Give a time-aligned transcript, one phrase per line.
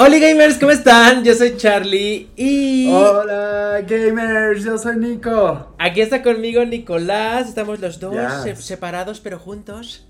[0.00, 1.24] Hola gamers, ¿cómo están?
[1.24, 2.88] Yo soy Charlie y...
[2.88, 5.74] Hola gamers, yo soy Nico.
[5.76, 8.14] Aquí está conmigo Nicolás, estamos los dos
[8.60, 10.06] separados pero juntos.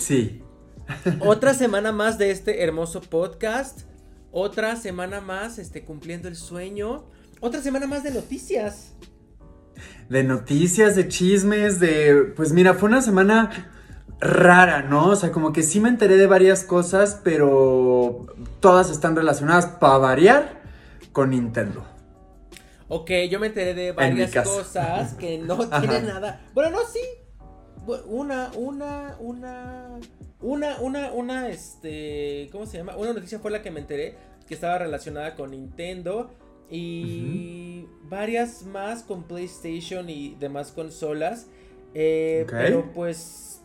[0.00, 0.40] Sí.
[1.20, 3.80] Otra semana más de este hermoso podcast,
[4.32, 7.04] otra semana más este, cumpliendo el sueño,
[7.40, 8.94] otra semana más de noticias.
[10.08, 12.32] De noticias, de chismes, de...
[12.34, 13.70] Pues mira, fue una semana
[14.20, 15.08] rara, ¿no?
[15.08, 18.26] O sea, como que sí me enteré de varias cosas, pero
[18.60, 20.62] todas están relacionadas, para variar,
[21.12, 21.84] con Nintendo.
[22.88, 26.40] Ok, yo me enteré de varias cosas que no tienen nada.
[26.54, 27.00] Bueno, no, sí.
[28.06, 29.98] Una, una, una,
[30.40, 32.96] una, una, una, este, ¿cómo se llama?
[32.96, 34.16] Una noticia fue la que me enteré
[34.48, 36.30] que estaba relacionada con Nintendo
[36.68, 41.46] y varias más con PlayStation y demás consolas.
[41.94, 43.55] Eh, Pero pues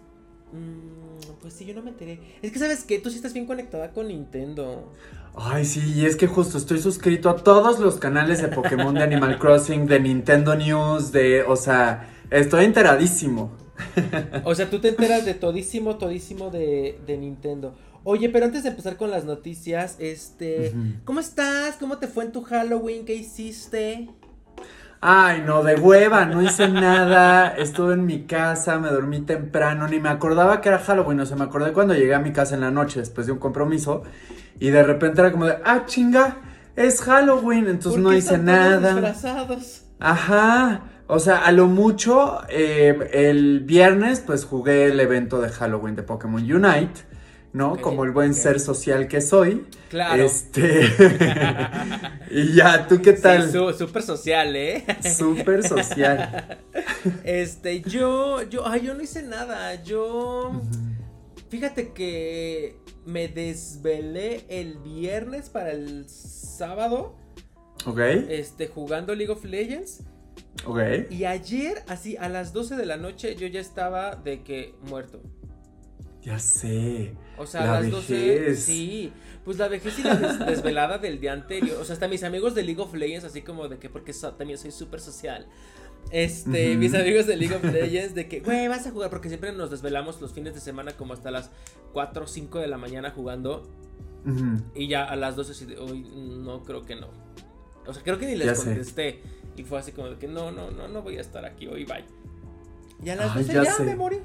[0.51, 2.19] Mm, pues sí, yo no me enteré.
[2.41, 4.91] Es que sabes que tú sí estás bien conectada con Nintendo.
[5.35, 9.03] Ay, sí, y es que justo estoy suscrito a todos los canales de Pokémon, de
[9.03, 13.51] Animal Crossing, de Nintendo News, de, o sea, estoy enteradísimo.
[14.43, 17.75] O sea, tú te enteras de todísimo, todísimo de, de Nintendo.
[18.03, 20.73] Oye, pero antes de empezar con las noticias, este,
[21.05, 21.75] ¿cómo estás?
[21.77, 23.05] ¿Cómo te fue en tu Halloween?
[23.05, 24.09] ¿Qué hiciste?
[25.03, 29.99] Ay, no, de hueva, no hice nada, estuve en mi casa, me dormí temprano, ni
[29.99, 32.61] me acordaba que era Halloween, o sea, me acordé cuando llegué a mi casa en
[32.61, 34.03] la noche después de un compromiso
[34.59, 36.37] y de repente era como de, ah, chinga,
[36.75, 38.93] es Halloween, entonces no hice nada.
[38.93, 39.85] Disfrazados?
[39.99, 45.95] Ajá, o sea, a lo mucho, eh, el viernes pues jugué el evento de Halloween
[45.95, 47.01] de Pokémon Unite
[47.53, 47.79] ¿no?
[47.81, 49.65] Como el buen ser social que soy.
[49.89, 50.23] Claro.
[50.23, 50.89] Este.
[52.31, 53.51] y ya, ¿tú qué tal?
[53.51, 54.85] Sí, súper social, ¿eh?
[55.17, 56.59] Súper social.
[57.23, 59.81] este, yo, yo, ay, yo no hice nada.
[59.83, 60.61] Yo.
[61.49, 67.15] Fíjate que me desvelé el viernes para el sábado.
[67.85, 67.99] Ok.
[68.29, 70.03] Este, jugando League of Legends.
[70.65, 70.79] Ok.
[71.09, 75.21] Y ayer, así, a las 12 de la noche, yo ya estaba de que muerto.
[76.21, 77.13] Ya sé.
[77.41, 78.55] O sea, las 12.
[78.55, 79.11] Sí.
[79.43, 80.15] Pues la vejez y la
[80.45, 81.77] desvelada del día anterior.
[81.81, 84.57] O sea, hasta mis amigos de League of Legends, así como de que, porque también
[84.57, 85.47] soy súper social.
[86.11, 89.51] Este, mis amigos de League of Legends, de que, güey, vas a jugar, porque siempre
[89.53, 91.49] nos desvelamos los fines de semana como hasta las
[91.93, 93.67] 4 o 5 de la mañana jugando.
[94.75, 96.01] Y ya a las 12, hoy
[96.43, 97.07] no creo que no.
[97.87, 99.21] O sea, creo que ni les contesté.
[99.57, 101.85] Y fue así como de que, no, no, no, no voy a estar aquí hoy,
[101.85, 102.05] bye.
[103.03, 104.17] Y a las 12 ya me morí.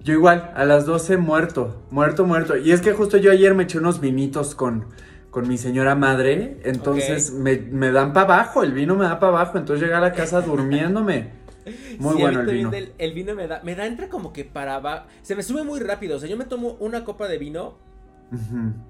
[0.00, 2.56] Yo igual, a las 12 muerto, muerto, muerto.
[2.56, 4.86] Y es que justo yo ayer me eché unos vinitos con,
[5.30, 7.56] con mi señora madre, entonces me,
[7.90, 11.30] dan para abajo, el vino me da para abajo, entonces llegué a la casa durmiéndome.
[11.98, 12.70] Muy bueno el vino.
[12.72, 15.80] el vino me da, me da entre como que para abajo, se me sube muy
[15.80, 17.76] rápido, o sea, yo me tomo una copa de vino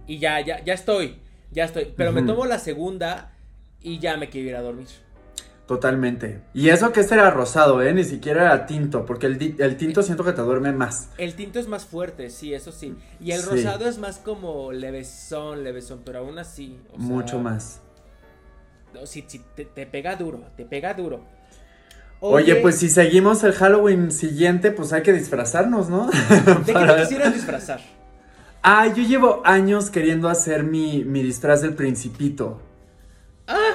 [0.07, 1.17] y ya, ya, ya estoy,
[1.51, 3.33] ya estoy, pero me tomo la segunda
[3.81, 4.87] y ya me quiero ir a dormir.
[5.69, 6.41] Totalmente.
[6.55, 7.93] Y eso que este era rosado, ¿eh?
[7.93, 11.11] Ni siquiera era tinto, porque el, el, tinto siento que te duerme más.
[11.19, 12.97] El tinto es más fuerte, sí, eso sí.
[13.21, 16.81] Y el rosado es más como levesón, levesón, pero aún así.
[16.97, 17.83] Mucho más.
[19.05, 21.21] Sí, sí, te, pega duro, te pega duro.
[22.21, 26.06] Oye, pues si seguimos el Halloween siguiente, pues hay que disfrazarnos, ¿no?
[26.65, 27.81] ¿De qué te quisieras disfrazar?
[28.62, 32.62] Ah, yo llevo años queriendo hacer mi, mi disfraz del principito.
[33.47, 33.75] Ah,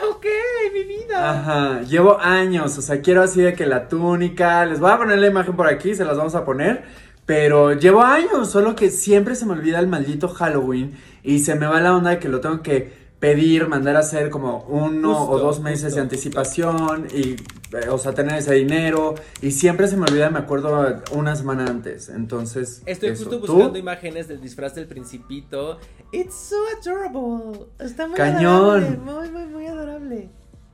[0.72, 1.29] mi vida.
[1.29, 5.19] Ajá, llevo años, o sea, quiero así de que la túnica, les voy a poner
[5.19, 6.84] la imagen por aquí, se las vamos a poner,
[7.25, 11.66] pero llevo años, solo que siempre se me olvida el maldito Halloween y se me
[11.68, 15.40] va la onda de que lo tengo que pedir, mandar a hacer como uno o
[15.40, 17.38] dos meses de anticipación y,
[17.74, 21.66] eh, o sea, tener ese dinero y siempre se me olvida, me acuerdo una semana
[21.66, 22.84] antes, entonces...
[22.85, 25.80] Estoy justo buscando imágenes del disfraz del principito.
[26.12, 27.68] It's so adorable.
[27.80, 28.84] Está muy Cañón.
[28.84, 30.30] adorable, muy, muy, muy adorable.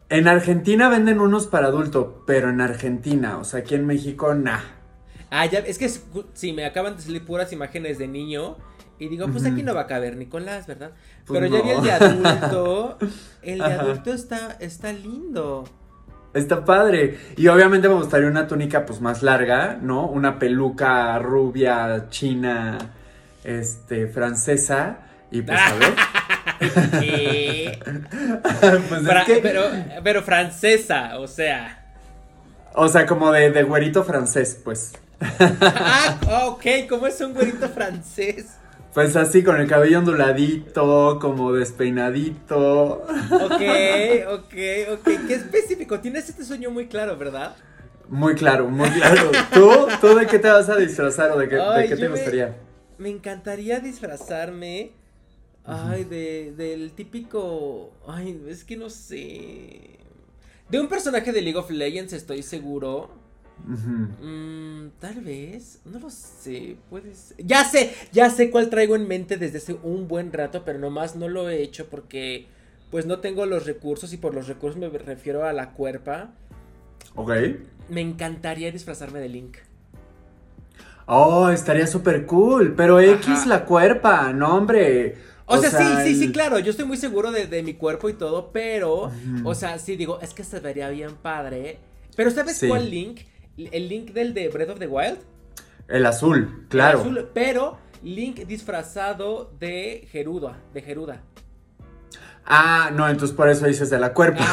[0.09, 4.59] En Argentina venden unos para adulto, pero en Argentina, o sea, aquí en México, nah.
[5.30, 5.88] Ah, ya, es que
[6.34, 8.58] sí, me acaban de salir puras imágenes de niño
[8.98, 10.92] y digo, pues aquí no va a caber Nicolás, ¿verdad?
[11.25, 12.98] Pues Pero ya vi el de adulto.
[13.42, 15.63] El de adulto está, está lindo.
[16.33, 17.18] Está padre.
[17.38, 20.07] Y obviamente me gustaría una túnica pues más larga, ¿no?
[20.07, 22.78] Una peluca rubia, china,
[23.44, 25.08] este, francesa.
[25.31, 25.94] Y pues a ver.
[28.90, 29.02] pues
[29.42, 29.64] pero,
[30.04, 31.86] pero francesa, o sea.
[32.74, 34.94] O sea, como de, de güerito francés, pues.
[35.22, 38.56] ah, ok, ¿cómo es un güerito francés?
[38.94, 43.06] Pues así, con el cabello onduladito, como despeinadito.
[43.31, 43.62] Ok,
[44.28, 44.54] ok,
[44.94, 45.10] ok.
[45.28, 46.00] Qué específico.
[46.00, 47.56] Tienes este sueño muy claro, ¿verdad?
[48.08, 49.30] Muy claro, muy claro.
[49.54, 52.56] ¿Tú, ¿Tú de qué te vas a disfrazar o de qué, de qué te gustaría?
[52.98, 54.94] Me, encantaría disfrazarme
[55.69, 57.92] Ay, de, del típico.
[58.07, 60.00] Ay, es que no sé.
[60.68, 63.10] De un personaje de League of Legends estoy seguro.
[63.68, 67.36] Mm, tal vez, no lo sé, puedes.
[67.38, 71.16] Ya sé, ya sé cuál traigo en mente desde hace un buen rato, pero nomás
[71.16, 72.48] no lo he hecho porque
[72.89, 76.31] pues no tengo los recursos y por los recursos me refiero a la cuerpa.
[77.16, 77.31] Ok.
[77.89, 79.57] Me encantaría disfrazarme de Link.
[81.06, 85.16] Oh, estaría súper cool, pero X la cuerpa, no hombre.
[85.51, 88.51] O, sea, sí, sí, sí, claro, yo estoy muy seguro de, mi cuerpo y todo,
[88.51, 89.12] pero,
[89.44, 91.80] o sea, sí digo, es que se vería bien padre.
[92.16, 93.22] Pero ¿sabes cuál Link?
[93.57, 95.18] el Link del de Breath of the Wild.
[95.88, 97.01] El azul, claro.
[97.01, 101.24] El azul, pero Link disfrazado de Geruda, de Geruda.
[102.45, 104.44] Ah, no, entonces por eso dices de la cuerpa.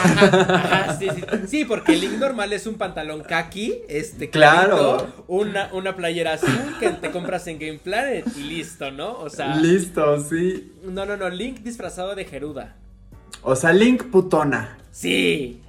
[0.98, 1.22] sí, sí.
[1.46, 5.24] Sí, porque el Link normal es un pantalón kaki, este, claro.
[5.28, 9.18] una, una playera azul que te compras en Game Planet y listo, ¿no?
[9.18, 9.56] O sea.
[9.56, 10.74] Listo, sí.
[10.84, 12.76] No, no, no, Link disfrazado de Geruda.
[13.42, 14.76] O sea, Link putona.
[14.90, 15.62] Sí.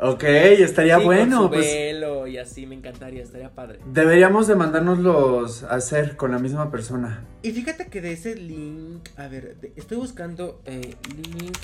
[0.00, 1.48] Ok, estaría bueno.
[1.48, 1.88] Con su pues,
[2.28, 3.80] y así, me encantaría, estaría padre.
[3.86, 7.24] Deberíamos de mandárnoslos a hacer con la misma persona.
[7.42, 11.56] Y fíjate que de ese link, a ver, estoy buscando eh, link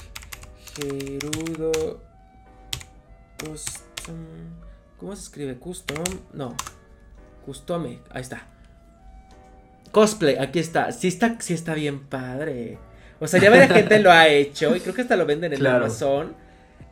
[0.74, 2.02] Gerudo
[3.38, 4.16] Custom.
[4.98, 5.56] ¿Cómo se escribe?
[5.56, 6.04] Custom.
[6.32, 6.56] No.
[7.44, 8.00] Custome.
[8.10, 8.48] Ahí está.
[9.92, 10.90] Cosplay, aquí está.
[10.90, 12.78] Sí está, sí está bien padre.
[13.20, 15.64] O sea, ya la gente lo ha hecho y creo que hasta lo venden en
[15.64, 16.34] Amazon.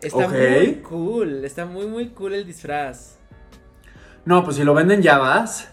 [0.03, 3.19] Está muy cool, está muy muy cool el disfraz.
[4.25, 5.69] No, pues si lo venden ya vas.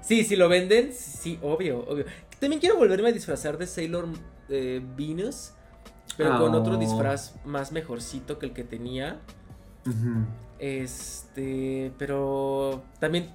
[0.00, 2.04] Sí, si lo venden, sí, obvio, obvio.
[2.38, 4.06] También quiero volverme a disfrazar de Sailor
[4.48, 5.52] eh, Venus,
[6.16, 6.78] pero con otro oh.
[6.78, 9.20] disfraz más mejorcito que el que tenía.
[10.58, 13.30] Este, pero también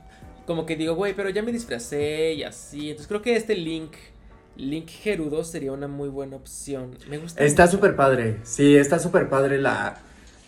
[0.45, 2.90] como que digo, güey, pero ya me disfracé y así.
[2.90, 3.94] Entonces creo que este Link,
[4.56, 6.98] Link Gerudo sería una muy buena opción.
[7.10, 7.44] Me gusta.
[7.44, 8.40] Está súper padre.
[8.44, 10.01] Sí, está súper padre la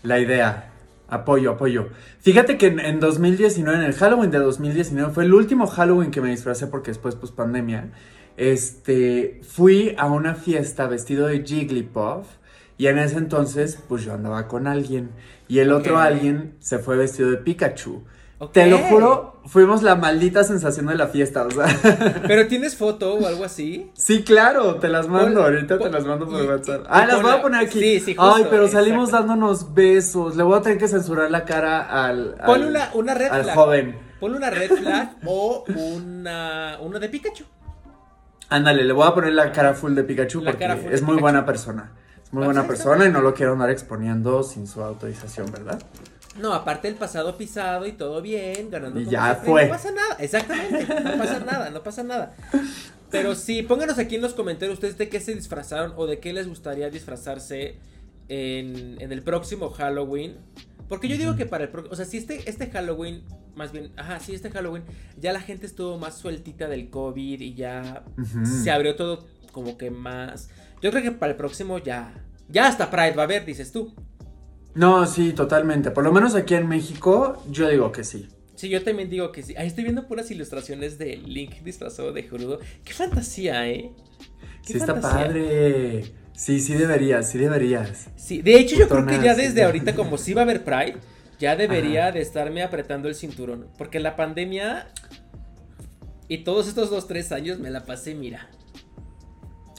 [0.06, 0.72] la idea.
[1.08, 1.90] Apoyo, apoyo.
[2.20, 6.30] Fíjate que en, 2019, en el Halloween de 2019, fue el último Halloween que me
[6.30, 7.92] disfracé porque después, pues, pandemia.
[8.38, 12.26] Este, fui a una fiesta vestido de Jigglypuff
[12.78, 15.12] y en ese entonces, pues yo andaba con alguien
[15.48, 18.04] y el otro alguien se fue vestido de Pikachu.
[18.52, 21.68] Te lo juro, fuimos la maldita sensación de la fiesta, o sea.
[22.28, 23.92] ¿Pero tienes foto o algo así?
[23.94, 26.86] Sí, claro, te las mando, ahorita te las mando por WhatsApp.
[26.90, 27.80] ah, las voy a poner aquí.
[27.80, 30.36] Sí, sí, Ay, pero salimos dándonos besos.
[30.36, 32.36] Le voy a tener que censurar la cara al.
[32.46, 33.98] Ponle una, una red al joven.
[34.20, 37.46] Ponle una red flag o una, una de Pikachu.
[38.50, 41.92] Ándale, le voy a poner la cara full de Pikachu porque es muy buena persona.
[42.22, 45.80] Es muy buena persona y no lo quiero andar exponiendo sin su autorización, ¿verdad?
[46.38, 49.00] No, aparte el pasado pisado y todo bien, ganando.
[49.00, 49.66] Y ya fue.
[49.66, 52.36] No pasa nada, exactamente, no pasa nada, no pasa nada.
[53.10, 56.34] Pero sí, pónganos aquí en los comentarios ustedes de qué se disfrazaron o de qué
[56.34, 57.78] les gustaría disfrazarse
[58.28, 60.38] en, en el próximo Halloween.
[60.90, 63.24] Porque yo digo que para el próximo, o sea, si este, este Halloween,
[63.56, 64.84] más bien, ajá, sí, este Halloween,
[65.18, 68.04] ya la gente estuvo más sueltita del COVID y ya
[68.62, 70.50] se abrió todo como que más.
[70.82, 72.14] Yo creo que para el próximo ya,
[72.50, 73.96] ya hasta Pride va a haber, dices tú.
[74.76, 75.90] No, sí, totalmente.
[75.90, 78.28] Por lo menos aquí en México, yo digo que sí.
[78.56, 79.56] Sí, yo también digo que sí.
[79.58, 82.60] Ahí estoy viendo puras ilustraciones de Link disfrazado de Gerudo.
[82.84, 83.92] Qué fantasía, ¿eh?
[84.62, 86.04] sí, está padre.
[86.34, 88.10] Sí, sí deberías, sí deberías.
[88.18, 90.98] Sí, de hecho yo creo que ya desde ahorita, como si va a haber Pride,
[91.40, 93.68] ya debería de estarme apretando el cinturón.
[93.78, 94.88] Porque la pandemia
[96.28, 98.50] y todos estos dos, tres años me la pasé, mira.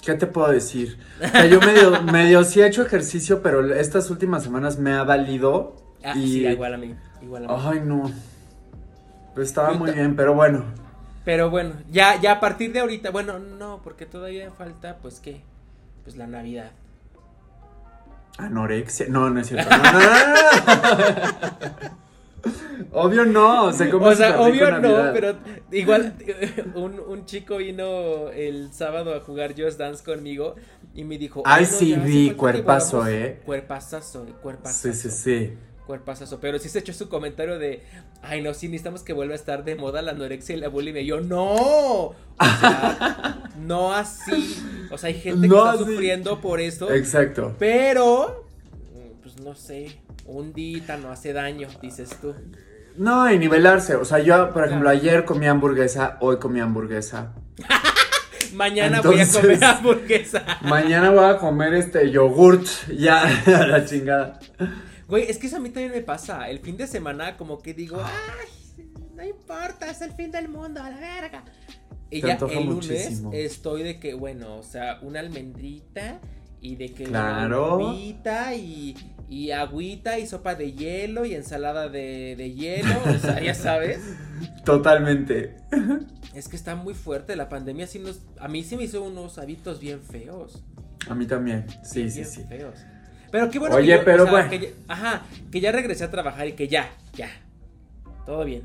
[0.06, 1.00] ¿Qué te puedo decir?
[1.20, 5.02] O sea, yo medio, medio sí he hecho ejercicio, pero estas últimas semanas me ha
[5.02, 5.74] valido.
[6.04, 6.94] Ah, sí, igual a mí.
[7.20, 7.54] Igual a mí.
[7.66, 8.12] Ay, no.
[9.34, 10.64] Pues estaba muy bien, pero bueno.
[11.24, 15.40] Pero bueno, ya, ya a partir de ahorita, bueno, no, porque todavía falta, pues qué,
[16.04, 16.70] pues la Navidad.
[18.38, 19.06] Anorexia.
[19.08, 19.76] No, no es cierto.
[19.76, 21.96] No, no, no,
[22.92, 25.36] Obvio no, se O sea, obvio no, pero
[25.70, 26.14] igual
[26.74, 30.54] un, un, chico vino el sábado a jugar Just Dance conmigo
[30.94, 33.40] y me dijo, ay, sí vi, cuerpazo, eh.
[33.44, 34.92] Cuerpazazo, cuerpazazo.
[34.92, 35.52] Sí, sí, sí.
[35.86, 37.82] Cuerpazazo, pero sí se echó su comentario de,
[38.22, 41.02] ay, no, sí necesitamos que vuelva a estar de moda la anorexia y la bulimia.
[41.02, 44.56] Y yo, no, o sea, no así.
[44.90, 46.90] O sea, hay gente que está sufriendo por eso.
[46.90, 47.54] Exacto.
[47.58, 48.46] Pero,
[49.22, 52.34] pues no sé, un día no hace daño, dices tú.
[52.96, 53.94] No, y nivelarse.
[53.96, 57.34] O sea, yo, por ejemplo, ayer comí hamburguesa, hoy comí hamburguesa.
[58.54, 60.44] mañana voy a comer hamburguesa.
[60.62, 62.66] mañana voy a comer este yogurt.
[62.96, 64.40] Ya, a la chingada.
[65.08, 66.48] Güey, es que eso a mí también me pasa.
[66.48, 70.82] El fin de semana, como que digo, ay, no importa, es el fin del mundo,
[70.82, 71.44] a la verga.
[72.10, 76.20] Y ya el lunes estoy de que, bueno, o sea, una almendrita
[76.60, 77.94] y de que claro.
[77.94, 78.94] y,
[79.28, 84.00] y agüita y sopa de hielo y ensalada de, de hielo, o sea, ya sabes.
[84.64, 85.56] Totalmente.
[86.34, 89.38] Es que está muy fuerte la pandemia, sí nos, a mí sí me hizo unos
[89.38, 90.62] hábitos bien feos.
[91.08, 92.44] A mí también, sí, sí, sí.
[92.48, 92.78] Feos.
[93.30, 94.50] Pero qué bueno Oye, pero bueno.
[94.88, 97.28] ajá, que ya regresé a trabajar y que ya, ya,
[98.24, 98.62] todo bien.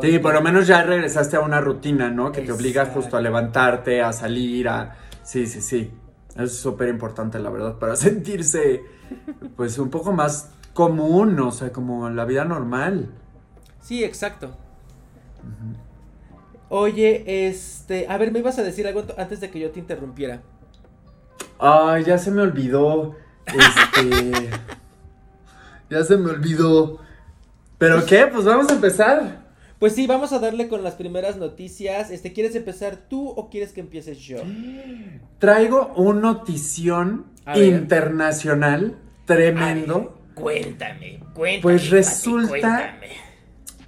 [0.00, 2.32] sí, por lo menos ya regresaste a una rutina, ¿no?
[2.32, 4.96] Que te obliga justo a levantarte, a salir, a...
[5.22, 5.90] Sí, sí, sí.
[6.36, 8.82] Es súper importante, la verdad, para sentirse,
[9.56, 13.10] pues, un poco más común, o sea, como la vida normal.
[13.80, 14.56] Sí, exacto.
[16.68, 20.40] Oye, este, a ver, me ibas a decir algo antes de que yo te interrumpiera.
[21.58, 23.14] Ay, ya se me olvidó.
[23.46, 24.50] Este.
[25.90, 26.98] ya se me olvidó.
[27.78, 28.26] ¿Pero qué?
[28.26, 29.41] Pues vamos a empezar.
[29.82, 32.12] Pues sí, vamos a darle con las primeras noticias.
[32.12, 34.36] Este, ¿quieres empezar tú o quieres que empieces yo?
[35.40, 40.22] Traigo un notición internacional tremendo.
[40.36, 41.62] cuéntame, cuéntame.
[41.62, 42.96] Pues resulta.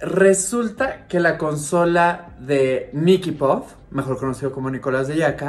[0.01, 5.47] Resulta que la consola de Nicky Puff, mejor conocido como Nicolás de Yaca,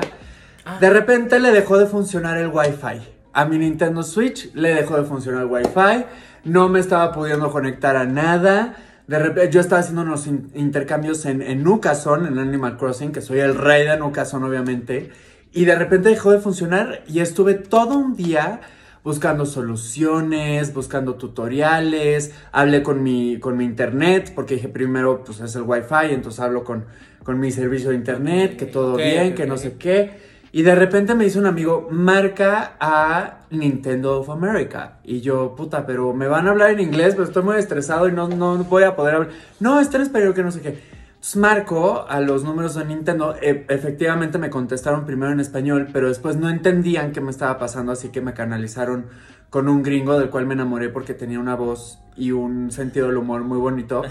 [0.64, 0.78] ah.
[0.80, 3.02] de repente le dejó de funcionar el Wi-Fi.
[3.32, 6.04] A mi Nintendo Switch le dejó de funcionar el Wi-Fi.
[6.44, 8.76] No me estaba pudiendo conectar a nada.
[9.06, 13.38] De repente, yo estaba haciendo unos intercambios en, en Nukason, en Animal Crossing, que soy
[13.38, 15.10] el rey de Nukason, obviamente.
[15.52, 18.60] Y de repente dejó de funcionar y estuve todo un día
[19.06, 25.54] buscando soluciones, buscando tutoriales, hablé con mi, con mi internet, porque dije primero, pues es
[25.54, 26.86] el wifi, entonces hablo con,
[27.22, 30.25] con mi servicio de internet, que todo bien, que no sé qué.
[30.56, 35.00] Y de repente me dice un amigo, marca a Nintendo of America.
[35.04, 38.12] Y yo, puta, pero me van a hablar en inglés, pero estoy muy estresado y
[38.12, 39.32] no, no voy a poder hablar.
[39.60, 40.68] No, en español que no sé qué.
[40.68, 43.36] Entonces marco a los números de Nintendo.
[43.42, 47.92] E, efectivamente me contestaron primero en español, pero después no entendían qué me estaba pasando,
[47.92, 49.04] así que me canalizaron
[49.50, 53.16] con un gringo del cual me enamoré porque tenía una voz y un sentido del
[53.18, 54.02] humor muy bonito.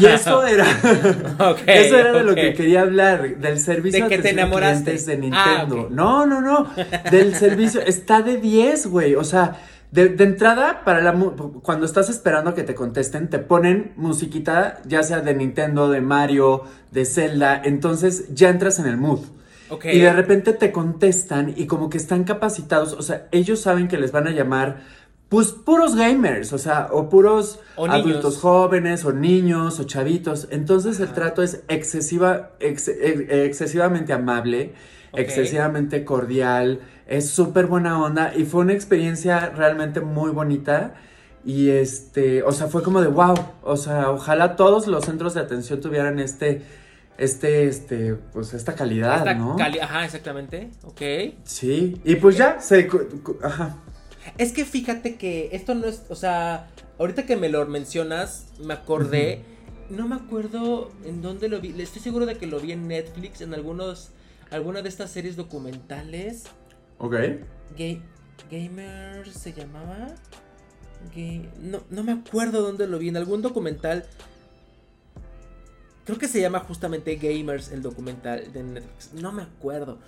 [0.00, 0.66] Y eso era.
[1.66, 5.86] eso era de lo que quería hablar, del servicio de que te enamoraste de Nintendo.
[5.86, 6.68] Ah, no, no, no.
[7.10, 7.80] Del servicio.
[7.80, 9.14] Está de 10, güey.
[9.14, 9.58] O sea
[9.94, 11.12] de, entrada, para la
[11.62, 16.00] cuando estás esperando a que te contesten, te ponen musiquita, ya sea de Nintendo, de
[16.00, 19.20] Mario, de Zelda, entonces ya entras en el mood.
[19.84, 23.98] Y de repente te contestan y como que están capacitados, o sea, ellos saben que
[23.98, 24.82] les van a llamar
[25.28, 30.46] pues puros gamers, o sea, o puros adultos jóvenes, o niños, o chavitos.
[30.50, 34.74] Entonces el trato es excesiva, excesivamente amable,
[35.12, 40.94] excesivamente cordial es súper buena onda y fue una experiencia realmente muy bonita.
[41.44, 43.34] Y este, o sea, fue como de wow.
[43.62, 46.62] O sea, ojalá todos los centros de atención tuvieran este,
[47.18, 49.56] este, este, pues esta calidad, ¿no?
[49.58, 50.70] ajá, exactamente.
[50.82, 51.02] Ok.
[51.44, 52.00] Sí.
[52.04, 52.88] Y pues ya, se,
[53.42, 53.78] ajá.
[54.38, 56.68] Es que fíjate que esto no es, o sea,
[56.98, 59.42] ahorita que me lo mencionas, me acordé.
[59.90, 61.74] No me acuerdo en dónde lo vi.
[61.80, 64.10] Estoy seguro de que lo vi en Netflix, en algunos,
[64.50, 66.44] alguna de estas series documentales.
[66.98, 67.14] Ok.
[68.50, 70.14] Gamer se llamaba.
[71.60, 73.08] no, no me acuerdo dónde lo vi.
[73.08, 74.06] En algún documental.
[76.04, 79.12] Creo que se llama justamente Gamers el documental de Netflix.
[79.14, 79.98] No me acuerdo.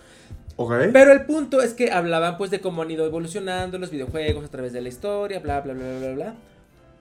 [0.56, 0.72] Ok.
[0.92, 4.48] Pero el punto es que hablaban pues de cómo han ido evolucionando los videojuegos a
[4.48, 6.34] través de la historia, bla, bla, bla, bla, bla.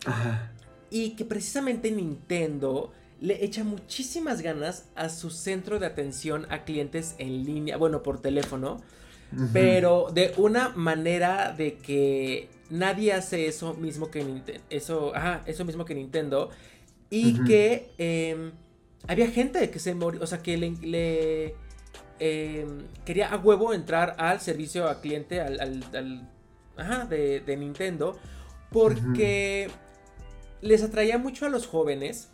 [0.05, 0.51] Ajá.
[0.89, 7.15] Y que precisamente Nintendo le echa muchísimas ganas a su centro de atención a clientes
[7.17, 8.81] en línea, bueno, por teléfono
[9.51, 15.13] pero de una manera de que nadie hace eso mismo que Nintendo, eso,
[15.45, 16.49] eso mismo que Nintendo,
[17.09, 18.51] y que em,
[19.07, 21.55] había gente que se murió, o sea, que le,
[22.19, 26.29] em, quería a huevo entrar al servicio a cliente, al,
[26.77, 28.17] ajá, de, de, Nintendo,
[28.71, 29.69] porque
[30.61, 32.29] les atraía mucho a los jóvenes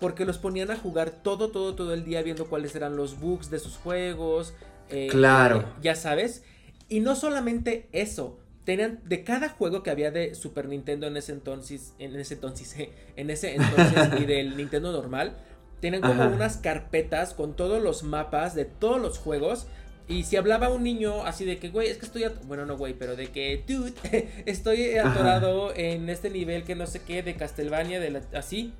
[0.00, 3.50] porque los ponían a jugar todo, todo, todo el día viendo cuáles eran los bugs
[3.50, 4.54] de sus juegos,
[4.90, 5.64] eh, claro.
[5.80, 6.42] ya sabes.
[6.88, 8.38] Y no solamente eso.
[8.64, 12.76] Tenían de cada juego que había de Super Nintendo en ese entonces, en ese entonces,
[13.16, 15.36] en ese entonces y del Nintendo normal,
[15.84, 19.66] tenían como unas carpetas con todos los mapas de todos los juegos.
[20.08, 22.94] Y si hablaba un niño así de que, güey, es que estoy, bueno, no, güey,
[22.94, 23.92] pero de que, dude,
[24.46, 28.72] estoy atorado en este nivel que no sé qué, de Castlevania, de así.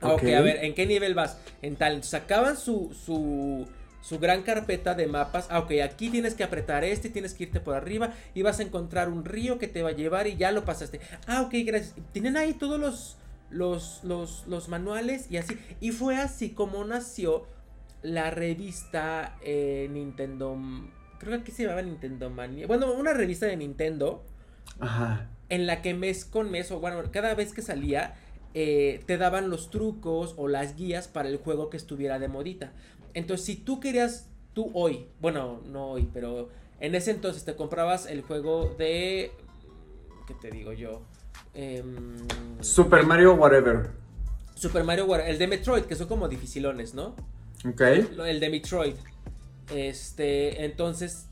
[0.00, 1.36] Ok, a ver, ¿en qué nivel vas?
[1.60, 3.68] En tal, sacaban su, su,
[4.00, 5.48] su gran carpeta de mapas.
[5.50, 8.62] Ah, ok, aquí tienes que apretar este, tienes que irte por arriba y vas a
[8.62, 10.98] encontrar un río que te va a llevar y ya lo pasaste.
[11.26, 11.94] Ah, ok, gracias.
[12.12, 13.18] Tienen ahí todos los,
[13.52, 15.58] los, los, los manuales y así.
[15.80, 17.46] Y fue así como nació
[18.02, 20.58] la revista eh, Nintendo.
[21.18, 22.66] Creo que aquí se llamaba Nintendo Mania.
[22.66, 24.24] Bueno, una revista de Nintendo.
[24.80, 25.28] Ajá.
[25.48, 28.14] En la que mes con mes, o bueno, cada vez que salía,
[28.54, 32.72] eh, te daban los trucos o las guías para el juego que estuviera de modita.
[33.14, 36.48] Entonces, si tú querías, tú hoy, bueno, no hoy, pero
[36.80, 39.32] en ese entonces te comprabas el juego de.
[40.26, 41.02] ¿Qué te digo yo?
[41.54, 42.16] Em,
[42.60, 43.90] Super Mario Whatever.
[44.54, 45.30] Super Mario Whatever.
[45.30, 47.14] El de Metroid, que son como dificilones, ¿no?
[47.66, 47.80] Ok.
[47.80, 48.94] El de Metroid.
[49.74, 51.28] Este, entonces,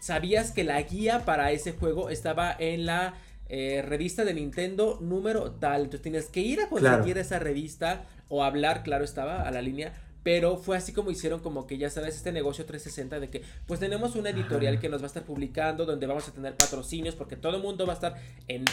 [0.00, 3.14] sabías que la guía para ese juego estaba en la
[3.48, 5.82] eh, revista de Nintendo número tal.
[5.82, 9.92] Entonces tienes que ir a conseguir esa revista o hablar, claro, estaba a la línea.
[10.22, 13.80] Pero fue así como hicieron como que ya sabes este negocio 360 de que pues
[13.80, 17.36] tenemos una editorial que nos va a estar publicando donde vamos a tener patrocinios porque
[17.36, 18.66] todo el mundo va a estar en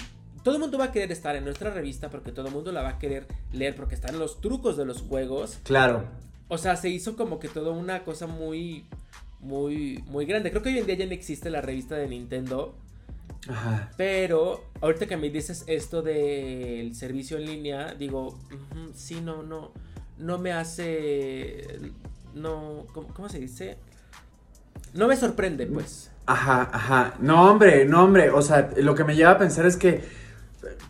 [0.43, 2.81] todo el mundo va a querer estar en nuestra revista porque todo el mundo la
[2.81, 5.59] va a querer leer porque están los trucos de los juegos.
[5.63, 6.05] Claro.
[6.47, 8.85] O sea, se hizo como que toda una cosa muy
[9.39, 10.51] muy muy grande.
[10.51, 12.75] Creo que hoy en día ya no existe la revista de Nintendo.
[13.49, 13.91] Ajá.
[13.97, 18.37] Pero ahorita que me dices esto del servicio en línea, digo,
[18.93, 19.71] sí, no, no
[20.17, 21.79] no me hace.
[22.33, 22.85] No.
[23.13, 23.77] ¿cómo, se dice?
[24.93, 26.11] No me sorprende, pues.
[26.25, 27.13] Ajá, ajá.
[27.19, 28.29] No, hombre, no, hombre.
[28.29, 30.03] O sea, lo que me lleva a pensar es que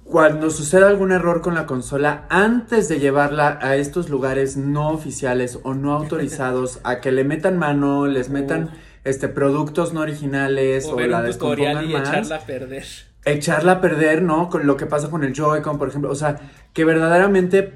[0.03, 5.59] cuando sucede algún error con la consola, antes de llevarla a estos lugares no oficiales
[5.63, 8.71] o no autorizados, a que le metan mano, les metan
[9.03, 12.85] este productos no originales o, la descompongan y echarla a perder.
[13.25, 14.49] Echarla a perder, ¿no?
[14.49, 16.09] Con lo que pasa con el Joy-Con, por ejemplo.
[16.09, 16.39] O sea,
[16.73, 17.73] que verdaderamente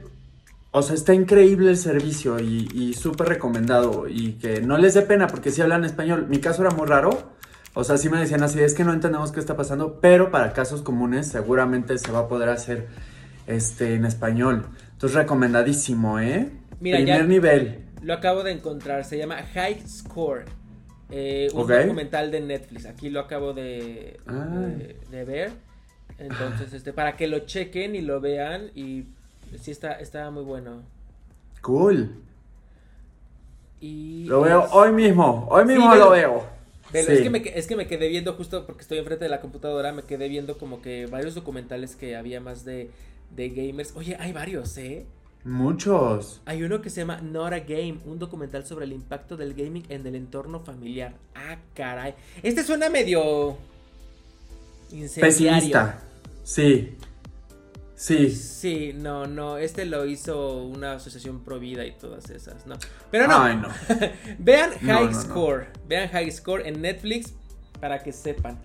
[0.72, 5.28] o sea, está increíble el servicio y, súper recomendado y que no les dé pena
[5.28, 6.28] porque si hablan español.
[6.30, 7.34] Mi caso era muy raro.
[7.74, 10.54] O sea, sí me decían así, es que no entendemos qué está pasando, pero para
[10.54, 12.88] casos comunes seguramente se va a poder hacer
[13.48, 14.66] este, en español.
[14.94, 16.52] Entonces, recomendadísimo, ¿eh?
[16.80, 17.86] Mira, Primer nivel.
[18.02, 20.46] Lo acabo de encontrar, se llama High Score.
[21.10, 22.86] Eh, un documental de Netflix.
[22.86, 25.52] Aquí lo acabo de, de, de, ver.
[26.18, 29.06] Entonces, este, para que lo chequen y lo vean y
[29.60, 30.84] Sí, está, está muy bueno.
[31.62, 32.16] Cool.
[33.80, 36.44] Y lo veo hoy mismo, hoy mismo lo veo.
[36.94, 39.92] Es, que me, es que me quedé viendo justo porque estoy enfrente de la computadora,
[39.92, 42.90] me quedé viendo como que varios documentales que había más de,
[43.36, 43.94] de gamers.
[43.96, 45.06] Oye, hay varios, ¿eh?
[45.44, 46.42] Muchos.
[46.46, 49.84] Hay uno que se llama Not a Game, un documental sobre el impacto del gaming
[49.90, 51.16] en el entorno familiar.
[51.34, 52.14] Ah, caray.
[52.44, 53.58] Este suena medio
[55.20, 56.00] Pesimista.
[56.44, 56.96] Sí.
[58.02, 58.32] Sí.
[58.32, 62.76] Sí, no, no, este lo hizo una asociación pro vida y todas esas, no.
[63.12, 63.44] Pero no.
[63.44, 63.68] Ay, no.
[64.40, 67.36] vean High Score, vean High Score en Netflix
[67.80, 68.58] para que sepan.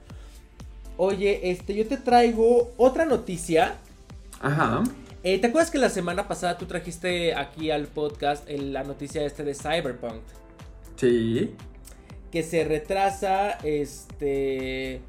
[0.96, 3.74] Oye, este, yo te traigo otra noticia.
[4.40, 4.82] Ajá.
[5.22, 9.44] Eh, ¿Te acuerdas que la semana pasada tú trajiste aquí al podcast la noticia este
[9.44, 10.22] de Cyberpunk?
[10.96, 11.54] Sí.
[12.32, 15.02] Que se retrasa, este,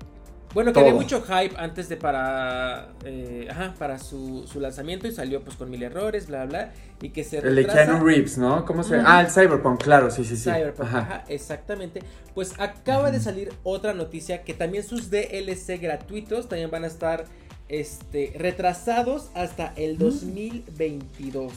[0.58, 5.44] bueno, que había mucho hype antes de para eh, ajá, para su, lanzamiento y salió
[5.44, 8.66] pues con mil errores, bla bla, y que se El de Keanu Reeves, ¿no?
[8.66, 10.50] ¿Cómo se Ah, el Cyberpunk, claro, sí, sí, sí.
[10.50, 12.02] Cyberpunk, ajá, exactamente.
[12.34, 17.26] Pues acaba de salir otra noticia que también sus DLC gratuitos también van a estar
[17.70, 21.54] este retrasados hasta el 2022.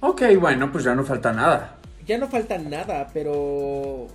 [0.00, 1.78] Ok, bueno, pues ya no falta nada.
[2.04, 4.08] Ya no falta nada, pero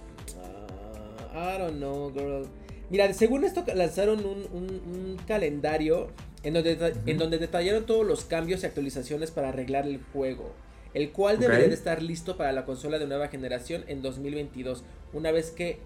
[1.33, 2.47] ah, I don't know, girl.
[2.95, 6.07] Mira, según esto lanzaron un, calendario
[6.43, 10.53] en donde, en donde detallaron todos los cambios y actualizaciones para arreglar el juego,
[10.93, 15.31] el cual debería de estar listo para la consola de nueva generación en 2022, una
[15.31, 15.79] vez que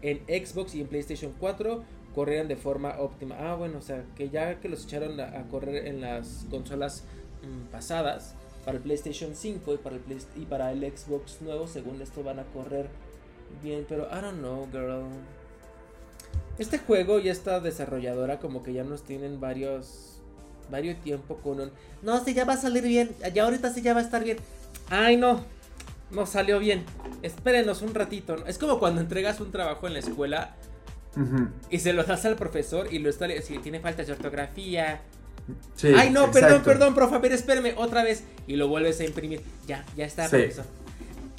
[0.00, 3.36] en Xbox y en PlayStation 4 corrieran de forma óptima.
[3.38, 7.04] Ah, bueno, o sea, que ya que los echaron a, correr en las consolas
[7.42, 10.02] mm, pasadas, para el PlayStation 5 y para el,
[10.34, 12.86] y para el Xbox nuevo, según esto van a correr
[13.62, 15.04] bien, pero I don't know, girl.
[16.58, 20.20] Este juego y esta desarrolladora como que ya nos tienen varios
[20.70, 21.70] varios tiempo con un
[22.02, 24.36] no, si ya va a salir bien, ya ahorita sí ya va a estar bien.
[24.90, 25.42] Ay, no.
[26.10, 26.84] No salió bien.
[27.22, 28.44] Espérenos un ratito.
[28.46, 30.54] Es como cuando entregas un trabajo en la escuela
[31.70, 35.00] y se lo das al profesor y lo está si tiene falta de ortografía.
[35.96, 39.40] Ay, no, perdón, perdón, profe, pero espérame otra vez y lo vuelves a imprimir.
[39.66, 40.66] Ya, ya está, profesor.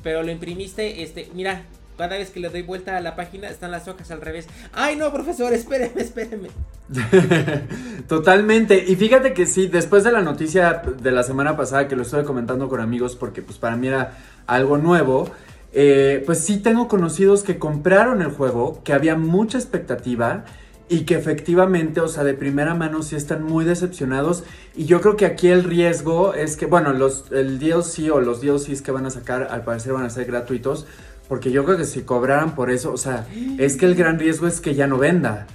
[0.01, 1.63] Pero lo imprimiste, este, mira,
[1.97, 4.47] cada vez que le doy vuelta a la página están las hojas al revés.
[4.73, 6.49] Ay, no, profesor, espéreme, espéreme.
[8.08, 8.84] Totalmente.
[8.88, 12.23] Y fíjate que sí, después de la noticia de la semana pasada que lo estuve
[12.23, 15.31] comentando con amigos porque pues para mí era algo nuevo,
[15.73, 20.45] eh, pues sí tengo conocidos que compraron el juego, que había mucha expectativa
[20.88, 24.43] y que efectivamente, o sea, de primera mano sí están muy decepcionados.
[24.75, 28.41] Y yo creo que aquí el riesgo es que, bueno, los, el DLC o los
[28.41, 30.86] DLCs que van a sacar al parecer van a ser gratuitos.
[31.27, 34.47] Porque yo creo que si cobraran por eso, o sea, es que el gran riesgo
[34.47, 35.47] es que ya no venda.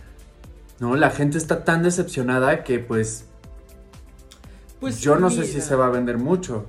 [0.80, 0.96] ¿No?
[0.96, 3.26] La gente está tan decepcionada que pues...
[4.80, 6.64] Pues yo no sé si se va a vender mucho.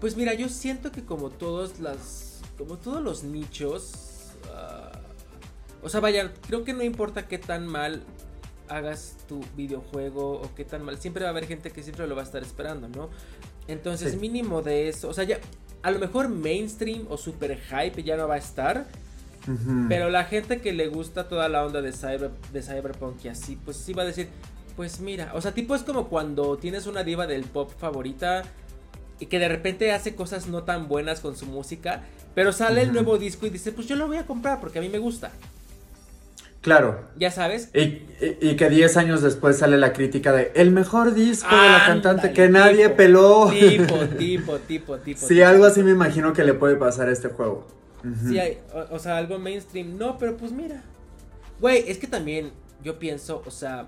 [0.00, 2.40] Pues mira, yo siento que como todos las...
[2.58, 4.32] Como todos los nichos...
[4.52, 4.90] Ah,
[5.82, 8.02] o sea, vaya, creo que no importa qué tan mal
[8.68, 12.14] hagas tu videojuego o qué tan mal, siempre va a haber gente que siempre lo
[12.14, 13.10] va a estar esperando, ¿no?
[13.66, 15.38] Entonces, mínimo de eso, o sea, ya
[15.82, 18.86] a lo mejor mainstream o super hype ya no va a estar,
[19.88, 23.56] pero la gente que le gusta toda la onda de, cyber, de cyberpunk y así,
[23.56, 24.28] pues sí va a decir,
[24.76, 28.44] pues mira, o sea, tipo es como cuando tienes una diva del pop favorita
[29.18, 32.02] y que de repente hace cosas no tan buenas con su música,
[32.34, 34.82] pero sale el nuevo disco y dice, pues yo lo voy a comprar porque a
[34.82, 35.32] mí me gusta.
[36.60, 37.08] Claro.
[37.16, 37.70] Ya sabes.
[37.72, 42.32] Y, que 10 años después sale la crítica de el mejor disco de la cantante
[42.32, 43.50] que nadie peló.
[43.50, 45.26] Tipo, tipo, tipo, tipo.
[45.26, 47.66] Sí, algo así me imagino que le puede pasar a este juego.
[48.26, 48.58] Sí, hay,
[48.90, 49.96] o, sea, algo mainstream.
[49.96, 50.82] No, pero pues mira.
[51.60, 53.86] Güey, es que también yo pienso, o sea,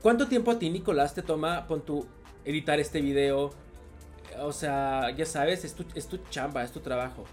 [0.00, 2.06] ¿cuánto tiempo a ti, Nicolás, te toma con tu
[2.44, 3.50] editar este video?
[4.40, 7.24] O sea, ya sabes, es tu, es tu chamba, es tu trabajo.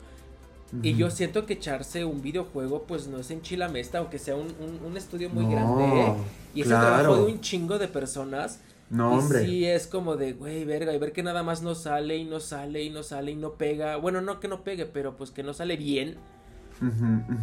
[0.83, 4.53] Y yo siento que echarse un videojuego, pues no es en Chilamesta, aunque sea un,
[4.85, 5.83] un, estudio muy grande.
[5.83, 6.13] ¿eh?
[6.53, 8.59] Y es el trabajo de un chingo de personas.
[8.89, 9.45] No, hombre.
[9.45, 12.39] Sí, es como de, güey, verga, y ver que nada más no sale y no
[12.39, 13.97] sale y no sale y no pega.
[13.97, 16.17] Bueno, no que no pegue, pero pues que no sale bien.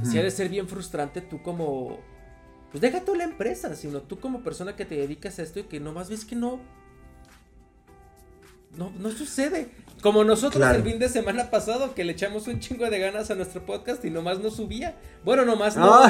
[0.03, 1.99] Si ha de ser bien frustrante tú como.
[2.71, 5.65] Pues deja tú la empresa, sino tú como persona que te dedicas a esto y
[5.65, 6.61] que nomás ves que no.
[8.77, 9.69] No, no sucede.
[10.03, 13.35] Como nosotros el fin de semana pasado que le echamos un chingo de ganas a
[13.35, 14.95] nuestro podcast y nomás no subía.
[15.25, 16.03] Bueno, nomás no,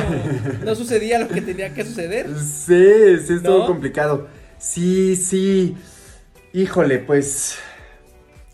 [0.64, 2.27] no, sucedía lo que tenía que suceder.
[2.37, 4.27] Sí, sí, estuvo complicado.
[4.59, 5.77] Sí, sí.
[6.53, 7.59] Híjole, pues.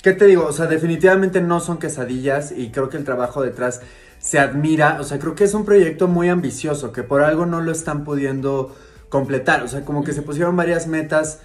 [0.02, 0.46] ¿Qué te digo?
[0.46, 3.80] O sea, definitivamente no son quesadillas y creo que el trabajo detrás
[4.18, 4.98] se admira.
[5.00, 8.04] O sea, creo que es un proyecto muy ambicioso que por algo no lo están
[8.04, 8.76] pudiendo
[9.08, 9.62] completar.
[9.62, 11.40] O sea, como que se pusieron varias metas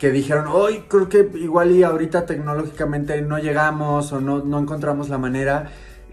[0.00, 5.10] que dijeron, hoy creo que igual y ahorita tecnológicamente no llegamos o no, no encontramos
[5.10, 5.72] la manera,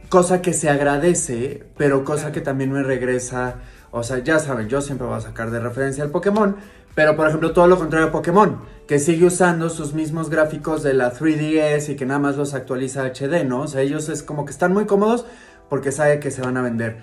[0.10, 3.56] cosa que se agradece, pero cosa que también me regresa,
[3.92, 6.58] o sea, ya saben, yo siempre voy a sacar de referencia al Pokémon,
[6.96, 10.94] pero por ejemplo todo lo contrario a Pokémon, que sigue usando sus mismos gráficos de
[10.94, 13.62] la 3DS y que nada más los actualiza HD, ¿no?
[13.62, 15.26] O sea, ellos es como que están muy cómodos
[15.70, 16.98] porque sabe que se van a vender.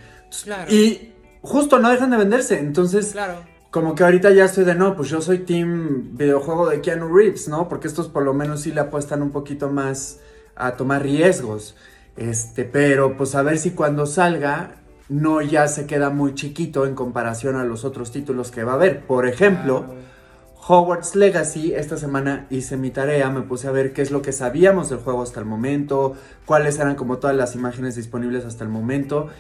[0.69, 3.13] Y justo no dejan de venderse, entonces...
[3.13, 7.13] Claro como que ahorita ya estoy de no, pues yo soy team videojuego de Keanu
[7.13, 7.69] Reeves, ¿no?
[7.69, 10.21] Porque estos por lo menos sí le apuestan un poquito más
[10.55, 11.75] a tomar riesgos.
[12.17, 14.77] Este, pero pues a ver si cuando salga
[15.09, 18.75] no ya se queda muy chiquito en comparación a los otros títulos que va a
[18.77, 19.05] haber.
[19.09, 19.87] Por ejemplo,
[20.69, 24.31] Hogwarts Legacy, esta semana hice mi tarea, me puse a ver qué es lo que
[24.31, 26.15] sabíamos del juego hasta el momento,
[26.47, 29.31] cuáles eran como todas las imágenes disponibles hasta el momento.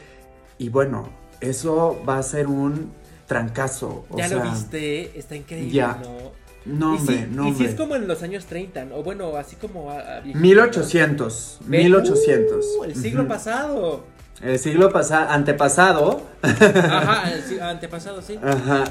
[0.58, 1.08] Y bueno,
[1.40, 4.04] eso va a ser un trancazo.
[4.16, 5.98] ya lo viste, está increíble, ya.
[6.02, 6.44] ¿no?
[6.64, 9.90] No, hombre, no, Y si es como en los años 30, o bueno, así como
[9.90, 12.66] a, 1800, 1800.
[12.78, 14.04] Uh, el siglo pasado.
[14.42, 16.22] El siglo pasado, antepasado.
[16.42, 18.38] Ajá, el antepasado, sí.
[18.42, 18.84] Ajá.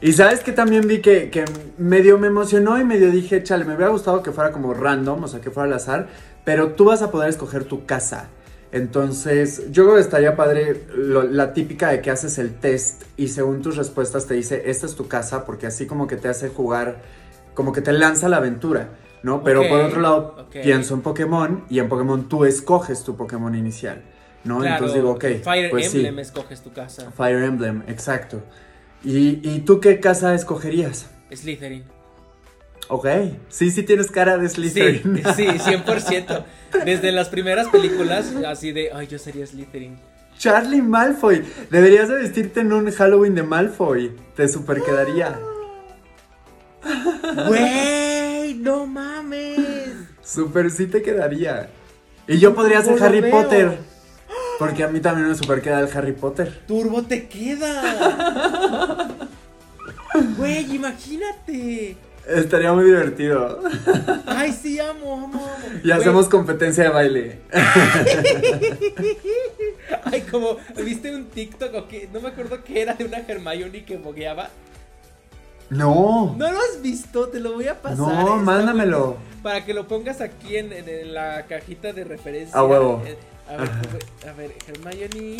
[0.00, 1.44] Y sabes que también vi que, que,
[1.76, 5.28] medio me emocionó y medio dije, chale, me hubiera gustado que fuera como random, o
[5.28, 6.08] sea, que fuera al azar,
[6.44, 8.30] pero tú vas a poder escoger tu casa.
[8.72, 13.62] Entonces, yo creo que estaría padre la típica de que haces el test y según
[13.62, 17.02] tus respuestas te dice, esta es tu casa, porque así como que te hace jugar,
[17.54, 18.90] como que te lanza la aventura,
[19.24, 19.42] ¿no?
[19.42, 24.02] Pero por otro lado, pienso en Pokémon y en Pokémon tú escoges tu Pokémon inicial,
[24.44, 24.64] ¿no?
[24.64, 25.24] Entonces digo, ok.
[25.42, 27.10] Fire pues Emblem escoges tu casa.
[27.10, 28.40] Fire Emblem, exacto.
[29.02, 31.10] ¿Y, ¿Y tú qué casa escogerías?
[31.32, 31.99] Slytherin.
[32.90, 33.06] Ok,
[33.48, 35.22] sí, sí tienes cara de Slytherin.
[35.36, 36.44] Sí, sí, 100%.
[36.84, 39.96] Desde las primeras películas, así de, ay, yo sería Slytherin.
[40.36, 41.44] Charlie Malfoy.
[41.70, 44.10] Deberías de vestirte en un Halloween de Malfoy.
[44.34, 45.38] Te super quedaría.
[47.46, 49.90] Güey, no mames.
[50.24, 51.70] Super sí te quedaría.
[52.26, 53.78] Y yo podría ser Harry Potter.
[54.58, 56.62] Porque a mí también me super queda el Harry Potter.
[56.66, 59.08] Turbo te queda.
[60.36, 61.96] Güey, imagínate.
[62.30, 63.60] Estaría muy divertido.
[64.26, 65.80] Ay, sí, amo, amo, amo.
[65.82, 67.40] Y hacemos competencia de baile.
[70.04, 72.08] Ay, como, ¿viste un TikTok o qué?
[72.12, 74.48] No me acuerdo que era de una Hermione que bogueaba.
[75.70, 76.36] No.
[76.38, 77.28] ¿No lo has visto?
[77.28, 77.98] Te lo voy a pasar.
[77.98, 79.16] No, mándamelo.
[79.42, 80.72] Para que lo pongas aquí en,
[81.12, 82.56] la cajita de referencia.
[82.56, 83.02] A huevo.
[83.06, 83.16] Eh,
[83.48, 83.70] a ver,
[84.28, 85.36] a ver, Hermione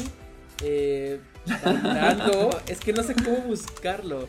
[0.62, 1.20] eh,
[1.64, 2.50] bailando.
[2.66, 4.28] es que no sé cómo buscarlo.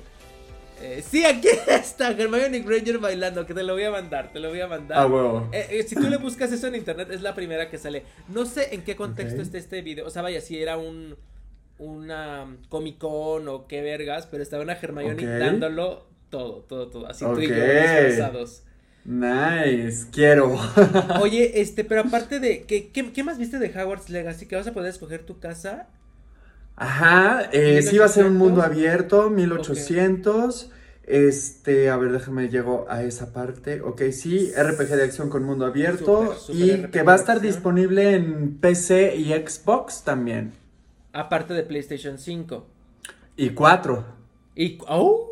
[0.82, 4.50] Eh, sí, aquí está Hermione Granger bailando, que te lo voy a mandar, te lo
[4.50, 4.98] voy a mandar.
[4.98, 5.50] Ah, huevo.
[5.52, 8.04] Eh, eh, si tú le buscas eso en internet, es la primera que sale.
[8.30, 10.06] No sé en qué contexto está este video.
[10.06, 11.16] O sea, vaya, si era un
[11.78, 15.40] una Comic Con o qué vergas, pero estaba una Hermione Ok.
[15.40, 17.08] dándolo todo, todo, todo.
[17.08, 18.64] Así tú y yo disfrazados.
[19.04, 20.60] Nice, quiero.
[21.22, 24.46] Oye, este, pero aparte de, ¿qué, qué, qué más viste de Howard's Legacy?
[24.46, 25.88] ¿Que vas a poder escoger tu casa?
[26.76, 28.48] Ajá, eh, sí va a ser un 1800.
[28.48, 30.72] mundo abierto, 1800.
[31.04, 33.82] Este, a ver, déjame llego a esa parte.
[33.82, 38.16] Ok, sí, RPG de acción con mundo abierto y RPG que va a estar disponible
[38.16, 40.54] en PC y Xbox también.
[41.14, 42.66] Aparte de PlayStation 5.
[43.36, 44.06] Y 4.
[44.56, 45.28] Y, oh,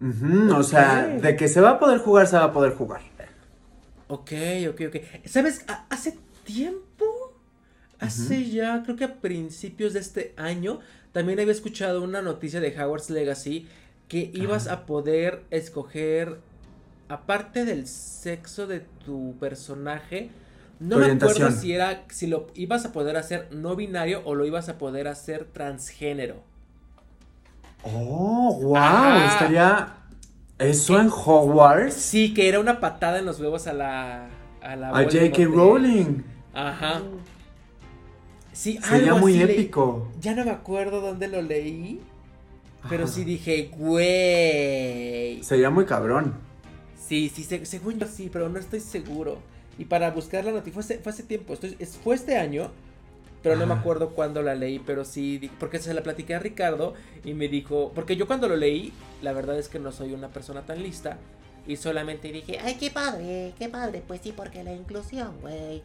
[0.00, 3.00] Ujú, O sea, de que se va a poder jugar, se va a poder jugar.
[4.06, 4.32] ok,
[4.70, 4.96] ok, ok.
[5.26, 5.64] ¿Sabes?
[5.90, 7.04] Hace tiempo,
[8.00, 10.80] hace ya, creo que a principios de este año,
[11.12, 13.66] también había escuchado una noticia de Howard's Legacy
[14.08, 16.40] que ibas a poder escoger,
[17.08, 20.30] aparte del sexo de tu personaje,
[20.80, 24.34] no Tu me acuerdo si era, si lo ibas a poder hacer no binario o
[24.34, 26.42] lo ibas a poder hacer transgénero.
[27.82, 29.26] Oh, wow, Ajá.
[29.32, 29.94] estaría
[30.58, 31.94] eso en Hogwarts.
[31.94, 34.28] Sí, que era una patada en los huevos a la.
[34.60, 35.44] A, la A J.K.
[35.44, 36.22] Rowling.
[36.52, 37.02] Ajá.
[38.58, 39.54] Sí, Sería algo muy así leí.
[39.56, 40.08] épico.
[40.20, 42.00] Ya no me acuerdo dónde lo leí.
[42.88, 43.12] Pero Ajá.
[43.12, 45.42] sí dije, güey.
[45.44, 46.34] Sería muy cabrón.
[47.06, 49.38] Sí, sí, se- según yo sí, pero no estoy seguro.
[49.78, 52.36] Y para buscar la noticia, fue hace, fue hace tiempo, esto es- es- fue este
[52.36, 52.70] año,
[53.42, 56.94] pero no me acuerdo cuándo la leí, pero sí, porque se la platiqué a Ricardo
[57.24, 58.92] y me dijo, porque yo cuando lo leí,
[59.22, 61.18] la verdad es que no soy una persona tan lista
[61.66, 64.02] y solamente dije, Ay, qué padre, qué padre.
[64.06, 65.82] Pues sí, porque la inclusión, güey.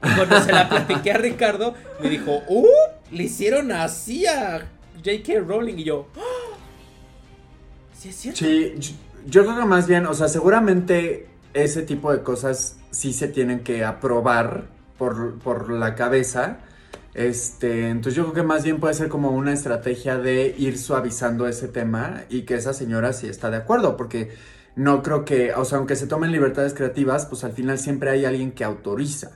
[0.00, 2.66] Cuando se la platiqué a Ricardo, me dijo, ¡uh!
[3.10, 5.40] Le hicieron así a J.K.
[5.46, 6.20] Rowling y yo, ¡Ah!
[7.96, 8.38] ¿Sí es cierto?
[8.44, 8.94] Sí, yo-
[9.28, 13.60] yo creo que más bien, o sea, seguramente ese tipo de cosas sí se tienen
[13.60, 14.64] que aprobar
[14.98, 16.58] por, por la cabeza.
[17.14, 21.48] Este, entonces yo creo que más bien puede ser como una estrategia de ir suavizando
[21.48, 24.32] ese tema y que esa señora sí está de acuerdo, porque
[24.76, 28.26] no creo que, o sea, aunque se tomen libertades creativas, pues al final siempre hay
[28.26, 29.30] alguien que autoriza.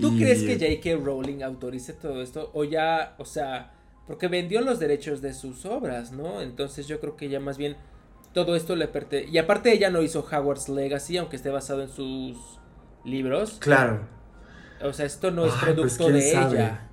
[0.00, 1.04] ¿Tú Y- crees que J.K.
[1.04, 2.50] Rowling autorice todo esto?
[2.54, 3.72] O ya, o sea,
[4.06, 6.40] porque vendió los derechos de sus obras, ¿no?
[6.40, 7.76] Entonces yo creo que ya más bien
[8.32, 9.30] todo esto le pertenece.
[9.30, 12.36] Y aparte ella no hizo Howard's Legacy, aunque esté basado en sus
[13.04, 13.58] libros.
[13.60, 14.00] Claro.
[14.82, 16.56] O sea, esto no es Ay, pues, producto ¿quién de sabe?
[16.56, 16.88] ella.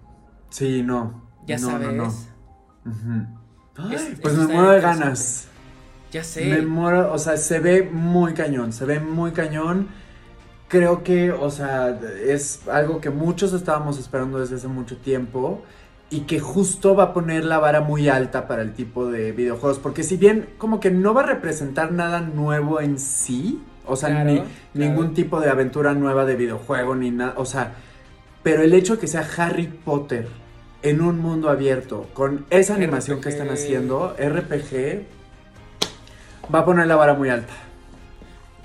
[0.49, 1.29] Sí, no.
[1.45, 1.87] Ya no, sabes.
[1.87, 2.07] No, no.
[2.07, 3.93] Ujú.
[3.93, 5.47] Es- Ay, pues me muero de ganas.
[6.11, 6.45] Ya sé.
[6.45, 9.89] Me muero, o sea, se ve muy cañón, se ve muy cañón.
[10.67, 15.61] Creo que, o sea, es algo que muchos estábamos esperando desde hace mucho tiempo
[16.09, 19.79] y que justo va a poner la vara muy alta para el tipo de videojuegos,
[19.79, 24.09] porque si bien como que no va a representar nada nuevo en sí, o sea,
[24.09, 24.49] Claro, ni claro.
[24.73, 27.73] ningún tipo de aventura nueva de videojuego ni nada, o sea,
[28.43, 30.27] pero el hecho que sea Harry Potter
[30.83, 35.05] en un mundo abierto con esa animación que están haciendo, RPG,
[36.53, 37.53] va a poner la vara muy alta.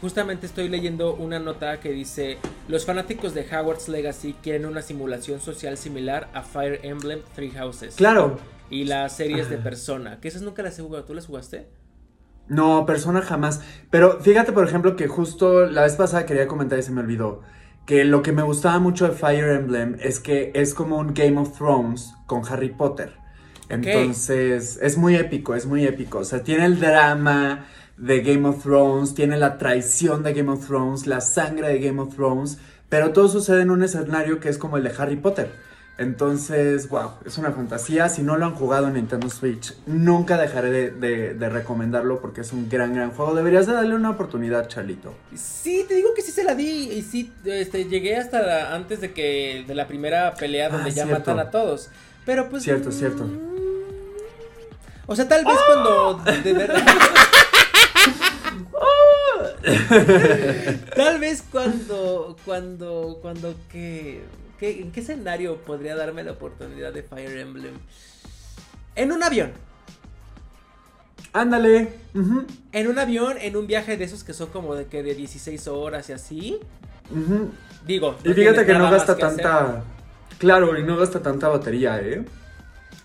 [0.00, 5.40] Justamente estoy leyendo una nota que dice, los fanáticos de Howard's Legacy quieren una simulación
[5.40, 7.96] social similar a Fire Emblem Three Houses.
[7.96, 8.38] Claro.
[8.70, 9.64] Y las series de Ajá.
[9.64, 11.04] Persona, que esas nunca las he jugado.
[11.04, 11.68] ¿Tú las jugaste?
[12.48, 13.60] No, persona jamás.
[13.90, 17.42] Pero fíjate, por ejemplo, que justo la vez pasada quería comentar y se me olvidó.
[17.84, 21.38] Que lo que me gustaba mucho de Fire Emblem es que es como un Game
[21.38, 23.14] of Thrones con Harry Potter.
[23.68, 26.18] Entonces, es muy épico, es muy épico.
[26.18, 27.66] O sea, tiene el drama
[28.00, 32.00] de Game of Thrones, tiene la traición de Game of Thrones, la sangre de Game
[32.00, 32.58] of Thrones,
[32.88, 35.50] pero todo sucede en un escenario que es como el de Harry Potter.
[35.98, 38.08] Entonces, wow, es una fantasía.
[38.08, 42.40] Si no lo han jugado en Nintendo Switch, nunca dejaré de, de- de recomendarlo porque
[42.40, 43.34] es un gran, gran juego.
[43.34, 45.12] Deberías de darle una oportunidad, Charlito.
[45.36, 46.90] Sí, te digo que sí se la di.
[46.90, 49.66] Y sí, este, llegué hasta la- antes de que.
[49.68, 51.32] de la primera pelea donde Ah, ya cierto.
[51.32, 51.90] matan a todos.
[52.24, 52.62] Pero pues.
[52.62, 53.24] Cierto, cierto.
[53.24, 53.38] mm,
[55.06, 56.14] O sea, tal vez cuando.
[56.24, 56.82] De, de verdad.
[60.96, 62.36] tal vez cuando.
[62.44, 63.18] Cuando.
[63.22, 64.22] Cuando que.
[64.58, 67.74] que- ¿En qué escenario podría darme la oportunidad de Fire Emblem?
[68.96, 69.52] En un avión.
[71.32, 71.92] Ándale.
[72.72, 75.68] En un avión, en un viaje de esos que son como de que de 16
[75.68, 76.58] horas y así.
[77.86, 78.16] Digo.
[78.24, 79.42] Y fíjate que no gasta que hacer.
[79.42, 79.84] tanta...
[80.38, 82.24] Claro, y no gasta tanta batería, ¿eh?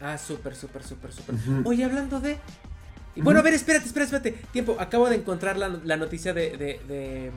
[0.01, 1.35] Ah, súper, súper, súper, súper.
[1.35, 1.69] Ujú.
[1.69, 2.37] Oye, hablando de.
[3.15, 4.47] Y Bueno, a ver, espérate, espérate, espérate.
[4.51, 7.31] Tiempo, acabo de encontrar la, la noticia de, de, de,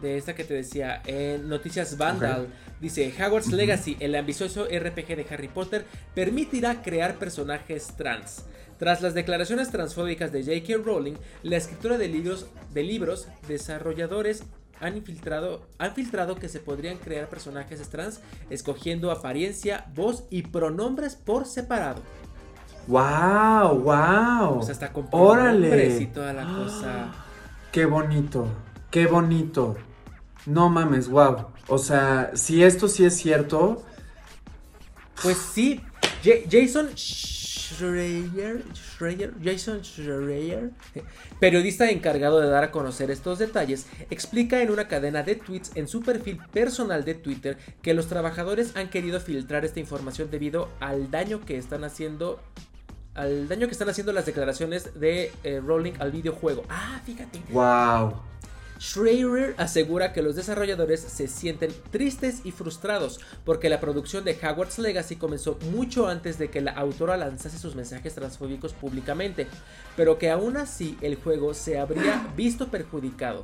[0.00, 2.48] de esta que te decía, en Noticias Vandal,
[2.80, 8.44] dice, Hogwarts Legacy, el ambicioso RPG de Harry Potter, permitirá crear personajes trans.
[8.78, 10.82] Tras las declaraciones transfóbicas de J.K.
[10.84, 14.42] Rowling, la escritura de libros, de libros desarrolladores
[14.80, 21.14] han infiltrado, han filtrado que se podrían crear personajes trans escogiendo apariencia, voz y pronombres
[21.14, 22.02] por separado.
[22.86, 23.78] ¡Wow!
[23.80, 24.58] ¡Wow!
[24.58, 25.08] O sea, hasta con
[26.00, 27.12] y toda la cosa.
[27.72, 28.46] ¡Qué bonito!
[28.90, 29.76] ¡Qué bonito!
[30.46, 31.46] No mames, wow.
[31.68, 33.82] O sea, si esto sí es cierto,
[35.22, 35.80] Pues sí,
[36.22, 40.70] Ja- Jason Schreier, Schreier, Jason Schreier,
[41.40, 45.88] periodista encargado de dar a conocer estos detalles, explica en una cadena de tweets en
[45.88, 51.10] su perfil personal de Twitter que los trabajadores han querido filtrar esta información debido al
[51.10, 52.38] daño que están haciendo
[53.14, 56.64] al daño que están haciendo las declaraciones de eh, Rowling al videojuego.
[56.68, 57.42] Ah, fíjate.
[57.50, 58.14] wow.
[58.80, 64.78] Schreier asegura que los desarrolladores se sienten tristes y frustrados porque la producción de Hogwarts
[64.78, 69.46] Legacy comenzó mucho antes de que la autora lanzase sus mensajes transfóbicos públicamente,
[69.96, 73.42] pero que aún así el juego se habría visto perjudicado.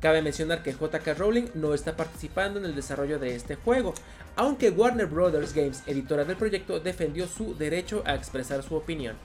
[0.00, 3.94] Cabe mencionar que JK Rowling no está participando en el desarrollo de este juego,
[4.36, 5.54] aunque Warner Bros.
[5.54, 9.16] Games, editora del proyecto, defendió su derecho a expresar su opinión.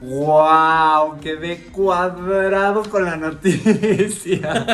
[0.00, 1.18] ¡Wow!
[1.20, 4.66] Quedé cuadrado con la noticia.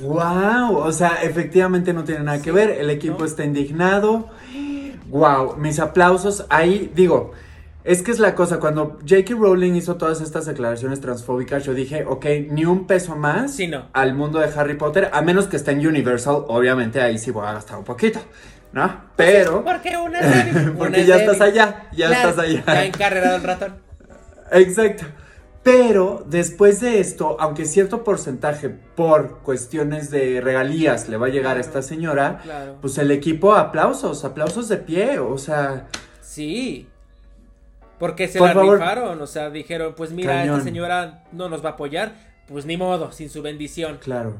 [0.00, 0.78] ¡Wow!
[0.78, 2.70] O sea, efectivamente no tiene nada que ver.
[2.70, 3.24] El equipo no.
[3.26, 4.30] está indignado.
[5.08, 5.56] ¡Wow!
[5.58, 6.46] Mis aplausos.
[6.48, 7.32] Ahí digo,
[7.86, 8.58] es que es la cosa.
[8.60, 9.34] Cuando J.K.
[9.34, 13.86] Rowling hizo todas estas declaraciones transfóbicas, yo dije, ok, ni un peso más Sí, no.
[13.92, 16.44] al mundo de Harry Potter, a menos que esté en Universal.
[16.48, 18.18] Obviamente ahí sí voy a gastar un poquito,
[18.72, 19.04] ¿no?
[19.16, 19.64] Pero.
[19.64, 21.30] Porque una es débil, una Porque es ya débil.
[21.32, 22.62] estás allá, ya Claro, estás allá.
[22.66, 23.74] Ya encarrerado el ratón.
[24.52, 25.04] Exacto.
[25.62, 31.56] Pero después de esto, aunque cierto porcentaje por cuestiones de regalías le va a llegar
[31.56, 32.76] a esta señora, Claro.
[32.80, 35.88] pues el equipo aplausos, aplausos de pie, o sea,
[36.20, 36.88] Sí.
[37.98, 38.78] Porque se Por la favor.
[38.78, 40.56] rifaron, o sea, dijeron, pues mira, Cañón.
[40.56, 42.14] esta señora no nos va a apoyar,
[42.48, 43.98] pues ni modo, sin su bendición.
[44.02, 44.36] claro.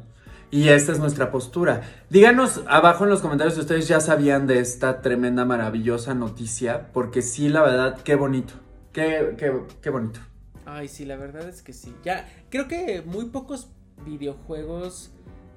[0.49, 1.83] Y esta es nuestra postura.
[2.09, 7.21] Díganos abajo en los comentarios si ustedes ya sabían de esta tremenda, maravillosa noticia, porque
[7.21, 8.55] sí, la verdad, qué bonito.
[8.93, 10.21] Qué, qué, qué bonito.
[10.65, 11.93] Ay, sí, la verdad es que sí.
[12.05, 13.69] Ya, creo que muy pocos
[14.07, 15.11] videojuegos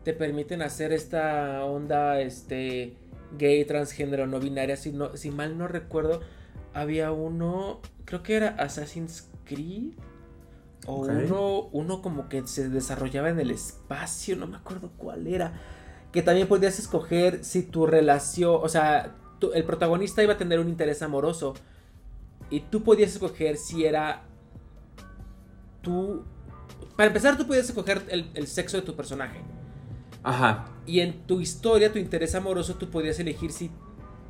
[0.04, 2.96] te permiten hacer esta onda, este,
[3.38, 4.76] gay, transgénero, no binaria.
[4.76, 6.22] Si, no, si mal no recuerdo,
[6.74, 9.94] había uno, creo que era Assassin's Creed.
[10.88, 15.54] O uno, uno como que se desarrollaba en el espacio, no me acuerdo cuál era.
[16.12, 20.60] Que también podías escoger si tu relación, o sea, tu- el protagonista iba a tener
[20.60, 21.54] un interés amoroso.
[22.50, 24.24] Y tú podías escoger si era
[25.82, 26.24] tú...
[26.96, 29.42] Para empezar, tú podías escoger el, el sexo de tu personaje.
[30.24, 30.66] Ajá.
[30.86, 33.70] Y en tu historia, tu interés amoroso, tú podías elegir si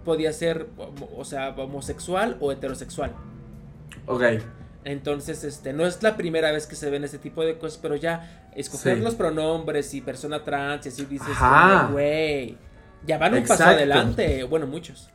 [0.10, 0.65] podía ser,
[1.15, 3.12] o sea, homosexual o heterosexual.
[4.08, 4.24] Ok.
[4.86, 7.95] Entonces, este, no es la primera vez que se ven ese tipo de cosas, pero
[7.95, 9.04] ya escoger Sí.
[9.04, 11.28] los pronombres y persona trans y así dices,
[11.91, 12.58] güey,
[13.06, 14.43] ya van un paso adelante.
[14.45, 15.12] Bueno, muchos.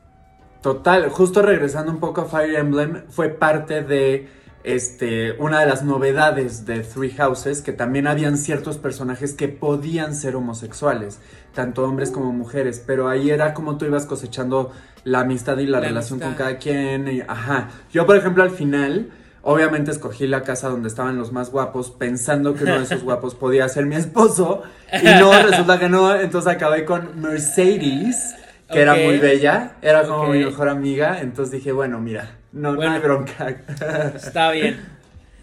[0.61, 4.29] Total, justo regresando un poco a Fire Emblem, fue parte de
[4.65, 10.15] este, una de las novedades de Three Houses, que también habían ciertos personajes que podían
[10.15, 11.19] ser homosexuales,
[11.53, 14.71] tanto hombres como mujeres, pero ahí era como tú ibas cosechando
[15.03, 17.07] la amistad y la, La relación con cada quien.
[17.07, 17.69] y- ajá.
[17.93, 19.11] Yo, por ejemplo, al final,
[19.43, 23.35] obviamente escogí la casa donde estaban los más guapos, pensando que uno de esos guapos
[23.35, 28.33] podía ser mi esposo, y no, resulta que no, entonces acabé con Mercedes
[28.71, 32.75] que era muy bella, era como mi mejor amiga, entonces dije, bueno, mira, no, no
[32.77, 32.91] Bueno.
[32.93, 33.49] hay bronca.
[34.15, 34.79] Está bien.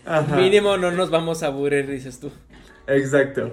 [0.04, 2.32] Ajá, Mínimo no nos vamos a aburrir, dices tú.
[2.88, 3.52] Exacto.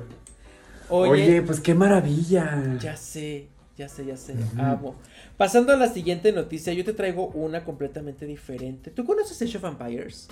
[0.90, 2.78] Oye, Oye, pues qué maravilla.
[2.80, 4.34] Ya sé, ya sé, ya sé.
[4.58, 4.96] Amo.
[5.38, 8.90] Pasando a la siguiente noticia, yo te traigo una completamente diferente.
[8.90, 10.28] ¿Tú conoces Age of Empires?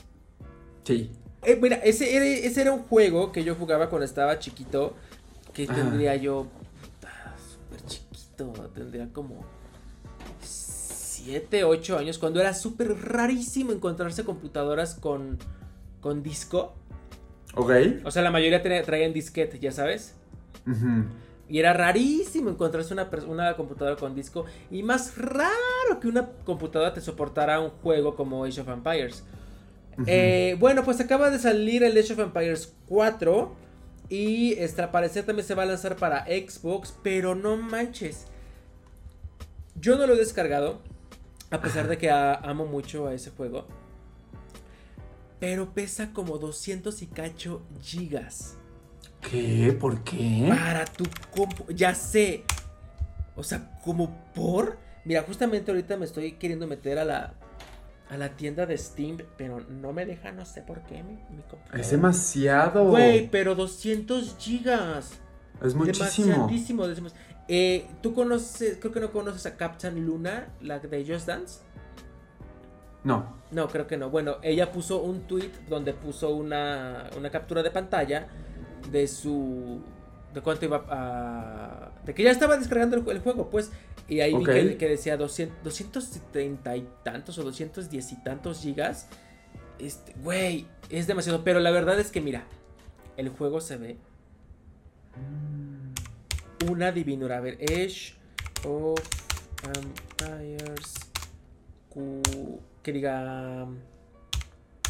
[0.83, 1.11] Sí.
[1.43, 4.95] Eh, mira, ese era, ese era un juego que yo jugaba cuando estaba chiquito.
[5.53, 6.47] Que tendría yo.
[7.51, 8.51] Súper chiquito.
[8.73, 9.45] Tendría como.
[11.27, 12.17] 7, 8 años.
[12.17, 15.37] Cuando era súper rarísimo encontrarse computadoras con.
[16.01, 16.73] Con disco.
[17.55, 17.71] Ok.
[18.05, 20.15] O sea, la mayoría tenía- traían disquete, ya sabes.
[21.49, 24.45] Y era rarísimo encontrarse una, una computadora con disco.
[24.69, 29.23] Y más raro que una computadora te soportara un juego como Age of Empires.
[30.05, 33.53] Eh, bueno, pues acaba de salir el Age of Empires 4.
[34.09, 36.93] Y este, al parecer también se va a lanzar para Xbox.
[37.01, 38.27] Pero no manches.
[39.79, 40.79] Yo no lo he descargado.
[41.51, 43.65] A pesar de que a- amo mucho a ese juego.
[45.39, 48.55] Pero pesa como 200 y cacho gigas.
[49.21, 49.75] ¿Qué?
[49.79, 50.45] ¿Por qué?
[50.49, 51.71] Para tu compu.
[51.71, 52.43] Ya sé.
[53.35, 54.77] O sea, como por.
[55.05, 57.33] Mira, justamente ahorita me estoy queriendo meter a la.
[58.09, 61.41] A la tienda de Steam, pero no me deja, no sé por qué mi, mi
[61.41, 61.81] computadora.
[61.81, 62.85] Es demasiado.
[62.89, 65.11] Güey, pero 200 gigas.
[65.61, 66.27] es muchísimo.
[66.27, 66.87] Demasiadísimo.
[66.87, 67.13] decimos.
[67.47, 71.59] Eh, ¿Tú conoces, creo que no conoces a Captain Luna, la de Just Dance?
[73.03, 73.37] No.
[73.51, 74.09] No, creo que no.
[74.09, 78.27] Bueno, ella puso un tweet donde puso una, una captura de pantalla
[78.91, 79.81] de su...
[80.33, 81.91] De cuánto iba a...
[82.05, 83.71] De que ya estaba descargando el, el juego, pues.
[84.09, 89.07] Y ahí vi que, que decía 200, 230 y tantos o 210 y tantos gigas.
[89.79, 91.45] Este, güey, es demasiado.
[91.45, 92.43] Pero la verdad es que, mira,
[93.15, 93.97] el juego se ve
[96.69, 97.37] una divinura.
[97.37, 98.13] A ver, Edge
[98.65, 98.99] of
[99.63, 100.93] Empires.
[101.89, 103.67] Q- que diga.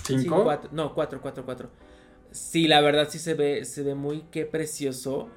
[0.06, 0.44] sí, ¿Cinco?
[0.44, 1.70] cuatro- no, 4, 4, 4.
[2.32, 5.30] Sí, la verdad sí se ve, se ve muy que precioso.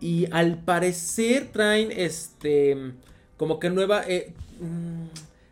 [0.00, 2.92] Y al parecer traen este.
[3.36, 4.02] Como que nueva.
[4.06, 5.04] eh, mm,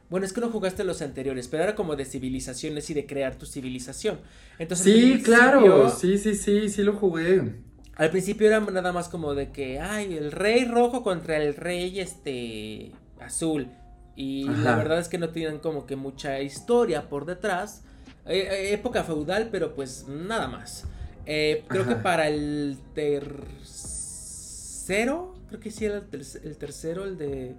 [0.09, 3.35] bueno, es que no jugaste los anteriores, pero era como de civilizaciones y de crear
[3.37, 4.21] tu civilización.
[4.59, 5.91] Entonces, Sí, claro.
[5.91, 7.55] Sí, sí, sí, sí lo jugué.
[7.97, 11.99] Al principio era nada más como de que, ay, el rey rojo contra el rey,
[12.01, 13.69] este, azul.
[14.15, 17.83] Y la verdad es que no tienen como que mucha historia por detrás.
[18.27, 20.85] Eh, eh, época feudal, pero pues nada más.
[21.27, 23.35] Eh, creo que para el tercero,
[25.49, 27.55] creo que sí era el, ter- el tercero, el de...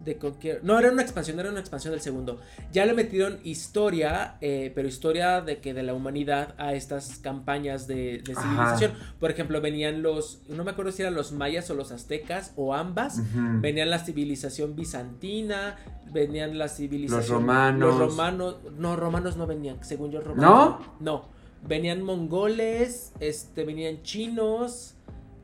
[0.00, 2.38] De Conquer- No, era una expansión, era una expansión del segundo.
[2.72, 7.86] Ya le metieron historia, eh, pero historia de que de la humanidad a estas campañas
[7.86, 8.42] de, de Ajá.
[8.42, 8.92] civilización.
[9.18, 12.74] Por ejemplo, venían los, no me acuerdo si eran los mayas o los aztecas o
[12.74, 13.20] ambas.
[13.60, 15.76] Venían la civilización bizantina,
[16.12, 17.20] venían la civilización...
[17.20, 17.98] Los romanos.
[17.98, 20.80] Los romanos, no, romanos no venían, según yo romanos.
[20.80, 20.94] ¿No?
[21.00, 21.28] No,
[21.66, 24.94] venían mongoles, este, venían chinos,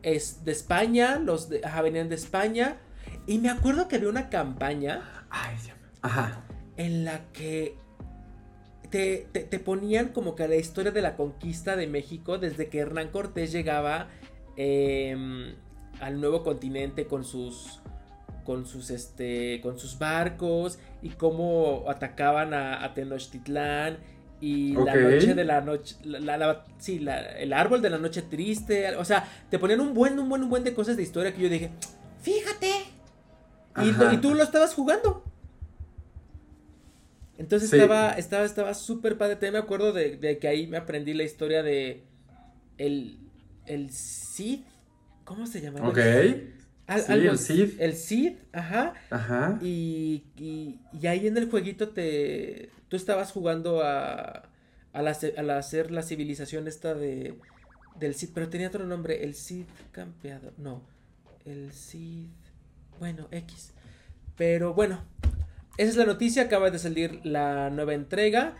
[0.03, 2.77] es de España, los de, ajá, venían de España.
[3.27, 5.77] Y me acuerdo que había una campaña Ay, Dios.
[6.03, 6.43] Ajá.
[6.77, 7.77] en la que
[8.91, 12.79] te, te- te ponían como que la historia de la conquista de México desde que
[12.79, 14.09] Hernán Cortés llegaba
[14.57, 15.55] em,
[16.01, 17.81] al nuevo continente con sus
[18.45, 23.99] con sus este con sus barcos y cómo atacaban a, a Tenochtitlán
[24.41, 27.99] y la noche de la noche la, la- la- sí la- el árbol de la
[27.99, 31.03] noche triste o sea te ponían un buen un buen un buen de cosas de
[31.05, 31.71] historia que yo dije
[32.23, 32.73] fíjate
[34.13, 35.25] y, tú lo estabas jugando
[37.39, 37.77] entonces Sí.
[37.77, 39.35] estaba, estaba, estaba súper padre.
[39.37, 42.03] También me acuerdo de, de que ahí me aprendí la historia de
[42.77, 43.19] el,
[43.67, 44.61] el Cid.
[45.25, 45.89] ¿Cómo se llama?
[45.89, 45.99] Ok.
[46.87, 47.81] Al- Sí, algo- el Cid.
[47.81, 48.93] El Cid, ajá.
[49.11, 49.59] Ajá.
[49.63, 52.69] Y, y, y ahí en el jueguito te.
[52.89, 54.49] Tú estabas jugando a.
[54.93, 57.39] A la, ce- a la hacer la civilización esta de.
[57.99, 58.31] Del Cid.
[58.35, 59.25] Pero tenía otro nombre.
[59.25, 60.53] El Cid campeador.
[60.59, 60.83] No.
[61.47, 62.27] El Cid.
[63.01, 63.73] Bueno, X.
[64.37, 65.03] Pero bueno.
[65.77, 66.43] Esa es la noticia.
[66.45, 68.55] Acaba de salir la nueva entrega.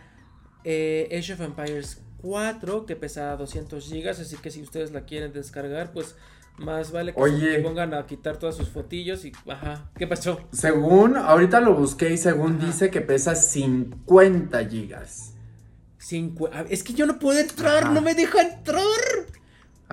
[0.65, 2.85] Eh, Age of Empires 4.
[2.85, 4.19] Que pesa 200 gigas.
[4.19, 6.15] Así que si ustedes la quieren descargar, pues.
[6.57, 7.55] Más vale que Oye.
[7.55, 9.31] se pongan a quitar todas sus fotillos y.
[9.47, 9.89] Ajá.
[9.95, 10.41] ¿Qué pasó?
[10.51, 12.65] Según, ahorita lo busqué y según Ajá.
[12.67, 15.33] dice que pesa 50 gigas.
[15.99, 17.93] Cincu- Es que yo no puedo entrar, Ajá.
[17.93, 18.81] no me deja entrar.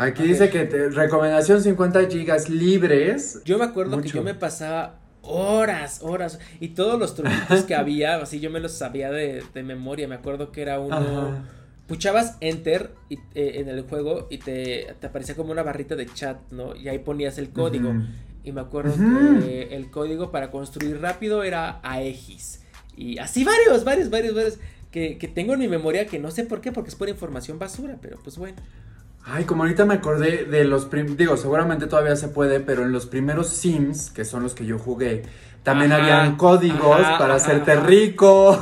[0.01, 3.43] Aquí dice que te- recomendación 50 gigas libres.
[3.45, 4.17] Yo me acuerdo que Mucho.
[4.19, 6.39] yo me pasaba horas, horas.
[6.61, 10.07] Y todos los truquitos que había, así yo me los sabía de, de memoria.
[10.07, 10.95] Me acuerdo que era uno.
[10.97, 11.45] Ajá.
[11.89, 16.07] Puchabas enter y, eh, en el juego y te, te aparecía como una barrita de
[16.07, 16.77] chat, ¿no?
[16.77, 17.89] Y ahí ponías el código.
[17.91, 18.03] Ujú.
[18.45, 19.41] Y me acuerdo Ujú.
[19.41, 22.63] que el código para construir rápido era AEGIS.
[22.97, 24.59] Y así varios, varios, varios, varios.
[24.91, 27.59] Que, que tengo en mi memoria que no sé por qué, porque es por información
[27.59, 28.57] basura, pero pues bueno.
[29.25, 32.93] Ay, como ahorita me acordé de los prim- digo, seguramente todavía se puede, pero en
[32.93, 35.23] los primeros Sims, que son los que yo jugué,
[35.63, 38.59] también Ajá, habían códigos ajá, para ajá, hacerte rico.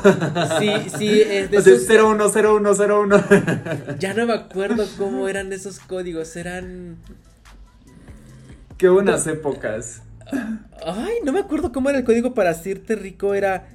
[0.58, 3.16] Sí, sí, es de O sea, esos- 010101.
[3.98, 6.96] Ya no me acuerdo cómo eran esos códigos, eran...
[8.78, 10.02] Qué buenas épocas.
[10.84, 13.68] Ay, no me acuerdo cómo era el código para hacerte rico, era...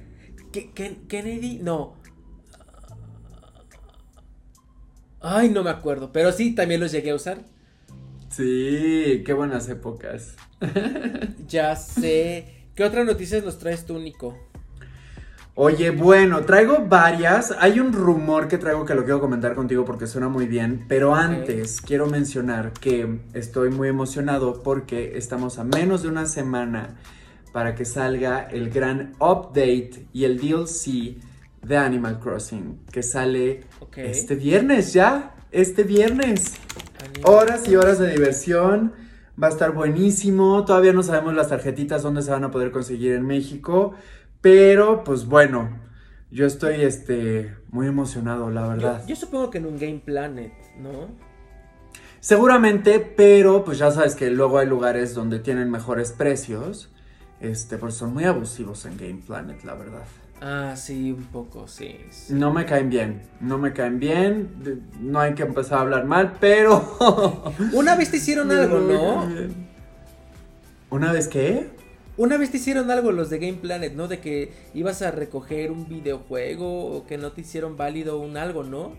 [0.52, 1.58] ¿Qué- qué- Kennedy?
[1.58, 1.94] No.
[5.22, 7.38] Ay, no me acuerdo, pero sí, también los llegué a usar.
[8.30, 10.36] Sí, qué buenas épocas.
[11.48, 12.66] Ya sé.
[12.74, 14.38] ¿Qué otras noticias nos traes tú, Nico?
[15.54, 17.54] Oye, bueno, traigo varias.
[17.58, 21.14] Hay un rumor que traigo que lo quiero comentar contigo porque suena muy bien, pero
[21.14, 26.96] antes quiero mencionar que estoy muy emocionado porque estamos a menos de una semana
[27.52, 31.18] para que salga el gran update y el DLC
[31.62, 33.64] de Animal Crossing que sale
[33.96, 35.34] este viernes ya.
[35.52, 36.54] este viernes.
[37.24, 38.92] Horas y horas de diversión.
[39.42, 40.64] Va a estar buenísimo.
[40.64, 43.94] Todavía no sabemos las tarjetitas dónde se van a poder conseguir en México.
[44.40, 45.70] Pero, pues bueno,
[46.30, 49.06] yo estoy este, muy emocionado, la Yo, verdad.
[49.06, 51.08] yo supongo que en un Game Planet, ¿no?
[52.20, 56.90] Seguramente, pero pues ya sabes que luego hay lugares donde tienen mejores precios.
[57.40, 60.04] Este, pues son muy abusivos en Game Planet, la verdad.
[60.44, 61.96] Ah, sí, un poco, sí.
[62.10, 62.34] sí.
[62.34, 64.50] No me caen bien, no me caen bien.
[64.64, 67.54] de- No hay que empezar a hablar mal, pero.
[67.72, 69.28] Una vez te hicieron algo, ¿no?
[70.90, 71.70] ¿Una vez qué?
[72.16, 74.08] Una vez te hicieron algo los de Game Planet, ¿no?
[74.08, 78.64] De que ibas a recoger un videojuego o que no te hicieron válido un algo,
[78.64, 78.92] ¿no?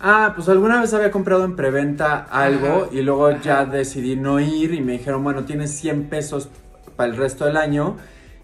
[0.00, 4.40] Ah, pues alguna vez había comprado en preventa algo Ajá, y luego ya decidí no
[4.40, 6.48] ir y me dijeron, bueno, tienes 100 pesos
[6.96, 7.96] para el resto del año.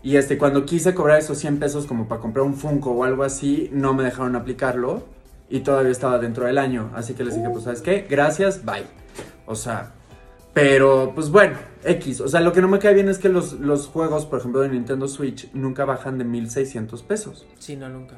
[0.02, 3.24] Y este, cuando quise cobrar esos 100 pesos como para comprar un Funko o algo
[3.24, 5.04] así, no me dejaron aplicarlo
[5.50, 6.90] y todavía estaba dentro del año.
[6.94, 8.06] Así que les dije, pues, ¿sabes qué?
[8.08, 8.86] Gracias, bye.
[9.46, 9.92] O sea,
[10.52, 12.20] pero pues bueno, X.
[12.20, 14.60] O sea, lo que no me cae bien es que los, los juegos, por ejemplo,
[14.60, 17.46] de Nintendo Switch nunca bajan de 1600 pesos.
[17.58, 18.16] Sí, no, nunca.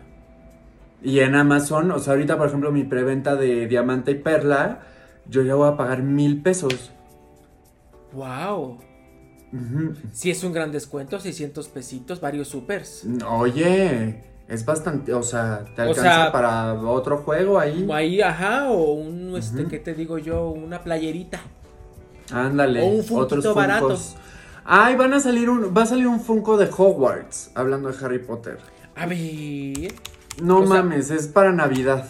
[1.03, 4.81] Y en Amazon, o sea, ahorita, por ejemplo, mi preventa de Diamante y Perla,
[5.27, 6.93] yo ya voy a pagar mil pesos.
[8.13, 8.79] Wow.
[9.53, 9.95] Ujú.
[10.13, 13.05] Sí, es un gran descuento, 600 pesitos, varios supers.
[13.29, 17.89] Oye, es bastante, o sea, te O alcanza sea, para otro juego ahí.
[17.93, 19.71] Ahí, ajá, o un, este, Ujú.
[19.71, 20.51] ¿qué te digo yo?
[20.51, 21.41] Una playerita.
[22.33, 23.89] Ándale, o un otros barato.
[23.89, 24.17] Funkos.
[24.65, 28.21] Ay, van a salir un, va a salir un Funko de Hogwarts, hablando de Harry
[28.21, 28.59] Potter.
[28.95, 29.95] A ver.
[30.43, 32.07] No O sea- mames, es para Navidad.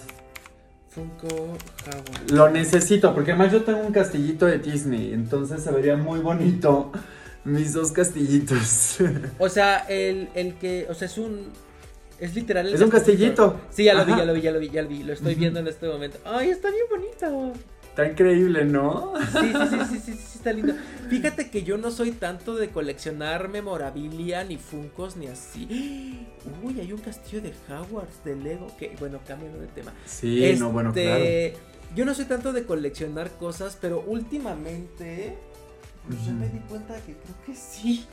[0.91, 2.30] Funko Howard.
[2.32, 6.91] Lo necesito, porque además yo tengo un castillito de Disney, entonces se vería muy bonito
[7.45, 8.99] mis dos castillitos.
[9.38, 11.49] O sea, el, el que, o sea, es un,
[12.18, 12.66] es literal.
[12.68, 13.61] el Es un castillito.
[13.70, 15.03] Sí, ya lo vi, ya lo vi, ya lo vi, ya lo vi.
[15.03, 16.18] Lo estoy viendo en este momento.
[16.24, 17.53] Ay, está bien bonito.
[17.88, 19.14] Está increíble, ¿no?
[19.32, 20.74] Sí, sí, sí, sí, sí, sí, sí, está lindo.
[21.09, 26.28] Fíjate que yo no soy tanto de coleccionar memorabilia, ni funcos, ni así.
[26.62, 28.68] Uy, hay un castillo de Hogwarts de Lego.
[28.78, 29.93] Que, bueno, cambiando de tema.
[30.07, 31.24] Sí, no, bueno, claro.
[31.24, 31.57] Este,
[31.97, 35.36] Yo no soy tanto de coleccionar cosas, pero últimamente.
[36.09, 38.07] Pues ya me di cuenta que creo que sí.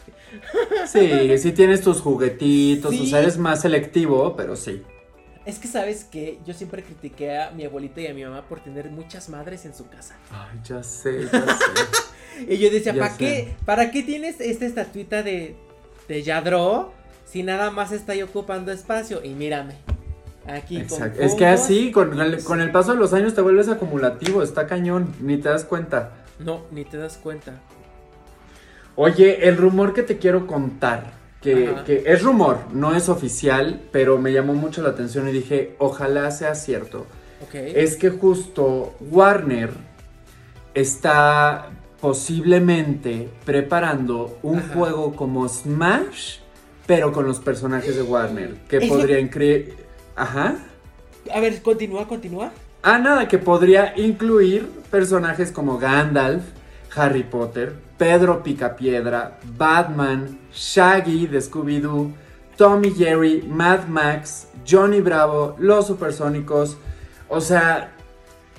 [0.88, 4.84] Sí, sí tienes tus juguetitos, o sea, eres más selectivo, pero sí.
[5.46, 8.60] Es que sabes que yo siempre critiqué a mi abuelita y a mi mamá por
[8.60, 10.16] tener muchas madres en su casa.
[10.30, 11.48] Ay, ya sé, ya sé.
[12.50, 13.18] Y yo decía, Ya ¿para sé.
[13.18, 13.56] qué?
[13.66, 15.56] ¿Para qué tienes esta estatuita de,
[16.08, 16.92] de Yadro
[17.26, 19.24] si nada más está ahí ocupando espacio?
[19.24, 19.74] Y mírame.
[20.46, 21.22] Aquí con Exacto.
[21.22, 24.68] Es que así, con el, con el paso de los años te vuelves acumulativo, está
[24.68, 26.12] cañón, ni te das cuenta.
[26.40, 27.60] No, ni te das cuenta.
[29.00, 34.34] Oye, el rumor que te quiero contar, que, es rumor, no es oficial, pero me
[34.34, 37.06] llamó mucho la atención y dije, ojalá sea cierto.
[37.54, 39.70] Es que justo Warner
[40.74, 41.70] está
[42.02, 44.74] posiblemente preparando un Ajá.
[44.74, 46.38] juego como Smash,
[46.88, 49.76] pero con los personajes de Warner, que Eso- podría incluir...
[50.16, 50.56] Ajá.
[51.32, 52.52] A ver, continúa, continúa.
[52.82, 56.44] Ah, nada, que podría incluir personajes como Gandalf,
[56.96, 62.14] Harry Potter, Pedro Picapiedra, Batman, Shaggy de Scooby-Doo,
[62.56, 66.78] Tommy Jerry, Mad Max, Johnny Bravo, Los Supersónicos.
[67.30, 67.94] O sea,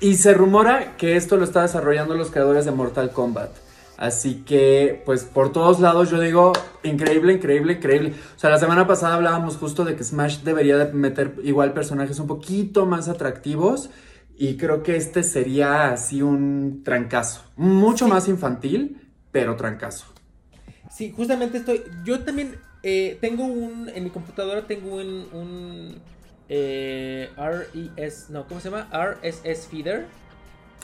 [0.01, 3.51] y se rumora que esto lo está desarrollando los creadores de Mortal Kombat.
[3.97, 6.53] Así que, pues por todos lados yo digo,
[6.85, 8.15] increíble, increíble, increíble.
[8.37, 12.21] O sea, la semana pasada hablábamos justo de que Smash debería de meter igual personajes
[12.21, 13.91] un poquito más atractivos.
[14.37, 17.43] Y creo que este sería así un trancazo.
[17.57, 18.11] Mucho Sí.
[18.13, 19.08] más infantil,
[19.41, 20.07] pero trancazo.
[20.91, 21.85] Sí, justamente estoy.
[22.05, 23.89] Yo también eh, tengo un.
[23.89, 25.29] En mi computadora tengo un.
[25.33, 26.01] un
[26.49, 28.31] eh, RES.
[28.31, 28.89] No, ¿cómo se llama?
[28.93, 30.07] RSS Feeder.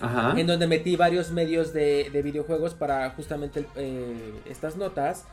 [0.01, 0.39] Ajá.
[0.39, 5.25] En donde metí varios medios de, de videojuegos para justamente eh, estas notas.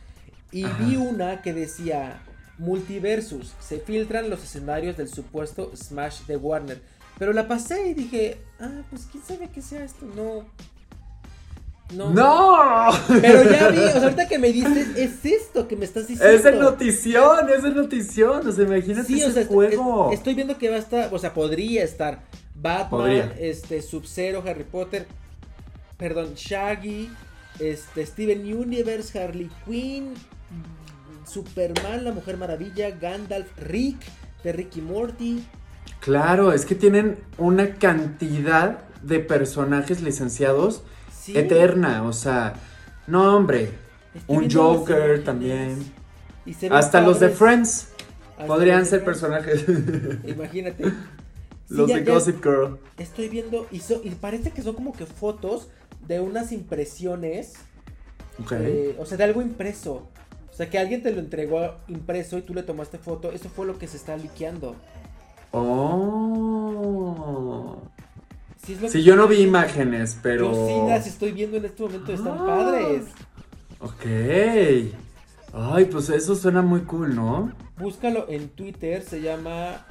[0.52, 0.84] Y Ajá.
[0.84, 2.22] vi una que decía:
[2.58, 3.54] Multiversus.
[3.60, 6.82] Se filtran los escenarios del supuesto Smash de Warner.
[7.18, 10.06] Pero la pasé y dije: Ah, pues quién sabe qué sea esto.
[10.16, 10.46] No.
[11.96, 12.12] No.
[12.12, 12.88] ¡No!
[13.22, 16.34] Pero ya vi, o sea, ahorita que me dices, es esto que me estás diciendo.
[16.38, 18.48] Es el notición, es notición.
[18.48, 20.08] O sea, imagínate Sí, o ese sea, juego.
[20.12, 22.24] est- estoy viendo que va a estar, o sea, podría estar
[22.56, 23.34] Batman, Podría.
[23.40, 25.08] este, Sub-Zero, Harry Potter,
[25.98, 27.10] perdón, Shaggy,
[27.60, 30.14] este, Steven Universe, Harley Quinn,
[31.26, 33.98] Superman, la Mujer Maravilla, Gandalf, Rick,
[34.44, 35.44] de Ricky Morty.
[36.00, 40.84] Claro, es que tienen una cantidad de personajes licenciados
[41.22, 41.38] Sí.
[41.38, 42.04] eterna.
[42.04, 42.54] O sea,
[43.08, 43.70] no, hombre.
[44.16, 45.78] Estoy Un Joker también.
[46.46, 47.30] y Hasta los de.
[47.30, 47.90] Friends
[48.32, 49.22] Hasta podrían ser Friends.
[49.22, 49.66] personajes.
[50.28, 50.84] Imagínate.
[50.86, 50.92] Sí,
[51.70, 52.80] Los ya- de ya- Gossip Girl.
[52.98, 55.70] Estoy viendo y, so- y parece que son como que fotos
[56.08, 57.54] de unas impresiones,
[58.52, 60.10] eh, o sea, de algo impreso.
[60.52, 63.32] O sea, que alguien te lo entregó impreso y tú le tomaste foto.
[63.32, 64.76] Eso fue lo que se está liqueando.
[66.52, 67.78] Oh.
[68.68, 70.52] Es lo Sí, que- yo no vi imágenes, pero.
[70.52, 72.46] Yo sí las estoy viendo en este momento, están Ah.
[72.46, 73.04] padres.
[73.80, 74.06] Ok.
[75.54, 77.52] Ay, pues eso suena muy cool, ¿no?
[77.78, 79.86] Búscalo en Twitter, se llama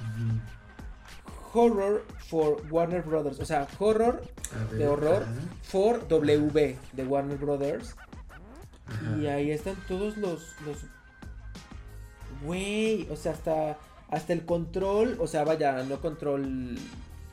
[1.53, 3.41] Horror for Warner Brothers.
[3.41, 4.23] O sea, horror
[4.71, 5.33] ver, de horror ajá,
[5.65, 7.97] for W de Warner Brothers.
[8.87, 9.19] ajá.
[9.21, 10.55] Y ahí están todos los.
[10.65, 10.79] los...
[12.45, 13.77] Güey, o sea, hasta,
[14.09, 15.17] hasta el control.
[15.19, 16.79] O sea, vaya, no control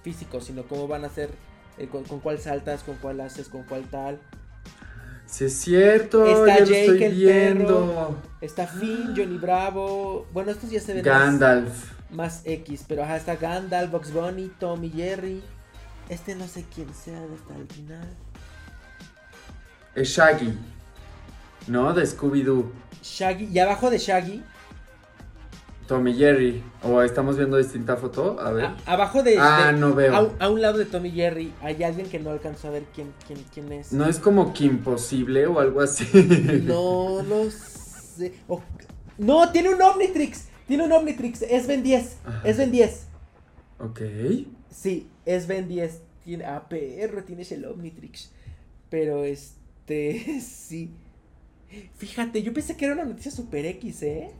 [0.08, 1.30] físico, sino cómo van a hacer.
[1.78, 4.20] el con, con cuál saltas, con cuál haces, con cuál tal.
[5.26, 6.26] Sí, es cierto.
[6.26, 8.22] Está ya lo Jake estoy el viendo.
[8.39, 10.26] Está Finn, Johnny Bravo.
[10.32, 11.68] Bueno, estos ya se ven
[12.12, 12.86] más X.
[12.88, 15.43] Pero ajá, está Gandalf, Box Bunny, Tommy, Jerry.
[16.08, 18.08] Este no sé quién sea hasta el final.
[19.93, 20.58] Es Shaggy.
[21.68, 21.93] ¿No?
[21.93, 22.72] De Scooby-Doo.
[23.03, 23.49] Shaggy.
[23.51, 24.41] Y abajo de Shaggy.
[25.88, 26.62] Tommy Jerry.
[26.84, 28.40] O estamos viendo distinta foto.
[28.40, 28.66] A ver.
[28.66, 29.38] a- abajo de.
[29.40, 30.16] Ah, de- no veo.
[30.16, 32.84] A, un- a un lado de Tommy Jerry hay alguien que no alcanzó a ver
[32.94, 33.94] quién, quién, quién es.
[33.94, 36.06] No es como que imposible o algo así.
[36.66, 38.34] No lo sé.
[39.18, 40.46] No, tiene un Omnitrix.
[40.68, 41.42] Tiene un Omnitrix.
[41.44, 42.18] Es Ben 10.
[42.26, 42.42] Ajá.
[42.48, 43.08] Es Ben 10.
[43.80, 44.02] ok.
[44.70, 46.02] Sí, es Ben 10.
[46.24, 48.32] Tiene, ah, perro, tienes el Omnitrix.
[48.90, 50.92] Pero este, sí.
[51.98, 54.32] Fíjate, yo pensé que era una noticia super X, ¿eh?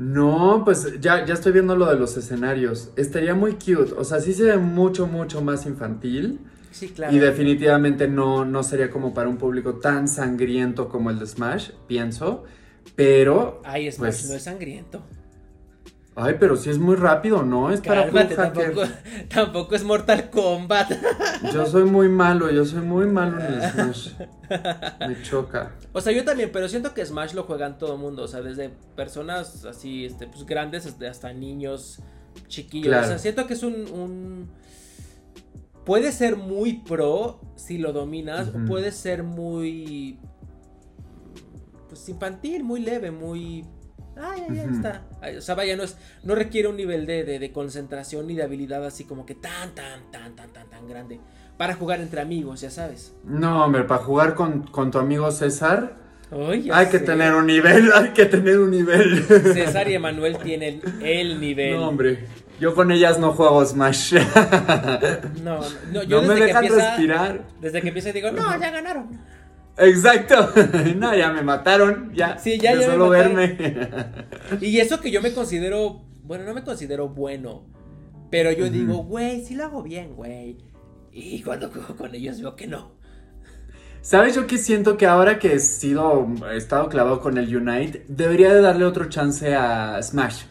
[0.00, 2.90] No, pues ya, ya estoy viendo lo de los escenarios.
[2.96, 3.92] Estaría muy cute.
[3.98, 6.40] O sea, sí se ve mucho, mucho más infantil.
[6.70, 7.14] Sí, claro.
[7.14, 11.72] Y definitivamente no, no sería como para un público tan sangriento como el de Smash,
[11.86, 12.44] pienso.
[12.96, 13.60] Pero.
[13.62, 15.02] Ay, Smash pues- no es sangriento.
[16.22, 17.70] Ay, pero sí es muy rápido, ¿no?
[17.70, 18.74] Es para Cálmate, puro hacker.
[18.74, 18.88] tampoco,
[19.34, 20.92] tampoco es Mortal Kombat.
[21.52, 24.12] Yo soy muy malo, yo soy muy malo en el Smash.
[25.08, 25.72] Me choca.
[25.92, 28.22] O sea, yo también, pero siento que Smash lo juegan todo el mundo.
[28.24, 32.00] O sea, desde personas así, este, pues grandes hasta- hasta niños
[32.48, 32.88] chiquillos.
[32.88, 33.04] Claro.
[33.06, 34.50] O sea, siento que es un, un-
[35.84, 40.18] Puede ser muy pro si lo dominas, o puede ser muy.
[41.88, 43.64] Pues infantil, muy leve, muy.
[44.22, 44.74] Ahí Ujú.
[44.74, 45.02] está.
[45.20, 48.34] Ay, O sea, vaya, no, es, no requiere un nivel de, de- de concentración ni
[48.34, 51.20] de habilidad así como que tan, tan, tan, tan, tan, tan grande.
[51.56, 53.14] Para jugar entre amigos, ya sabes.
[53.24, 55.96] No, hombre, para jugar con, con tu amigo César,
[56.32, 59.24] Ay, ya hay que tener un nivel, hay que tener un nivel.
[59.24, 61.76] César y Emanuel tienen el nivel.
[61.80, 62.26] No, hombre.
[62.60, 64.14] Yo con ellas no juego Smash.
[65.42, 65.60] No, no,
[65.92, 67.40] no, yo no me desde que dejan empieza, respirar.
[67.60, 69.08] desde que empieza digo, no, ya ganaron.
[69.80, 70.52] Exacto.
[70.96, 72.12] No, ya me mataron.
[72.14, 72.38] Ya.
[72.38, 73.56] Sí, ya, de ya solo verme.
[74.60, 77.64] Y eso que yo me considero, bueno, no me considero bueno,
[78.30, 80.58] pero yo digo, güey, sí lo hago bien, güey.
[81.12, 82.92] Y cuando juego con ellos veo que no.
[84.02, 88.04] ¿Sabes yo que siento que ahora que he sido, he estado clavado con el Unite,
[88.08, 90.44] debería de darle otro chance a Smash?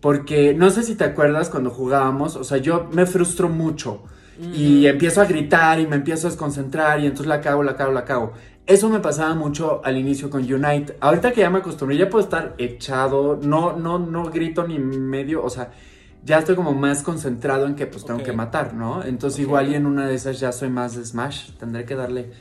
[0.00, 4.04] Porque no sé si te acuerdas cuando jugábamos, o sea, yo me frustro mucho
[4.52, 7.92] y empiezo a gritar y me empiezo a desconcentrar y entonces la cago, la cago,
[7.92, 8.32] la cago.
[8.66, 10.96] Eso me pasaba mucho al inicio con Unite.
[11.00, 15.44] Ahorita que ya me acostumbré, ya puedo estar echado, no, no, no grito ni medio,
[15.44, 15.70] o sea,
[16.24, 19.04] ya estoy como más concentrado en que pues tengo que matar, ¿no?
[19.04, 22.32] Entonces igual y en una de esas ya soy más de Smash, tendré que darle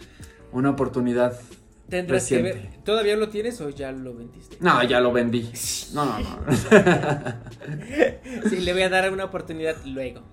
[0.52, 1.40] una oportunidad.
[1.88, 4.58] Tendrás que ver, ¿todavía lo tienes o ya lo vendiste?
[4.60, 5.48] No, ya lo vendí.
[5.94, 6.40] No, no, no.
[8.50, 10.24] Sí, le voy a dar una oportunidad luego.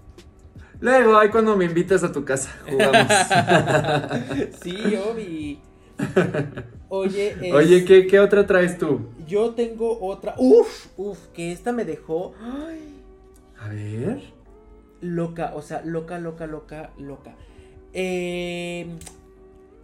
[0.80, 3.07] Luego, ahí cuando me invites a tu casa, jugamos.
[4.62, 5.61] Sí, Obi.
[6.88, 9.00] Oye, es- Oye, ¿qué, ¿qué otra traes tú?
[9.26, 10.34] yo tengo otra.
[10.38, 12.34] Uf, uf, que esta me dejó.
[12.40, 13.03] Ay,
[13.59, 14.22] A ver.
[15.00, 17.34] loca, o sea, loca, loca, loca, loca.
[17.94, 18.86] Eh,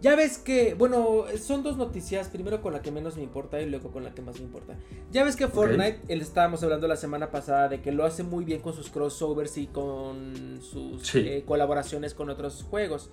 [0.01, 3.69] ya ves que, bueno, son dos noticias, primero con la que menos me importa y
[3.69, 4.75] luego con la que más me importa.
[5.11, 8.45] Ya ves que Fortnite, él estábamos hablando la semana pasada de que lo hace muy
[8.45, 11.19] bien con sus crossovers y con sus Sí.
[11.19, 13.09] eh, colaboraciones con otros juegos.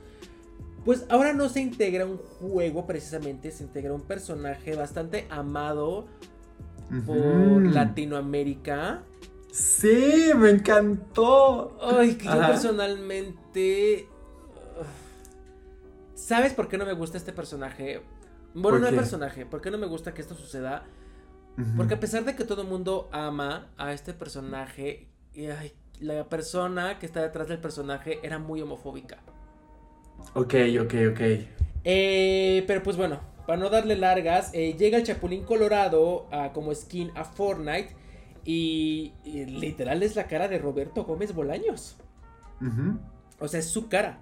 [0.87, 6.07] Pues ahora no se integra un juego precisamente, se integra un personaje bastante amado
[7.05, 7.67] por.
[7.67, 9.03] Latinoamérica.
[9.51, 11.77] Sí, me encantó.
[11.83, 14.09] Ay, que yo personalmente.
[16.15, 18.03] ¿Sabes por qué no me gusta este personaje?
[18.55, 19.45] Bueno, ¿Por no el personaje.
[19.45, 20.85] ¿Por qué no me gusta que esto suceda?
[21.77, 27.01] Porque a pesar de que todo el mundo ama a este personaje, ay, la persona
[27.01, 29.19] que está detrás del personaje era muy homofóbica.
[30.35, 31.21] Ok, ok, ok.
[31.85, 36.75] Eh, pero pues bueno, para no darle largas, eh, llega el Chapulín Colorado a- como
[36.75, 37.91] skin a Fortnite
[38.45, 41.97] y, y literal es la cara de Roberto Gómez Bolaños.
[43.39, 44.21] O sea, es su cara.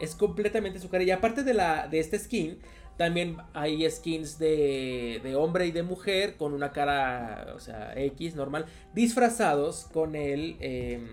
[0.00, 1.04] Es completamente su cara.
[1.04, 2.58] Y aparte de, la, de este skin,
[2.96, 8.34] también hay skins de, de hombre y de mujer con una cara, o sea, X
[8.34, 11.08] normal, disfrazados con el, em,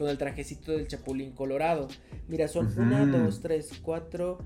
[0.00, 1.86] con el trajecito del Chapulín Colorado.
[2.26, 4.38] Mira, son una, dos, tres, cuatro,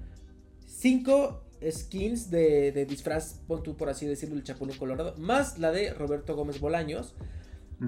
[0.67, 5.71] cinco skins de, de disfraz, pon tú por así decirlo, el Chapulín Colorado, más la
[5.71, 7.15] de Roberto Gómez Bolaños.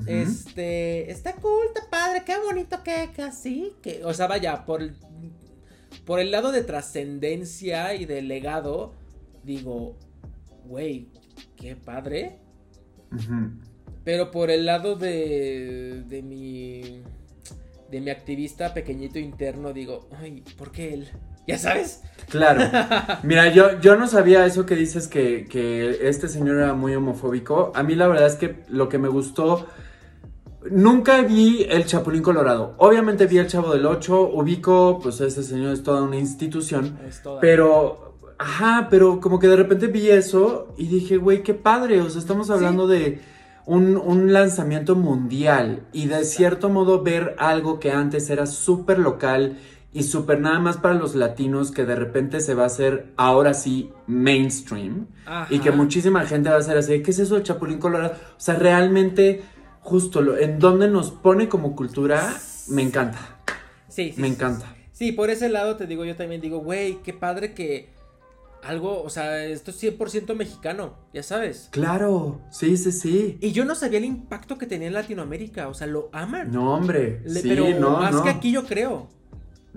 [0.07, 4.95] Este, está cool, está padre, qué bonito que, así, que, o sea, vaya, por el,
[6.05, 8.95] por el lado de trascendencia y de legado,
[9.43, 9.97] digo,
[10.67, 11.09] güey,
[11.57, 12.39] qué padre,
[14.05, 17.03] pero por el lado de, de mi,
[17.91, 21.09] de mi activista pequeñito interno, digo, ay, ¿por qué él?
[21.47, 22.03] ¿Ya sabes?
[22.29, 22.61] Claro.
[23.23, 27.71] Mira, yo, yo no sabía eso que dices que, que este señor era muy homofóbico.
[27.77, 29.67] A mí la verdad es que lo que me gustó...
[30.69, 32.75] Nunca vi el Chapulín Colorado.
[32.79, 36.99] Obviamente vi el Chavo del Ocho, ubico, pues ese señor es toda una institución.
[37.07, 41.55] Es toda- Pero, ajá, pero como que de repente vi eso y dije, güey, qué
[41.55, 42.01] padre.
[42.01, 43.21] O sea, estamos hablando de
[43.67, 49.59] un, un lanzamiento mundial y de cierto modo ver algo que antes era súper local
[49.93, 53.55] y súper nada más para los latinos que de repente se va a hacer ahora
[53.55, 55.47] sí mainstream Ajá.
[55.53, 58.15] y que muchísima gente va a ser así, ¿qué es eso del Chapulín Colorado?
[58.15, 59.43] O sea, realmente,
[59.81, 62.35] justo lo, en donde nos pone como cultura,
[62.69, 63.19] me encanta,
[63.89, 64.75] Sí, sí, me sí, encanta.
[64.93, 67.96] Sí, por ese lado te digo, yo también digo, güey, qué padre que
[68.63, 71.69] algo, o sea, esto es 100% mexicano, ya sabes.
[71.71, 73.39] Claro, sí, sí, sí.
[73.41, 76.51] Y yo no sabía el impacto que tenía en Latinoamérica, o sea, lo aman.
[76.51, 77.21] No, hombre.
[77.25, 78.23] Le- sí, pero no, más no.
[78.25, 79.09] que aquí yo creo.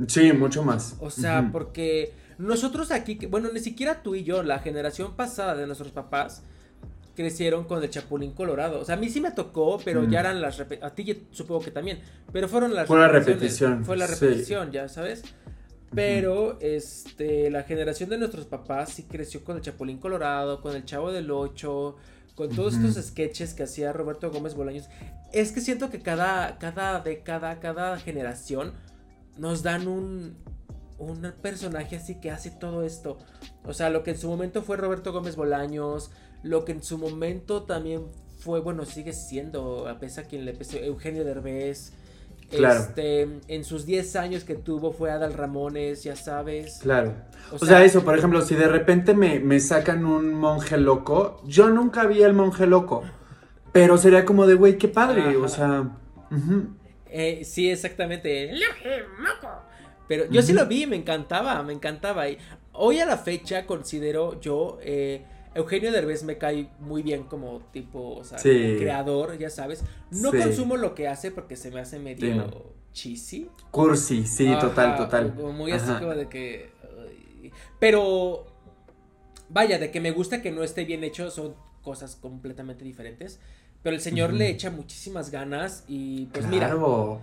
[0.08, 0.96] Sí, mucho más.
[1.02, 5.66] O sea, porque nosotros aquí, bueno, ni siquiera tú y yo, la generación pasada de
[5.68, 6.42] nuestros papás,
[7.16, 8.80] crecieron con el Chapulín Colorado.
[8.80, 10.10] O sea, a mí sí me tocó, pero Mm.
[10.10, 10.58] ya eran las...
[10.58, 12.00] repe- A ti supongo que también.
[12.32, 12.88] Pero fueron las...
[12.88, 14.14] Fue la repeticiones, repetición, Fue la sí.
[14.26, 15.24] repetición, ya sabes.
[15.94, 20.86] Pero, este, la generación de nuestros papás sí creció con el Chapulín Colorado, con el
[20.86, 21.96] Chavo del Ocho,
[22.36, 24.88] con todos estos sketches que hacía Roberto Gómez Bolaños.
[25.34, 28.74] Es que siento que cada, cada década, cada generación
[29.38, 30.38] nos dan un,
[31.00, 33.18] un personaje así que hace todo esto.
[33.64, 36.12] O sea, lo que en su momento fue Roberto Gómez Bolaños,
[36.44, 38.06] lo que en su momento también
[38.38, 41.94] fue, bueno, sigue siendo, a pesar quien le pesó, Eugenio Derbez.
[42.50, 42.80] Claro.
[42.80, 46.80] Este, en sus 10 años que tuvo fue Adal Ramones, ya sabes.
[46.82, 47.14] Claro.
[47.52, 50.78] O O, sea- sea, eso, por ejemplo, si de repente me, me sacan un monje
[50.78, 53.04] loco, yo nunca vi el monje loco.
[53.72, 55.22] Pero sería como de, güey, qué padre.
[55.22, 55.38] Ajá.
[55.44, 55.90] O sea,
[56.32, 56.70] ujú.
[57.12, 58.52] Eh, sí, exactamente.
[60.08, 62.28] Pero yo sí lo vi, me encantaba, me encantaba.
[62.30, 62.38] Y
[62.74, 65.24] hoy a la fecha considero yo, eh,
[65.56, 68.76] Eugenio Derbez me cae muy bien como tipo, o sea, Sí.
[68.80, 69.84] creador, ya sabes.
[70.12, 70.38] No Sí.
[70.38, 72.52] consumo lo que hace porque se me hace medio Sí, no.
[72.94, 73.50] cheesy.
[73.72, 75.34] cursi, sí, Ajá, total, total.
[75.36, 76.72] como Muy así como de que...
[77.80, 78.46] Pero,
[79.50, 83.40] vaya, de que me gusta que no esté bien hecho son cosas completamente diferentes.
[83.82, 87.22] Pero el señor le echa muchísimas ganas y pues mira, Claro.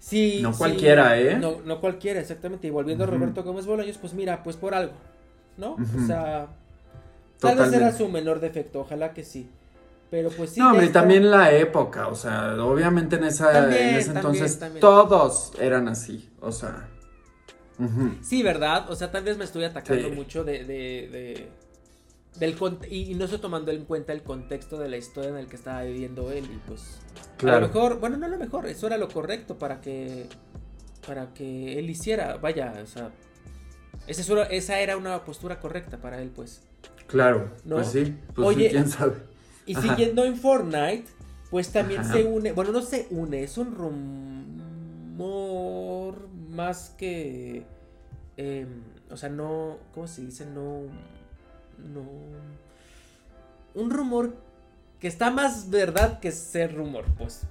[0.00, 0.40] Sí.
[0.42, 1.36] No cualquiera, ¿eh?
[1.38, 2.66] No, no cualquiera, exactamente.
[2.66, 4.94] Y volviendo a Roberto Gómez Bolaños, pues mira, pues por algo,
[5.56, 5.74] ¿no?
[5.74, 6.48] O sea,
[7.42, 9.50] tal vez era su menor defecto, ojalá que sí.
[10.10, 10.60] Pero pues sí.
[10.60, 14.58] no, hombre, también la época, o sea, obviamente en esa También, en ese también, entonces
[14.58, 14.80] también.
[14.80, 16.88] todos eran así, o sea.
[18.22, 18.88] Sí, ¿verdad?
[18.90, 20.14] O sea, tal vez me estoy atacando Sí.
[20.14, 20.64] mucho de.
[20.64, 21.48] de, de-
[22.38, 22.56] del
[22.88, 25.56] y, y no estoy tomando en cuenta el contexto de la historia en el que
[25.56, 26.44] estaba viviendo él.
[26.44, 26.98] Y pues.
[27.34, 27.60] A Claro.
[27.60, 30.28] lo mejor, bueno, no a lo mejor, eso era lo correcto para que.
[31.06, 32.36] Para que él hiciera.
[32.36, 33.10] Vaya, o sea.
[34.06, 36.62] Esa, esa era una postura correcta para él, pues.
[37.12, 37.76] Claro, ¿No?
[37.76, 39.16] pues sí, pues Oye, sí, quién sabe.
[39.66, 39.82] Y Ajá.
[39.82, 41.04] siguiendo en Fortnite,
[41.50, 42.14] pues también Ajá.
[42.14, 45.12] se une, bueno, no se une, es un rumor
[46.48, 47.64] más que,
[48.38, 50.46] em, o sea, no, ¿cómo se dice?
[50.46, 50.84] No,
[51.78, 52.02] no,
[53.74, 54.34] un rumor
[54.98, 57.42] que está más verdad que ser rumor, pues.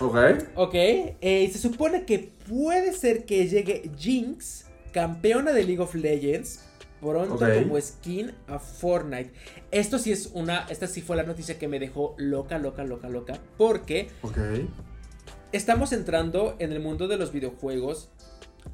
[0.00, 0.16] Ok.
[0.54, 5.96] Ok, eh, y se supone que puede ser que llegue Jinx, campeona de League of
[5.96, 6.67] Legends,
[7.00, 9.32] pronto como skin a Fortnite.
[9.70, 13.08] Esto sí es una, esta sí fue la noticia que me dejó loca, loca, loca,
[13.08, 14.08] loca, porque
[15.52, 18.10] estamos entrando en el mundo de los videojuegos.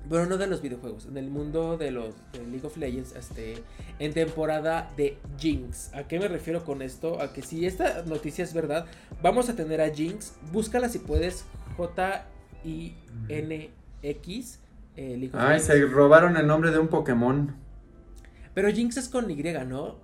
[0.08, 3.62] Bueno, no de los videojuegos, en el mundo de los de League of Legends, este,
[4.00, 5.94] en temporada de Jinx.
[5.94, 7.22] ¿A qué me refiero con esto?
[7.22, 8.86] A que si esta noticia es verdad,
[9.22, 10.34] vamos a tener a Jinx.
[10.52, 11.44] Búscala si puedes,
[11.76, 12.26] J
[12.64, 12.96] I
[13.28, 13.70] N
[14.02, 14.58] X
[14.96, 15.66] eh, League of Ay, Legends.
[15.66, 17.54] se robaron el nombre de un Pokémon.
[18.54, 19.96] Pero Jinx es con Y, ¿no?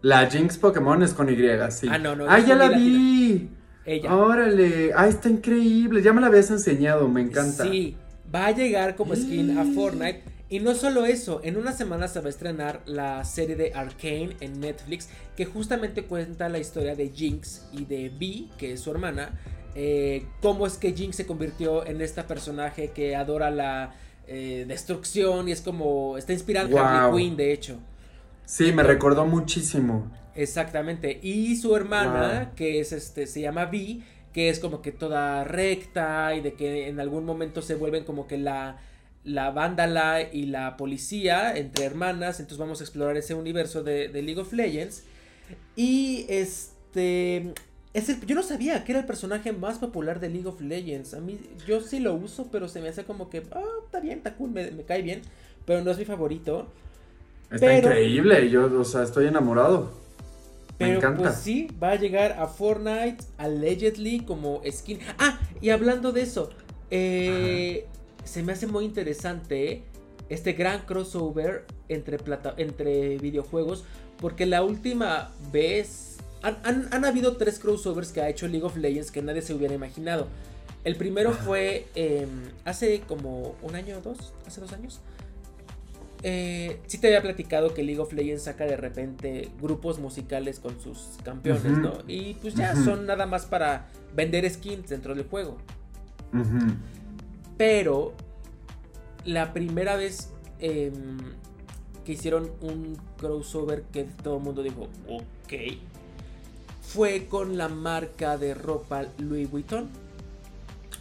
[0.00, 1.36] La Jinx Pokémon es con Y,
[1.70, 1.86] sí.
[1.90, 2.78] Ah, no, no, Ah, ya la latina.
[2.78, 3.50] vi.
[3.84, 4.16] Ella.
[4.16, 7.64] Órale, ah, está increíble, ya me la habías enseñado, me encanta.
[7.64, 7.96] Sí,
[8.32, 10.22] va a llegar como skin a Fortnite.
[10.48, 14.36] Y no solo eso, en una semana se va a estrenar la serie de Arcane
[14.40, 18.90] en Netflix, que justamente cuenta la historia de Jinx y de Vi, que es su
[18.90, 19.38] hermana.
[19.74, 23.94] eh, cómo es que Jinx se convirtió en esta personaje que adora la
[24.32, 26.16] eh, destrucción y es como.
[26.18, 27.24] Está inspirada en Harley.
[27.24, 27.78] Quinn, de hecho.
[28.44, 30.10] Sí, me recordó muchísimo.
[30.34, 31.20] Exactamente.
[31.22, 32.54] Y su hermana, Wow.
[32.56, 34.02] que es este, se llama Vi,
[34.32, 38.26] que es como que toda recta y de que en algún momento se vuelven como
[38.26, 38.78] que la,
[39.24, 42.40] la vándala y la policía entre hermanas.
[42.40, 45.04] Entonces vamos a explorar ese universo de, de League of Legends.
[45.76, 47.52] Y este.
[47.94, 51.12] Es el- yo no sabía que era el personaje más popular de League of Legends.
[51.14, 54.18] A mí, yo sí lo uso, pero se me hace como que, ah, está bien,
[54.18, 55.22] está cool, me, me cae bien.
[55.66, 56.66] Pero no es mi favorito.
[57.50, 60.00] Está Pero- increíble, yo, o sea, estoy enamorado.
[60.78, 61.22] Me Pero encanta.
[61.22, 64.98] pues sí, va a llegar a Fortnite allegedly como skin.
[65.18, 66.48] Ah, y hablando de eso,
[66.90, 67.86] eh,
[68.24, 69.82] se me hace muy interesante
[70.30, 73.84] este gran crossover entre, plata entre videojuegos.
[74.18, 76.16] Porque la última vez...
[76.42, 79.54] Han, han- han habido tres crossovers que ha hecho League of Legends que nadie se
[79.54, 80.26] hubiera imaginado.
[80.84, 82.28] El primero fue em,
[82.64, 85.00] hace como un año o dos, hace dos años.
[86.24, 90.80] Eh, sí te había platicado que League of Legends saca de repente grupos musicales con
[90.80, 91.62] sus campeones.
[91.64, 91.98] ¿no?
[92.08, 95.56] Y pues ya son nada más para vender skins dentro del juego.
[97.56, 98.12] Pero
[99.24, 100.30] la primera vez
[100.60, 100.92] em,
[102.04, 105.52] que hicieron un crossover que todo el mundo dijo, ok,
[106.82, 109.88] fue con la marca de ropa Louis Vuitton.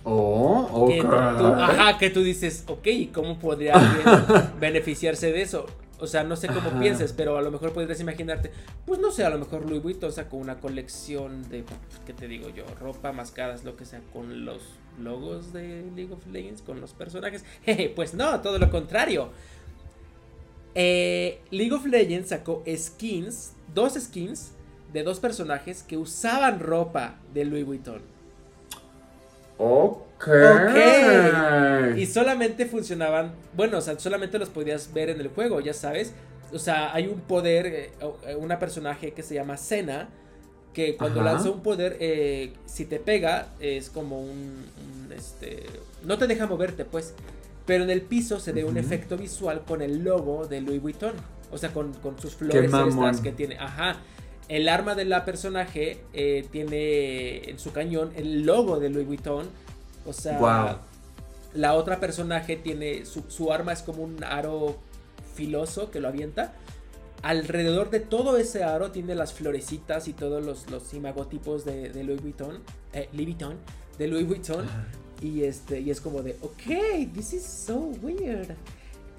[0.04, 1.08] Oh, Que ok.
[1.38, 5.66] tú, ajá, que tú dices, ok, ¿y ¿cómo podría alguien beneficiarse de eso?
[6.00, 6.80] O sea, no sé cómo Ajá.
[6.80, 8.52] pienses, pero a lo mejor podrías imaginarte,
[8.88, 11.64] pues no sé, a lo mejor Louis Vuitton sacó una colección de,
[12.08, 12.64] ¿qué te digo yo?
[12.80, 14.64] Ropa, máscaras, lo que sea, con los
[15.00, 17.46] logos de League of Legends, con los personajes.
[17.66, 19.30] Jeje, pues no, todo lo contrario.
[20.74, 24.54] Eh, League of Legends sacó skins, dos skins
[24.94, 28.02] de dos personajes que usaban ropa de Louis Vuitton.
[29.58, 30.28] Ok.
[30.28, 31.98] Ok.
[31.98, 36.14] Y solamente funcionaban, bueno, o sea, solamente los podías ver en el juego, ya sabes.
[36.54, 37.92] O sea, hay un poder, eh,
[38.28, 40.10] eh, una personaje que se llama Senna,
[40.74, 41.34] que cuando Ajá.
[41.34, 45.64] lanza un poder, eh, si te pega, es como un, un, este,
[46.04, 47.14] no te deja moverte, pues.
[47.66, 48.80] Pero en el piso se ve un Ujú.
[48.80, 51.14] efecto visual con el logo de Louis Vuitton.
[51.52, 53.58] O sea, con, con sus flores estas que tiene.
[53.60, 53.98] Ajá.
[54.52, 59.48] El arma de la personaje eh, tiene en su cañón el logo de Louis Vuitton.
[60.06, 60.82] O sea,
[61.54, 64.76] la otra personaje tiene su, su arma es como un aro
[65.36, 66.52] filoso que lo avienta.
[67.22, 72.04] Alrededor de todo ese aro tiene las florecitas y todos los, los imagotipos de, de
[72.04, 72.60] Louis Vuitton.
[72.92, 73.56] Eh, Louis Vuitton.
[73.98, 74.68] De Louis Vuitton.
[75.22, 78.54] Y este, y es como de, ok, this is so weird.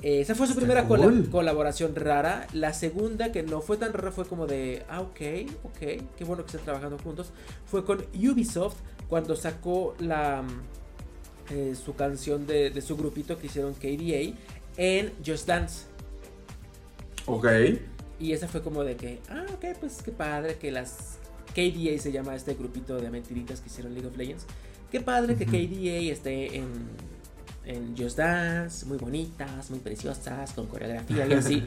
[0.03, 0.89] Eh, esa fue su Está primera
[1.31, 2.47] colaboración rara.
[2.53, 5.21] La segunda, que no fue tan rara, fue como de, ah, ok,
[5.65, 5.79] ok,
[6.17, 7.31] qué bueno que estén trabajando juntos.
[7.67, 8.77] Fue con Ubisoft
[9.09, 14.35] cuando sacó la mm, eh, su canción de, de su grupito que hicieron KDA
[14.77, 15.85] en Just Dance.
[17.27, 17.47] Ok.
[18.19, 21.19] Y esa fue como de que, ah, ok, pues qué padre que las
[21.55, 24.47] KDA se llama este grupito de mentiritas que hicieron League of Legends.
[24.91, 25.47] Qué padre que.
[25.47, 26.69] KDA esté en,
[27.65, 31.67] en Just Dance, muy bonitas, muy preciosas, con coreografía y así.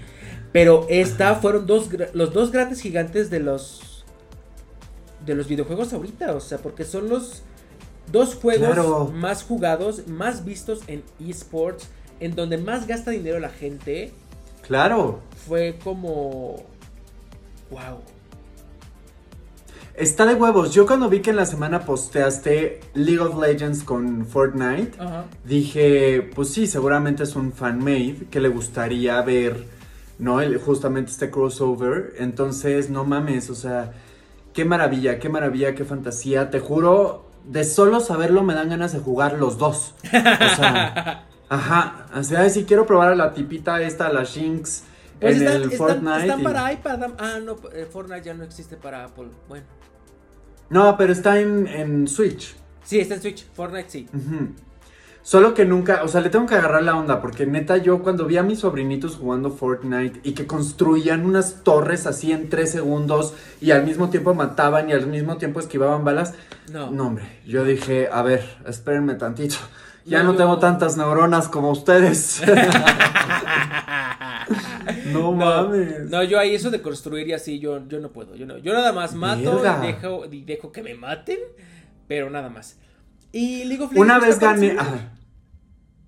[0.51, 4.03] Pero esta fueron dos, los dos grandes gigantes de los
[5.25, 7.41] de los videojuegos ahorita, o sea, porque son los
[8.11, 9.11] dos juegos Claro.
[9.13, 11.87] más jugados, más vistos en esports,
[12.19, 14.11] en donde más gasta dinero la gente
[14.61, 15.21] Claro.
[15.47, 16.63] fue como
[17.71, 18.01] wow.
[19.97, 20.73] Está de huevos.
[20.73, 24.91] Yo cuando vi que en la semana posteaste League of Legends con Fortnite,
[25.45, 29.65] dije, pues sí, seguramente es un fanmade que le gustaría ver,
[30.19, 30.41] ¿no?
[30.41, 32.13] El- justamente este crossover.
[32.17, 33.93] Entonces, no mames, o sea,
[34.53, 36.49] qué maravilla, qué maravilla, qué fantasía.
[36.49, 39.93] Te juro, de solo saberlo me dan ganas de jugar los dos.
[40.03, 42.07] O sea, ajá.
[42.13, 44.83] O sea, si quiero probar a la tipita esta, a la Shinx.
[45.19, 46.21] Pues en están, el Fortnite.
[46.21, 46.99] están para iPad.
[47.17, 49.27] Ah, no, eh, Fortnite ya no existe para Apple.
[49.47, 49.65] Bueno.
[50.69, 52.55] No, pero está en, en Switch.
[52.83, 53.45] Sí, está en Switch.
[53.53, 54.07] Fortnite sí.
[55.21, 58.25] Solo que nunca, o sea, le tengo que agarrar la onda, porque neta yo cuando
[58.25, 63.33] vi a mis sobrinitos jugando Fortnite y que construían unas torres así en tres segundos
[63.59, 66.35] y al mismo tiempo mataban y al mismo tiempo esquivaban balas,
[66.71, 66.91] No.
[66.91, 69.55] no hombre, yo dije, a ver, espérenme tantito,
[70.05, 72.43] ya No, no, tengo tantas neuronas como ustedes.
[75.21, 76.09] no, mames.
[76.09, 78.35] No, yo ahí eso de construir y así, yo, yo no puedo.
[78.35, 81.39] Yo, no, yo nada más mato y dejo, y dejo que me maten.
[82.07, 82.77] pero nada más.
[83.31, 83.99] Y League of Legends.
[83.99, 84.77] Una vez gané.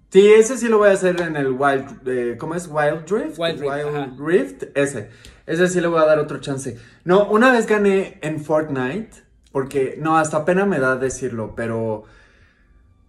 [0.09, 2.07] Sí, ese sí lo voy a hacer en el Wild.
[2.07, 2.67] eh, ¿Cómo es?
[2.71, 3.37] Wild Drift.
[3.37, 4.09] Wild Rift, ajá.
[4.17, 5.09] Rift, Ese.
[5.45, 6.77] Ese sí le voy a dar otro chance.
[7.03, 9.09] No, una vez gané en Fortnite.
[9.51, 12.03] Porque, no, hasta pena me da decirlo, pero.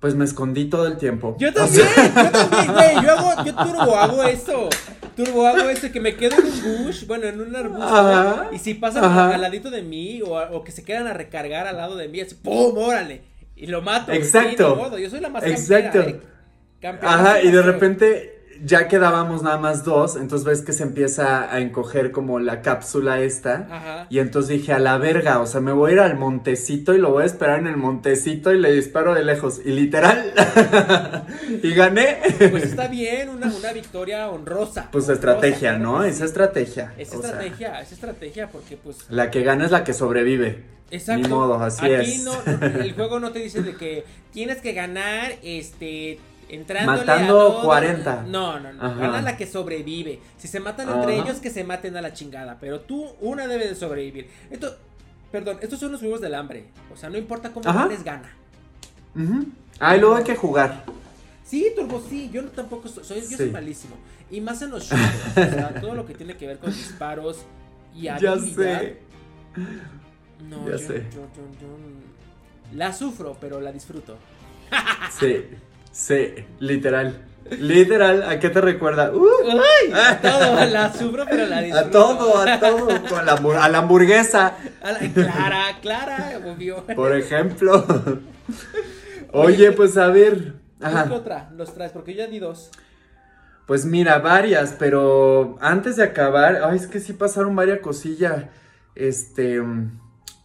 [0.01, 1.37] Pues me escondí todo el tiempo.
[1.39, 3.05] Yo O también, sea, yo también, güey.
[3.05, 4.69] Yo hago, yo turbo hago eso.
[5.19, 7.85] Turbo hago eso, que me quedo en un bush, bueno, en un arbusto.
[7.85, 8.51] Ajá.
[8.53, 9.35] Y si pasan Ajá.
[9.35, 12.37] al ladito de mí, o, que se quedan a recargar al lado de mí, así,
[12.37, 12.79] ¡pum!
[12.79, 13.23] ¡Órale!
[13.57, 14.13] Y lo mato.
[14.13, 14.93] Exacto.
[14.95, 15.99] Sí, Yo soy la más Exacto.
[15.99, 16.21] campera, ¿eh?
[16.81, 21.53] Campeona, Ajá, y de repente ya quedábamos nada más dos, entonces ves que se empieza
[21.53, 23.67] a encoger como la cápsula esta.
[23.71, 24.07] Ajá.
[24.11, 26.99] Y entonces dije, a la verga, o sea, me voy a ir al montecito y
[26.99, 29.61] lo voy a esperar en el montecito y le disparo de lejos.
[29.65, 30.33] Y literal,
[31.63, 32.19] y gané.
[32.51, 34.89] Pues está bien, una, una victoria honrosa.
[34.91, 36.05] Pues honrosa, estrategia, ¿no?
[36.05, 36.95] Es estrategia.
[36.99, 39.07] Es o sea, estrategia, es estrategia, porque pues.
[39.09, 40.79] la que gana es la que sobrevive.
[40.91, 41.29] Exacto.
[41.29, 42.25] Ni modo, así Aquí es.
[42.25, 42.33] no,
[42.63, 46.19] el juego no te dice de que tienes que ganar, este,
[46.49, 47.63] entrándole Matando a todo.
[47.65, 48.23] 40.
[48.29, 48.83] No, no, no.
[48.83, 49.01] Ajá.
[49.01, 50.21] Gana la que sobrevive.
[50.37, 52.57] Si se matan entre ellos, que se maten a la chingada.
[52.61, 54.29] Pero tú, una debe de sobrevivir.
[54.51, 54.77] Esto,
[55.33, 56.67] perdón, estos son los juegos del hambre.
[56.93, 57.87] O sea, no importa cómo Ajá.
[57.87, 58.31] les gana.
[59.15, 59.47] Ujú.
[59.81, 60.85] Ah, y luego hay que jugar.
[61.45, 63.97] Sí, Turbo, sí, yo no tampoco soy, soy- yo soy malísimo.
[64.31, 67.39] Y más en los shooters, o sea, todo lo que tiene que ver con disparos
[67.95, 68.81] y Ya habilidad.
[68.81, 68.99] sé.
[70.49, 70.95] No, Ya yo, sé.
[71.15, 74.19] yo- yo- yo- la sufro, pero la disfruto.
[75.19, 75.45] Sí,
[75.99, 77.25] sí, literal.
[77.51, 79.11] Literal, ¿a qué te recuerda?
[79.11, 79.93] Uh, ¡Ay!
[79.95, 81.89] A todo, la sufro, pero la disfruto.
[81.89, 82.87] a todo, a todo.
[83.09, 86.85] Con la, hamburg- a la hamburguesa, A la- Clara, Clara, obvio.
[86.95, 87.85] por ejemplo.
[89.33, 90.55] Oye, pues a ver.
[90.79, 91.09] ¿Qué Ajá.
[91.13, 91.93] otra los traes?
[91.93, 92.71] Porque yo ya di dos.
[93.67, 98.45] Pues mira, varias, pero antes de acabar, ay, es que sí pasaron varias cosillas,
[98.95, 100.01] este, mm,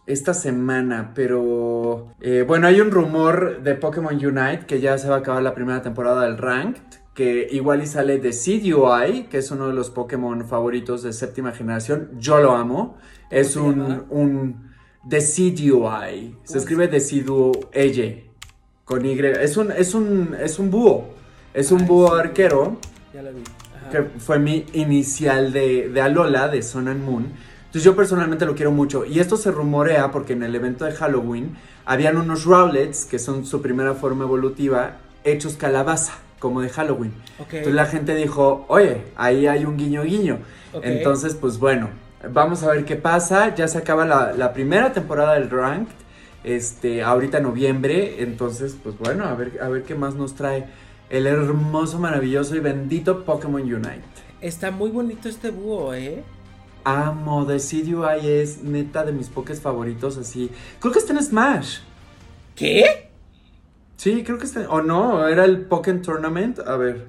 [0.06, 5.16] esta semana, pero, eh, bueno, hay un rumor de Pokémon Unite que ya se va
[5.16, 6.82] a acabar la primera temporada del Ranked,
[7.14, 12.10] que igual y sale de que es uno de los Pokémon favoritos de séptima generación,
[12.18, 12.96] yo lo amo,
[13.30, 14.72] es un, un
[15.04, 18.30] Decidueye, se ¿Cómo escribe Decidueye,
[18.84, 21.04] con Y, es un, es un, es un búho,
[21.54, 22.20] es un Ay, búho sí.
[22.20, 22.76] arquero,
[23.14, 23.42] Ya lo vi.
[23.76, 23.90] Ajá.
[23.90, 27.26] que fue mi inicial de, de Alola, de Sun and Moon.
[27.74, 29.04] Entonces yo personalmente lo quiero mucho.
[29.04, 33.44] Y esto se rumorea porque en el evento de Halloween habían unos Rowlets, que son
[33.44, 37.12] su primera forma evolutiva, hechos calabaza, como de Halloween.
[37.40, 40.38] Entonces la gente dijo, oye, ahí hay un guiño guiño.
[40.82, 41.90] Entonces, pues bueno,
[42.32, 43.56] vamos a ver qué pasa.
[43.56, 45.96] Ya se acaba la, la primera temporada del Ranked.
[46.44, 48.22] Este, ahorita en noviembre.
[48.22, 50.66] Entonces, pues bueno, a ver, a ver qué más nos trae
[51.10, 54.04] el hermoso, maravilloso y bendito Pokémon Unite.
[54.40, 56.22] Está muy bonito este búho, ¿eh?
[56.84, 60.50] Amo, Decidueye es neta de mis pokés favoritos, así.
[60.80, 61.78] Creo que está en Smash.
[62.54, 63.10] ¿Qué?
[63.96, 64.68] Sí, creo que está.
[64.70, 66.58] O no, era el Pokémon Tournament.
[66.60, 67.06] A ver.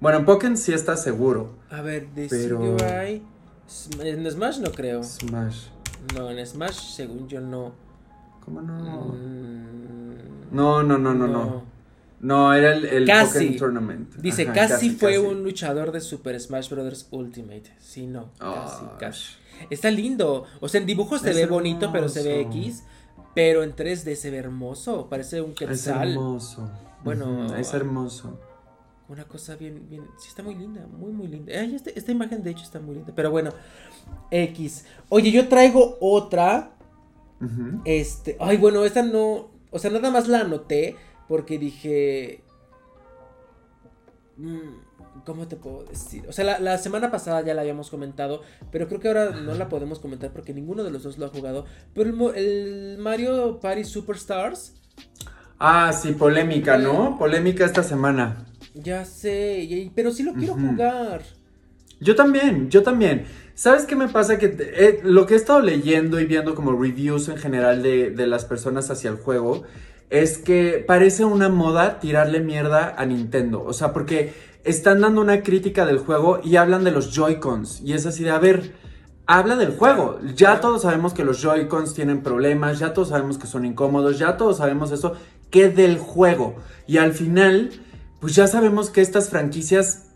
[0.00, 1.50] Bueno, en Pokémon sí está seguro.
[1.70, 2.76] A ver, de Pero-.
[4.00, 5.02] En Smash no creo.
[5.02, 5.66] Smash.
[6.14, 7.72] No, en Smash, según yo, no.
[8.44, 8.78] ¿Cómo no?
[8.78, 11.44] Mm, No, no, no, no, no.
[11.44, 11.62] No,
[12.20, 13.32] era el, el Casi.
[13.34, 14.14] Pokémon Tournament.
[14.16, 15.24] Dice, Ajá, casi, fue casi.
[15.26, 17.06] un luchador de Super Smash Bros.
[17.10, 17.72] Ultimate.
[17.78, 18.30] Sí, no.
[18.38, 19.24] Casi, casi.
[19.70, 20.44] Está lindo.
[20.60, 22.40] O sea, en dibujos se Es ve bonito, pero se ve.
[22.42, 22.84] X.
[23.34, 25.08] Pero en 3D se ve hermoso.
[25.08, 26.10] Parece un Es quetzal.
[26.10, 26.70] hermoso.
[27.04, 28.40] Bueno, es hermoso.
[29.08, 30.02] Una cosa bien, bien.
[30.18, 30.84] Sí, está muy linda.
[30.86, 31.52] Muy, muy linda.
[31.58, 33.12] Ay, este- esta imagen, de hecho, está muy linda.
[33.14, 33.52] Pero bueno,
[34.30, 34.84] X.
[35.08, 36.72] Oye, yo traigo otra.
[37.40, 37.80] Ujú.
[37.84, 38.36] Este.
[38.40, 39.48] Ay, bueno, esta no.
[39.70, 40.96] O sea, nada más la anoté.
[41.28, 42.42] Porque dije.
[44.36, 46.24] mm, ¿Cómo te puedo decir?
[46.28, 48.42] O sea, la, la semana pasada ya la habíamos comentado.
[48.70, 51.30] Pero creo que ahora no la podemos comentar porque ninguno de los dos lo ha
[51.30, 51.66] jugado.
[51.94, 54.74] Pero el, el Mario Party Superstars.
[55.58, 57.16] Ah, sí, polémica, ¿no?
[57.18, 58.44] Polémica esta semana.
[58.74, 59.90] Ya sé.
[59.94, 61.22] pero sí lo quiero jugar.
[62.00, 63.26] Yo también, yo también.
[63.54, 64.38] ¿Sabes qué me pasa?
[64.38, 68.26] Que eh, lo que he estado leyendo y viendo como reviews en general de, de
[68.28, 69.64] las personas hacia el juego
[70.10, 73.62] es que parece una moda tirarle mierda a Nintendo.
[73.64, 74.32] O sea, porque
[74.64, 77.82] están dando una crítica del juego y hablan de los Joy-Cons.
[77.84, 78.74] Y es así de, a ver,
[79.26, 80.18] habla del juego.
[80.34, 84.36] Ya todos sabemos que los Joy-Cons tienen problemas, ya todos sabemos que son incómodos, ya
[84.36, 85.14] todos sabemos eso.
[85.50, 86.56] ¿Qué del juego?
[86.86, 87.70] Y al final,
[88.20, 90.07] pues ya sabemos que estas franquicias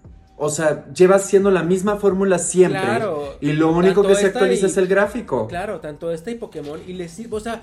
[0.45, 2.81] o sea, lleva siendo la misma fórmula siempre.
[2.81, 3.37] Claro.
[3.41, 5.47] Y lo único que se esta actualiza y- es el gráfico.
[5.49, 6.81] Claro, tanto este y Pokémon.
[6.87, 7.63] Y les sirve, o sea,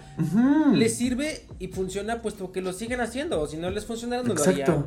[0.73, 3.41] les sirve y funciona puesto que lo siguen haciendo.
[3.41, 4.59] O si no les funcionara, no Exacto.
[4.59, 4.85] lo harían.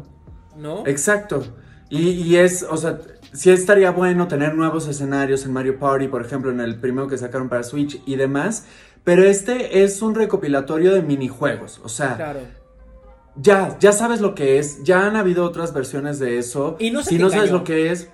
[0.57, 0.87] ¿No?
[0.87, 1.43] Exacto.
[1.91, 2.99] Y, y es, o sea,
[3.33, 7.19] sí estaría bueno tener nuevos escenarios en Mario Party, por ejemplo, en el primero que
[7.19, 8.65] sacaron para Switch y demás.
[9.05, 12.41] pero este es un recopilatorio de minijuegos, o sea, Claro.
[13.37, 16.77] Ya, ya sabes lo que es, ya han habido otras versiones de eso.
[16.79, 18.09] Y no si no sabes lo que es,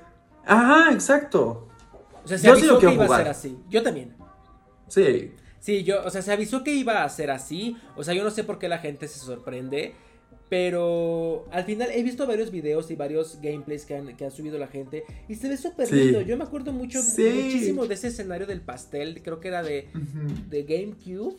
[0.46, 1.68] ajá, exacto.
[2.24, 3.58] O sea, se Yo sí avisó lo que iba a ser así.
[3.68, 4.14] Yo también.
[4.88, 5.32] Sí.
[5.60, 7.76] Sí, yo, o sea, se avisó que iba a ser así.
[7.96, 9.94] O sea, yo no sé por qué la gente se sorprende.
[10.48, 14.66] Pero al final he visto varios videos y varios gameplays que han, que subido la
[14.66, 15.04] gente.
[15.28, 15.94] Y se ve súper Sí.
[15.94, 16.22] lindo.
[16.22, 17.42] Yo me acuerdo mucho, Sí.
[17.44, 19.20] muchísimo de ese escenario del pastel.
[19.22, 19.88] Creo que era de,
[20.50, 21.36] GameCube.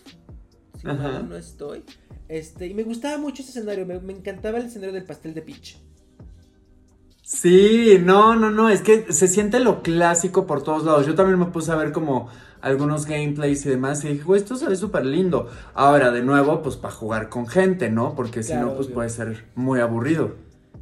[0.80, 1.84] Si mal no estoy.
[2.30, 3.86] Este, y me gustaba mucho ese escenario.
[3.86, 5.77] Me, me encantaba el escenario del pastel de Peach.
[7.23, 11.05] Sí, no, no, no, es que se siente lo clásico por todos lados.
[11.05, 12.27] Yo también me puse a ver como
[12.61, 15.47] algunos gameplays y demás y dije, güey, esto se ve súper lindo.
[15.75, 18.15] Ahora, de nuevo, pues para jugar con gente, ¿no?
[18.15, 18.95] Porque si no, pues obvio.
[18.95, 20.36] puede ser muy aburrido.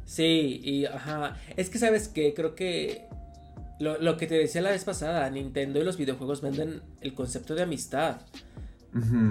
[0.06, 1.36] Sí, y ajá.
[1.56, 3.08] Es que sabes que creo que
[3.78, 7.54] lo, lo que te decía la vez pasada, Nintendo y los videojuegos venden el concepto
[7.54, 8.22] de amistad.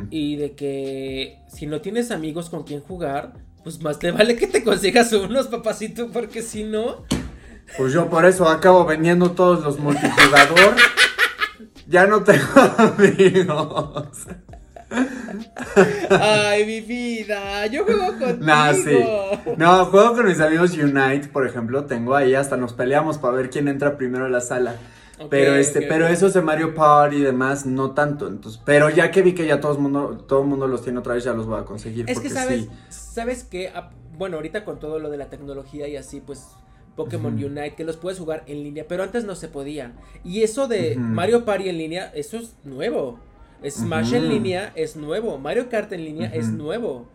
[0.09, 3.33] Y de que si no tienes amigos con quien jugar,
[3.63, 7.05] pues más te vale que te consigas unos, papacito, porque si no.
[7.77, 10.75] Pues yo por eso acabo vendiendo todos los multijugador.
[11.87, 12.45] ya no tengo
[12.77, 14.27] amigos.
[16.09, 18.45] Ay, mi vida, yo juego contigo.
[18.45, 18.97] Nah, sí.
[19.57, 21.85] No, juego con mis amigos Unite, por ejemplo.
[21.85, 24.75] Tengo ahí, hasta nos peleamos para ver quién entra primero a la sala.
[25.29, 28.27] Pero este, pero esos de Mario Party y demás, no tanto.
[28.27, 30.99] Entonces, pero ya que vi que ya todo el mundo, todo el mundo los tiene
[30.99, 32.05] otra vez, ya los voy a conseguir.
[32.07, 32.69] Es que sabes, sí.
[32.89, 36.49] sabes que, ah, bueno, ahorita con todo lo de la tecnología y así, pues
[36.95, 37.33] Pokémon.
[37.33, 39.93] Unite, que los puedes jugar en línea, pero antes no se podían.
[40.23, 40.99] Y eso de Ujú.
[40.99, 43.19] Mario Party en línea, eso es nuevo.
[43.67, 45.37] Smash en línea es nuevo.
[45.37, 47.07] Mario Kart en línea es nuevo.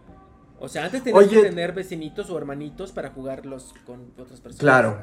[0.58, 4.58] O sea, antes tenías que tener vecinitos o hermanitos para jugarlos con otras personas.
[4.58, 5.02] Claro,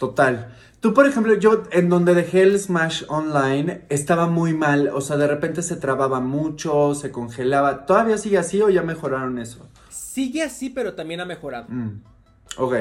[0.00, 0.56] total.
[0.80, 4.88] Tú, por ejemplo, yo en donde dejé el Smash Online estaba muy mal.
[4.88, 7.84] O sea, de repente se trababa mucho, se congelaba.
[7.84, 9.68] ¿Todavía sigue así o ya mejoraron eso?
[9.90, 11.66] Sigue así, pero también ha mejorado.
[11.68, 12.00] Mm,
[12.56, 12.74] Ok.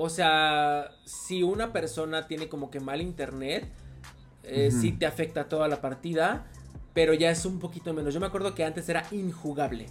[0.00, 3.68] O sea, si una persona tiene como que mal internet,
[4.44, 6.46] eh, sí te afecta toda la partida,
[6.92, 8.14] pero ya es un poquito menos.
[8.14, 9.86] Yo me acuerdo que antes era injugable.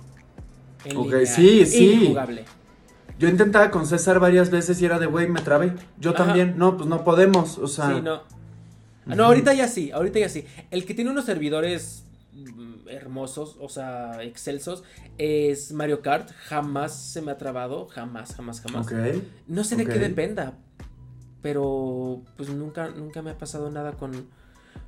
[0.86, 1.93] En Ok, línea, sí, sí.
[2.03, 2.45] Injugable.
[3.20, 5.74] Yo intentaba con César varias veces y era de, güey, me trabé.
[5.99, 6.26] Yo Ajá.
[6.26, 6.57] también.
[6.57, 7.57] No, pues no podemos.
[7.57, 7.95] O sea.
[7.95, 8.22] Sí, no.
[9.07, 10.45] Ah, No, ahorita ya sí, ahorita ya sí.
[10.70, 12.03] El que tiene unos servidores
[12.34, 14.84] mm, hermosos, o sea, excelsos,
[15.18, 16.30] es Mario Kart.
[16.47, 18.86] Jamás se me ha trabado, jamás, jamás, jamás.
[18.86, 18.93] Ok.
[19.47, 20.53] No sé de qué dependa,
[21.41, 24.28] pero pues nunca, nunca me ha pasado nada con,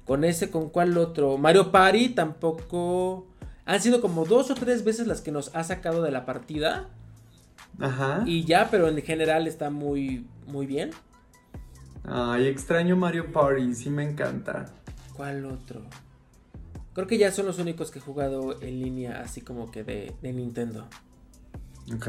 [0.06, 1.38] con ese, con cuál otro.
[1.38, 3.26] Mario Party tampoco.
[3.66, 6.90] Han sido como dos o tres veces las que nos ha sacado de la partida
[7.80, 8.24] Ajá.
[8.26, 10.92] y ya, pero en general está muy, muy bien.
[12.04, 13.74] Ay, extraño Mario Party.
[13.76, 14.66] Sí me encanta.
[15.16, 15.82] ¿Cuál otro?
[16.94, 20.14] Creo que ya son los únicos que he jugado en línea, así como que de,
[20.22, 20.88] de Nintendo.
[21.94, 22.08] Ok.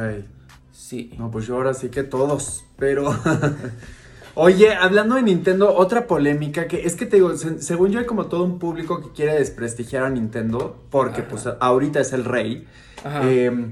[0.72, 1.12] Sí.
[1.18, 3.14] No, pues yo ahora sí que todos, pero...
[4.36, 8.06] Oye, hablando de Nintendo, otra polémica que es que te digo, se- según yo hay
[8.06, 11.28] como todo un público que quiere desprestigiar a Nintendo, porque Ajá.
[11.28, 12.64] pues ahorita es el rey.
[13.04, 13.22] Ajá.
[13.28, 13.70] Eh,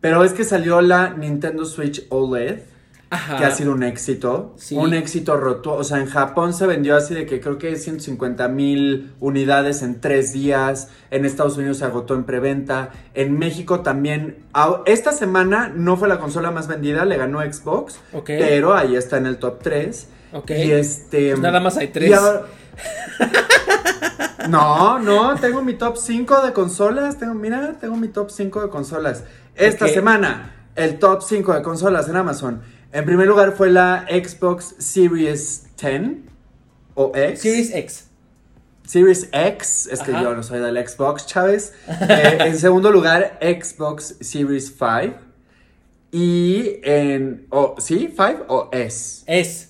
[0.00, 2.60] pero es que salió la Nintendo Switch OLED,
[3.10, 3.36] Ajá.
[3.38, 4.76] que ha sido un éxito, Sí.
[4.76, 5.72] un éxito roto.
[5.72, 10.00] O sea, en Japón se vendió así de que creo que 150 mil unidades en
[10.00, 10.88] tres días.
[11.10, 12.90] En Estados Unidos se agotó en preventa.
[13.14, 14.44] En México también.
[14.84, 17.98] Esta semana no fue la consola más vendida, le ganó Xbox.
[18.26, 20.08] Pero ahí está en el top 3.
[20.34, 20.50] Ok.
[20.50, 21.30] Y este.
[21.30, 22.12] Pues nada más hay tres.
[22.12, 22.42] ahora-
[24.48, 27.18] No, no, tengo mi top 5 de consolas.
[27.18, 29.24] Tengo, mira, tengo mi top 5 de consolas.
[29.58, 29.90] Esta Ok.
[29.92, 32.62] semana, el top 5 de consolas en Amazon.
[32.92, 36.02] En primer lugar fue la Xbox Series 10
[36.94, 37.40] o X.
[37.40, 38.04] Series X.
[38.86, 40.22] Series X, es que Ajá.
[40.22, 41.74] yo no soy del Xbox, Chávez.
[42.08, 45.16] Eh, en segundo lugar, Xbox Series 5.
[46.10, 47.46] Y en.
[47.50, 48.14] o ¿Sí?
[48.16, 49.24] ¿5 o S?
[49.26, 49.67] Es.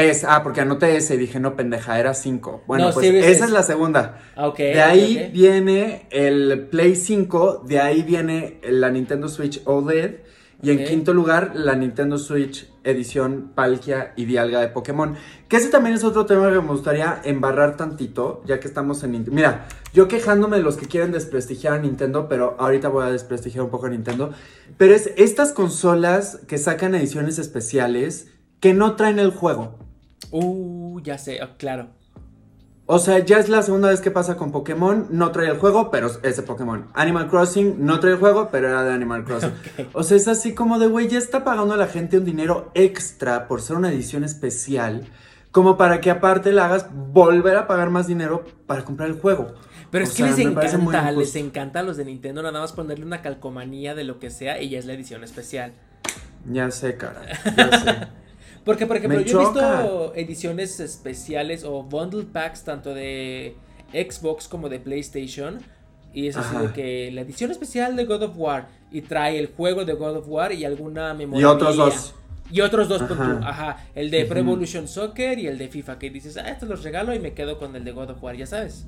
[0.00, 2.64] Es, ah, porque anoté ese y dije, no, pendeja, era 5.
[2.66, 4.18] Bueno, No, pues esa es la segunda.
[4.36, 4.52] Ah.
[4.56, 10.16] De ahí viene el Play 5, de ahí viene la Nintendo Switch OLED.
[10.62, 15.16] Y en quinto lugar, la Nintendo Switch edición Palkia y Dialga de Pokémon.
[15.48, 19.12] Que ese también es otro tema que me gustaría embarrar tantito, ya que estamos en
[19.12, 19.34] Nintendo.
[19.34, 23.64] Mira, yo quejándome de los que quieren desprestigiar a Nintendo, pero ahorita voy a desprestigiar
[23.64, 24.32] un poco a Nintendo.
[24.76, 28.28] Pero es estas consolas que sacan ediciones especiales
[28.60, 29.78] que no traen el juego.
[30.30, 31.88] Uh, ya sé, ah, claro.
[32.92, 35.92] O sea, ya es la segunda vez que pasa con Pokémon, no trae el juego,
[35.92, 36.88] pero es de Pokémon.
[36.94, 39.52] Animal Crossing no trae el juego, pero era de Animal Crossing.
[39.92, 42.72] O sea, es así como de, güey, ya está pagando a la gente un dinero
[42.74, 45.06] extra por ser una edición especial,
[45.52, 49.54] como para que aparte le hagas volver a pagar más dinero para comprar el juego.
[49.92, 53.04] Pero O es que les encanta, les encanta a los de Nintendo nada más ponerle
[53.04, 55.74] una calcomanía de lo que sea y ya es la edición especial.
[56.50, 57.22] Ya sé, cara.
[57.56, 58.08] Ya sé.
[58.64, 63.56] Porque, por ejemplo, Me yo he visto ediciones especiales o bundle packs tanto de
[63.92, 65.60] Xbox como de PlayStation.
[66.12, 66.66] Y es así Ajá.
[66.66, 70.16] de que la edición especial de God of War y trae el juego de God
[70.16, 71.42] of War y alguna memoria.
[71.42, 72.14] Y otros dos.
[72.50, 73.40] Y otros dos, Ajá.
[73.44, 73.86] ajá.
[73.94, 74.24] El de.
[74.24, 77.32] Pro Evolution Soccer y el de FIFA, que dices, ah, estos los regalo y me
[77.32, 78.86] quedo con el de God of War, ya sabes.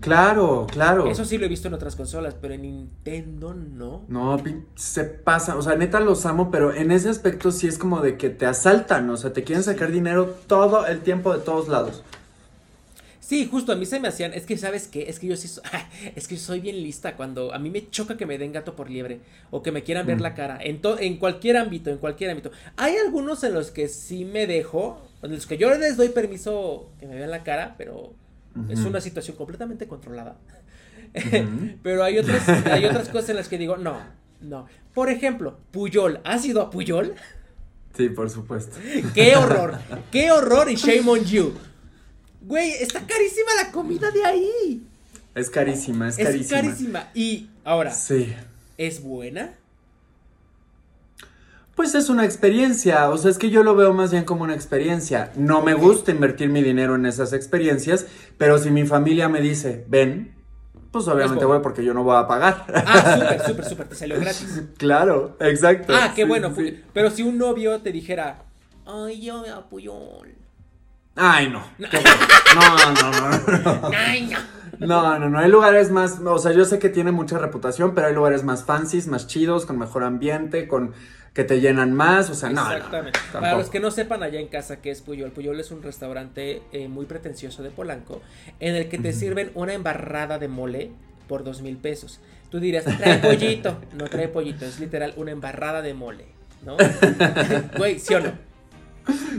[0.00, 1.06] Claro, claro.
[1.08, 4.04] Eso sí lo he visto en otras consolas, pero en Nintendo no.
[4.08, 4.42] No,
[4.74, 8.16] se pasa, o sea, neta los amo, pero en ese aspecto sí es como de
[8.16, 12.02] que te asaltan, o sea, te quieren sacar dinero todo el tiempo de todos lados.
[13.18, 15.48] Sí, justo, a mí se me hacían, es que sabes qué, es que yo sí,
[15.48, 15.60] so-
[16.14, 18.76] es que yo soy bien lista cuando a mí me choca que me den gato
[18.76, 19.18] por liebre
[19.50, 20.22] o que me quieran ver Mm.
[20.22, 22.52] la cara, en, to- en cualquier ámbito, en cualquier ámbito.
[22.76, 26.90] Hay algunos en los que sí me dejo, en los que yo les doy permiso
[27.00, 28.12] que me vean la cara, pero
[28.68, 30.36] es una situación completamente controlada.
[31.82, 33.98] Pero hay otras, hay otras cosas en las que digo, no,
[34.40, 34.66] no.
[34.94, 37.14] Por ejemplo, Puyol, ¿has ido a Puyol?
[37.96, 38.76] Sí, por supuesto.
[39.14, 39.78] ¡Qué horror!
[40.10, 40.70] ¡Qué horror!
[40.70, 41.54] Y shame on you.
[42.42, 44.82] Güey, está carísima la comida de ahí.
[45.34, 46.60] Es carísima, es, Es carísima.
[46.60, 47.08] carísima.
[47.14, 48.34] Y ahora, Sí.
[48.78, 49.54] ¿es buena?
[51.76, 54.54] Pues es una experiencia, o sea, es que yo lo veo más bien como una
[54.54, 55.30] experiencia.
[55.36, 58.06] No me gusta invertir mi dinero en esas experiencias,
[58.38, 60.34] pero si mi familia me dice, ven,
[60.90, 62.64] pues obviamente voy porque yo no voy a pagar.
[62.74, 63.88] Ah, súper, súper, súper.
[63.88, 64.62] Te salió gratis.
[64.78, 65.92] claro, exacto.
[65.94, 66.50] Ah, qué Sí, bueno.
[66.56, 66.82] sí.
[66.94, 68.38] Pero si un novio te dijera,
[68.86, 69.92] ay, yo me apoyo.
[71.14, 71.62] Ay, no.
[71.78, 72.00] bueno.
[72.54, 73.10] No, no,
[73.60, 73.90] no, no.
[73.94, 74.38] Ay, no.
[74.78, 78.08] No, no, no, hay lugares más, o sea, yo sé que tiene mucha reputación, pero
[78.08, 80.92] hay lugares más fancies, más chidos, con mejor ambiente, con
[81.36, 83.18] que te llenan más, o sea, no, Exactamente.
[83.30, 86.62] Para los que no sepan allá en casa qué es Puyol, Puyol es un restaurante
[86.72, 88.22] eh, muy pretencioso de Polanco
[88.58, 90.92] en el que te sirven una embarrada de mole
[91.28, 92.20] por dos mil pesos.
[92.50, 93.76] Tú dirías, trae pollito.
[93.98, 96.24] No trae pollito, es literal una embarrada de mole,
[96.64, 96.78] ¿no?
[97.76, 98.32] Güey, ¿sí o no?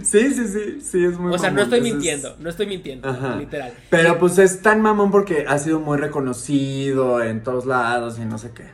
[0.04, 3.10] Sí, sí, sí, sí, es muy O sea, no estoy es- mintiendo, no estoy mintiendo,
[3.10, 3.36] Ajá.
[3.38, 3.74] literal.
[3.90, 8.38] Pero pues es tan mamón porque ha sido muy reconocido en todos lados y no
[8.38, 8.66] sé qué.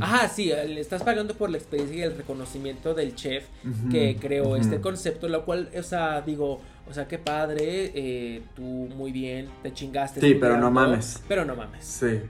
[0.00, 3.44] Ajá, sí, le estás pagando por la experiencia y el reconocimiento del chef
[3.90, 8.62] que creó este concepto, lo cual, o sea, digo, o sea, qué padre, eh, tú
[8.62, 10.20] muy bien, te chingaste.
[10.20, 11.22] Sí, pero no mames.
[11.28, 11.84] Pero no mames.
[11.84, 12.20] Sí,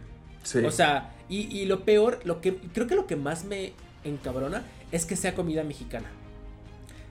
[0.43, 0.59] sí.
[0.59, 3.73] O sea, y, y lo peor, lo que creo que lo que más me
[4.05, 6.09] encabrona es que sea comida mexicana.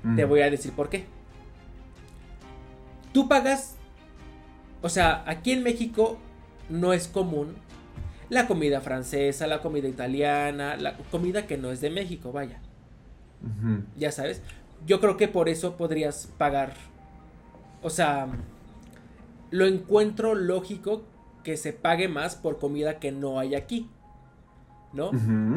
[0.04, 0.16] Mm.
[0.16, 1.06] Te voy a decir por qué.
[3.14, 3.76] Tú pagas,
[4.82, 6.20] o sea, aquí en México
[6.70, 7.56] no es común
[8.30, 12.60] la comida francesa, la comida italiana, la comida que no es de México, vaya,
[13.98, 14.42] ya sabes.
[14.86, 16.74] Yo creo que por eso podrías pagar,
[17.82, 18.28] o sea,
[19.52, 21.04] lo encuentro lógico
[21.44, 23.90] que se pague más por comida que no hay aquí,
[24.94, 25.12] ¿no?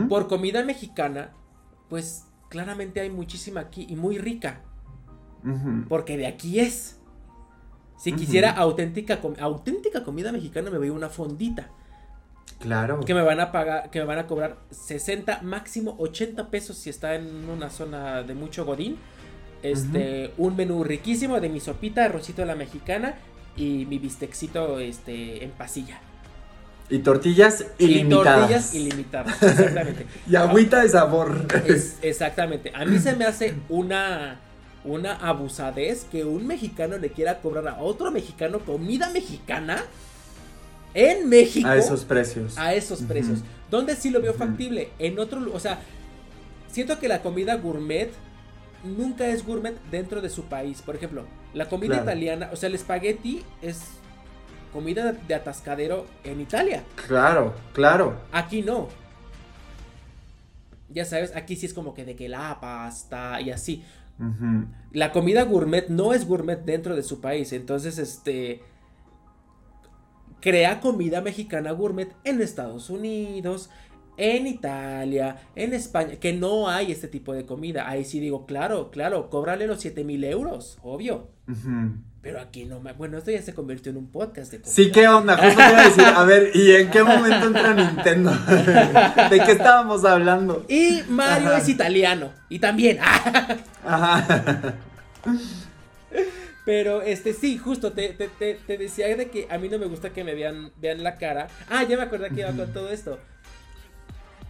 [0.09, 1.33] Por comida mexicana,
[1.89, 4.61] pues claramente hay muchísima aquí y muy rica.
[5.89, 6.99] Porque de aquí es.
[7.99, 11.69] Si quisiera auténtica, com- auténtica comida mexicana, me voy a una fondita.
[12.63, 13.01] Claro.
[13.01, 16.91] Que me van a pagar, que me van a cobrar 60, máximo 80 pesos si
[16.91, 18.97] está en una zona de mucho godín.
[19.63, 23.15] Este, un menú riquísimo de mi sopita, arrocito a la mexicana
[23.57, 26.01] y mi bistecito este, en pasilla.
[26.91, 28.39] Y tortillas Y ilimitadas.
[28.41, 30.07] tortillas ilimitadas, exactamente.
[30.29, 31.47] Y agüita de sabor.
[31.67, 32.73] Es- exactamente.
[32.75, 34.41] A mí se me hace una,
[34.85, 39.83] una abusadez que un mexicano le quiera cobrar a otro mexicano comida mexicana
[40.95, 42.57] en México A esos precios.
[42.59, 43.41] a esos precios.
[43.71, 44.91] ¿Dónde sí lo veo factible?
[44.99, 45.81] En otro, lu- o sea,
[46.71, 48.11] siento que la comida gourmet
[48.85, 50.83] nunca es gourmet dentro de su país.
[50.83, 51.25] Por ejemplo,
[51.55, 52.03] la comida Claro.
[52.05, 53.81] italiana, o sea, el espagueti es
[54.73, 56.83] comida de atascadero en Italia.
[57.07, 58.17] Claro, claro.
[58.33, 58.89] Aquí no.
[60.91, 63.83] Ya sabes, aquí sí es como que de que la pasta y así.
[64.93, 67.53] La comida gourmet no es gourmet dentro de su país.
[67.53, 68.63] Entonces, este.
[70.43, 73.71] Crea comida mexicana gourmet en Estados Unidos,
[74.17, 76.17] en Italia, en España.
[76.17, 77.89] Que no hay este tipo de comida.
[77.89, 81.29] Ahí sí digo, claro, claro, cóbrale los 7 mil euros, obvio.
[82.21, 82.93] Pero aquí no me.
[82.93, 84.75] Bueno, esto ya se convirtió en un podcast de comida.
[84.75, 85.37] Sí, ¿qué onda?
[85.37, 88.31] Justo te iba a decir, a ver, ¿y en qué momento entra Nintendo?
[89.31, 90.65] ¿De qué estábamos hablando?
[90.69, 91.59] Y Mario Ajá.
[91.59, 92.33] es italiano.
[92.49, 92.99] Y también.
[93.85, 94.75] Ajá.
[96.65, 99.87] Pero este sí, justo te, te, te, te decía de que a mí no me
[99.87, 101.49] gusta que me vean, vean la cara.
[101.69, 103.19] Ah, ya me acordé que iba con todo esto.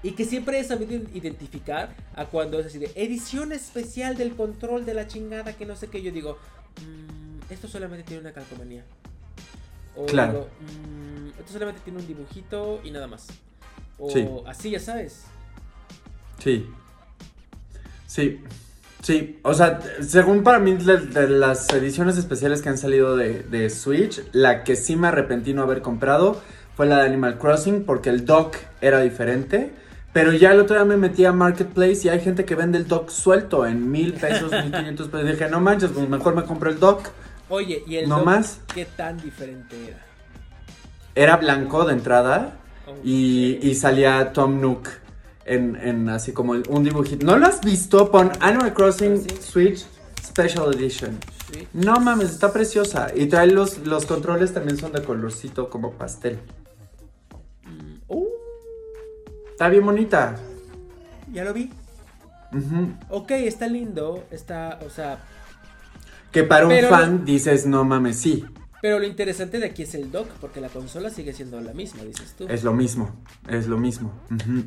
[0.03, 4.85] Y que siempre he sabido identificar a cuando es así de edición especial del control
[4.85, 6.03] de la chingada que no sé qué.
[6.03, 6.39] Yo digo,
[6.85, 8.85] "Mm, esto solamente tiene una calcomanía.
[9.97, 10.33] O Claro.
[10.33, 13.29] digo, mm, esto solamente tiene un dibujito y nada más.
[13.99, 14.27] O Sí.
[14.47, 15.23] así, ya sabes.
[16.41, 16.67] Sí.
[18.07, 18.41] Sí.
[19.03, 23.43] Sí, o sea, según para mí de, de las ediciones especiales que han salido de,
[23.43, 26.41] de Switch, la que sí me arrepentí no haber comprado
[26.77, 29.73] fue la de Animal Crossing porque el dock era diferente.
[30.13, 32.87] Pero ya el otro día me metí a Marketplace y hay gente que vende el
[32.87, 35.27] dock suelto en mil pesos, mil quinientos pesos.
[35.29, 37.09] Dije, no manches, pues mejor me compro el dock.
[37.49, 38.61] Oye, ¿y el No dock más.
[38.73, 39.99] qué tan diferente era?
[41.15, 42.53] Era blanco de entrada
[43.03, 44.89] y, y salía Tom Nook
[45.45, 47.25] en, en así como un dibujito.
[47.27, 48.11] ¿No lo has visto?
[48.11, 49.37] Pon Animal Crossing Sí.
[49.41, 49.87] Switch
[50.25, 51.19] Special Edition.
[51.53, 51.67] Sí.
[51.75, 53.09] No mames, está preciosa.
[53.15, 56.39] Y trae los, los controles también son de colorcito como pastel.
[57.65, 58.27] Mm, uh,
[59.51, 60.37] Está bien bonita.
[61.33, 61.71] ya lo vi.
[62.53, 62.93] Ujú.
[63.11, 64.25] Ok, está lindo.
[64.31, 65.19] Está, o sea.
[66.31, 68.43] Que para un fan dices, no mames, sí,
[68.81, 72.03] Pero lo interesante de aquí es el dock, porque la consola sigue siendo la misma,
[72.05, 72.47] dices tú.
[72.49, 73.11] es lo mismo,
[73.49, 74.13] es lo mismo.
[74.31, 74.65] Ujú.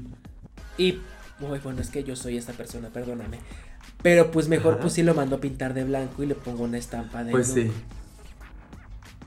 [0.78, 1.00] Y,
[1.40, 3.40] uy, bueno, es que yo soy esta persona, perdóname.
[4.02, 4.82] Pero pues mejor Ajá.
[4.82, 7.48] pues sí lo mando a pintar de blanco y le pongo una estampa de Pues
[7.48, 7.72] sí.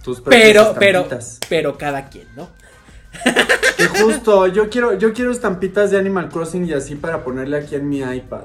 [0.02, 1.38] Tus Pero, pero, estampitas.
[1.48, 2.48] pero cada quien, ¿no?
[4.00, 7.88] Justo, yo quiero, yo quiero estampitas de Animal Crossing y así para ponerle aquí en
[7.88, 8.44] mi iPad.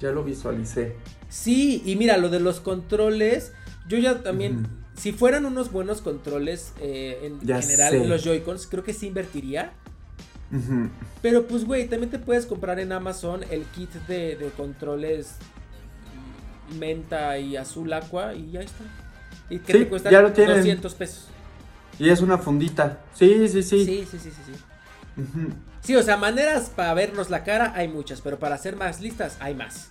[0.00, 0.96] Ya lo visualicé.
[1.28, 3.52] Sí, y mira, lo de los controles,
[3.88, 8.06] yo ya también, si fueran unos buenos controles eh, en Ya general, sé.
[8.06, 9.72] los Joy-Cons, creo que sí invertiría.
[11.22, 15.36] Pero pues, güey, también te puedes comprar en Amazon el kit de, de controles
[16.78, 18.84] menta y azul aqua y ya está.
[19.50, 20.56] Y que Sí, te tienen.
[20.56, 21.28] 200 pesos.
[21.98, 23.00] Y es una fundita.
[23.14, 23.84] Sí, sí, sí.
[23.84, 25.22] Sí, sí, sí, sí, sí.
[25.82, 29.36] Sí, o sea, maneras para vernos la cara hay muchas, pero para hacer más listas
[29.40, 29.90] hay más.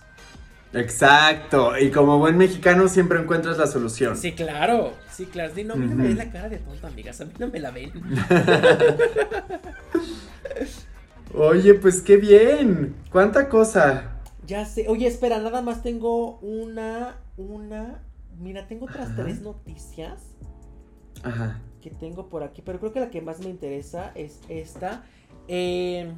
[0.72, 1.78] Exacto.
[1.78, 4.16] Y como buen mexicano siempre encuentras la solución.
[4.16, 4.94] Sí, claro.
[5.12, 5.52] Sí, claro.
[5.54, 6.08] Sí, no, a mí no me Ujú.
[6.08, 7.20] ven la cara de tonto, amigas.
[7.20, 7.92] A mí no me la ven.
[11.34, 12.94] Oye, pues qué bien.
[13.10, 14.20] ¿Cuánta cosa?
[14.46, 14.86] Ya sé.
[14.88, 18.02] Oye, espera, nada más tengo una, una.
[18.38, 19.22] Mira, tengo otras Ajá.
[19.22, 20.20] tres noticias
[21.22, 21.60] Ajá.
[21.80, 25.04] que tengo por aquí, pero creo que la que más me interesa es esta.
[25.48, 26.12] Eh,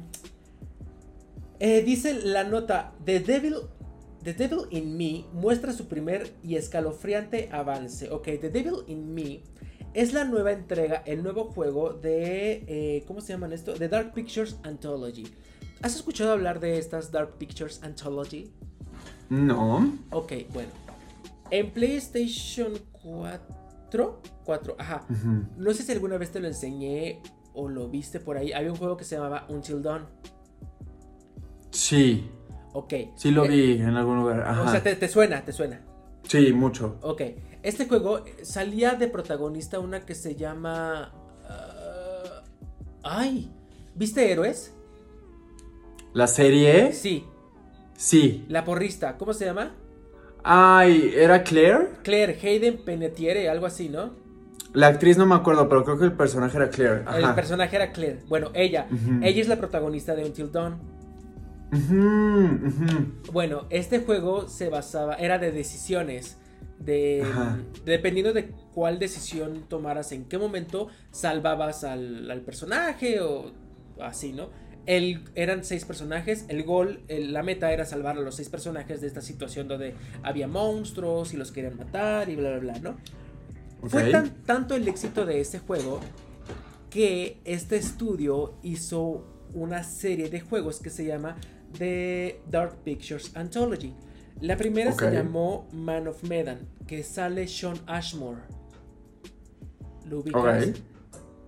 [1.59, 3.55] eh, dice la nota, The Devil,
[4.23, 8.09] The Devil in Me muestra su primer y escalofriante avance.
[8.11, 9.41] Ok, The Devil in Me
[9.95, 13.73] es la nueva entrega, el nuevo juego de, eh, ¿cómo se llaman esto?
[13.73, 15.23] The Dark Pictures Anthology.
[15.81, 18.51] ¿Has escuchado hablar de estas Dark Pictures Anthology?
[19.29, 19.93] No.
[20.11, 20.69] Ok, bueno.
[21.51, 22.73] En PlayStation
[23.03, 25.05] 4, 4, ajá.
[25.57, 27.21] No sé si alguna vez te lo enseñé
[27.53, 28.51] o lo viste por ahí.
[28.51, 30.05] Había un juego que se llamaba Until Dawn.
[31.71, 32.29] Sí.
[32.73, 32.93] Ok.
[33.15, 34.41] Sí lo Eh, vi en algún lugar.
[34.41, 34.63] Ajá.
[34.63, 35.81] O sea, te, te suena, te suena.
[36.23, 36.97] Sí, mucho.
[37.01, 37.21] Ok.
[37.65, 41.11] Este juego eh, salía de protagonista una que se llama.
[41.49, 42.43] ah,
[43.01, 43.51] ay.
[43.95, 44.71] ¿Viste Héroes?
[46.13, 46.93] ¿La serie?
[46.93, 47.25] Sí.
[47.97, 48.45] Sí.
[48.49, 49.17] La porrista.
[49.17, 49.73] ¿Cómo se llama?
[50.43, 51.89] Ay, ¿era Claire?
[52.03, 54.11] Claire Hayden Penetiere, algo así, ¿no?
[54.73, 57.03] La actriz no me acuerdo, pero creo que el personaje era Claire.
[57.17, 58.19] El personaje era Claire.
[58.27, 58.85] Bueno, ella.
[59.23, 60.79] Ella es la protagonista de Until Dawn.
[63.33, 66.37] Bueno, este juego se basaba, era de decisiones.
[66.85, 67.23] De,
[67.85, 73.51] dependiendo de cuál decisión tomaras, en qué momento salvabas al, al personaje o
[73.99, 74.49] así, ¿no?
[74.85, 79.01] El, eran seis personajes, el gol, el- la meta era salvar a los seis personajes
[79.01, 82.97] de esta situación donde había monstruos y los querían matar y bla, bla, bla, ¿no?
[83.89, 85.99] Fue tan- tanto el éxito de este juego
[86.91, 91.35] que este estudio hizo una serie de juegos que se llama
[91.79, 93.93] The Dark Pictures Anthology.
[94.41, 98.41] La primera se llamó Man of Medan, que sale Sean Ashmore.
[100.05, 100.67] ¿Lo ubicas?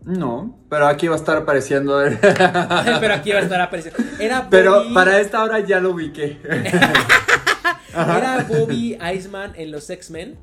[0.04, 2.00] No, pero aquí va a estar apareciendo.
[2.22, 4.00] Pero aquí va a estar apareciendo.
[4.20, 6.40] Era Pero Bobby- para esta hora ya lo ubiqué.
[7.94, 10.38] Era Bobby Iceman en los X-Men.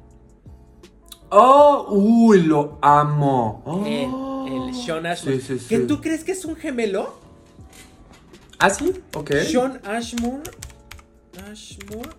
[1.31, 3.63] Oh, uy, lo amo.
[3.65, 3.87] Oh.
[3.87, 5.41] El, el Sean Ashmore.
[5.41, 5.87] Sí, sí, ¿Que sí.
[5.87, 7.19] tú crees que es un gemelo?
[8.59, 8.93] ¿Ah, sí?
[9.15, 9.31] Ok.
[9.51, 10.43] Sean Ashmore.
[11.51, 12.11] Ashmore.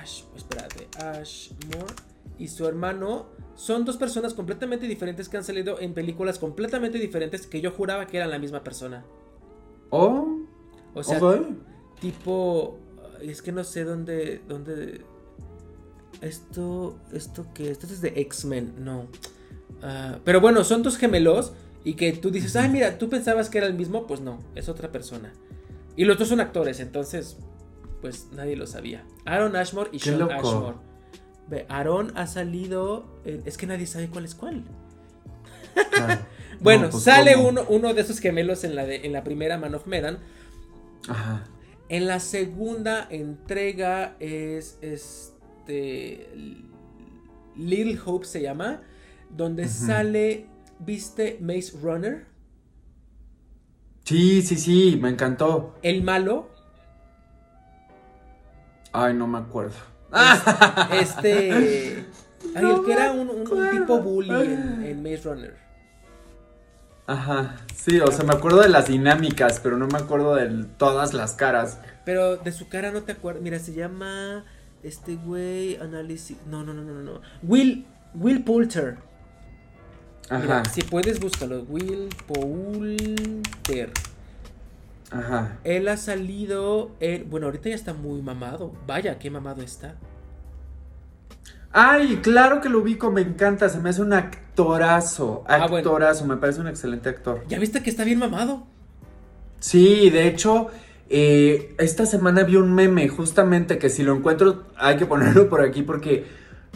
[0.00, 0.88] Ash, espérate.
[0.98, 1.94] Ashmore
[2.38, 7.46] y su hermano son dos personas completamente diferentes que han salido en películas completamente diferentes
[7.46, 9.04] que yo juraba que eran la misma persona.
[9.90, 10.40] Oh,
[10.94, 11.20] O sea,
[12.00, 12.78] tipo.
[13.22, 14.42] Es que no sé dónde.
[14.48, 15.02] dónde
[16.20, 16.98] esto.
[17.12, 17.70] ¿Esto qué?
[17.70, 18.74] Esto es de X-Men.
[18.78, 19.06] No.
[19.82, 21.52] Ah, pero bueno, son dos gemelos.
[21.84, 24.06] Y que tú dices, ay, mira, tú pensabas que era el mismo.
[24.06, 25.32] Pues no, es otra persona.
[25.96, 27.36] Y los dos son actores, entonces.
[28.04, 29.02] Pues nadie lo sabía.
[29.24, 30.34] Aaron Ashmore y Sean loco.
[30.34, 30.76] Ashmore.
[31.48, 33.06] Ve, Aaron ha salido.
[33.24, 34.62] en- es que nadie sabe cuál es cuál.
[35.90, 36.20] Claro.
[36.60, 37.48] Bueno, No, pues, sale ¿cómo?
[37.48, 40.18] uno, uno de esos gemelos en la, de, en la primera Man of Medan.
[41.08, 41.44] Ajá.
[41.88, 46.28] En la segunda entrega es este.
[47.56, 48.82] Little Hope se llama.
[49.30, 50.46] Donde sale.
[50.78, 52.26] ¿Viste Maze Runner?
[54.04, 55.74] Sí, sí, sí, me encantó.
[55.82, 56.50] El malo.
[58.94, 59.74] Ay, no me acuerdo.
[60.92, 62.06] Este.
[62.60, 65.56] No el que era un, tipo bully en, en Maze Runner.
[67.06, 67.56] Ajá.
[67.74, 71.32] Sí, o sea, me acuerdo de las dinámicas, pero no me acuerdo de todas las
[71.32, 71.78] caras.
[72.04, 73.42] Pero de su cara no te acuerdas.
[73.42, 74.44] Mira, se llama.
[74.82, 75.76] Este güey.
[75.76, 76.36] Análisis.
[76.46, 77.20] No, no, no, no, no.
[77.42, 77.86] Will.
[78.14, 78.98] Will Poulter.
[80.30, 80.70] Mira, Ajá.
[80.70, 81.62] si puedes, búscalo.
[81.62, 83.90] Will Poulter.
[85.10, 85.58] Ajá.
[85.64, 86.90] Él ha salido.
[87.00, 88.72] en- bueno, ahorita ya está muy mamado.
[88.86, 89.94] Vaya, qué mamado está.
[91.72, 95.76] Ay, claro que lo ubico, me encanta, se me hace un actorazo, Ah, bueno.
[95.78, 97.42] actorazo, me parece un excelente actor.
[97.48, 98.64] ¿Ya viste que está bien mamado?
[99.58, 100.68] Sí, de hecho,
[101.10, 105.62] eh, esta semana vi un meme justamente que si lo encuentro hay que ponerlo por
[105.62, 106.26] aquí porque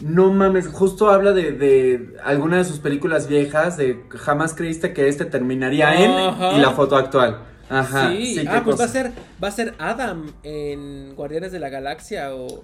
[0.03, 5.07] no mames, justo habla de, de alguna de sus películas viejas, de jamás creíste que
[5.07, 6.51] este terminaría Ajá.
[6.51, 7.39] en y la foto actual.
[7.69, 8.11] Ajá.
[8.11, 8.35] sí.
[8.35, 9.11] sí, ah, pues va a ser.
[9.41, 12.63] Va a ser Adam en Guardianes de la Galaxia o.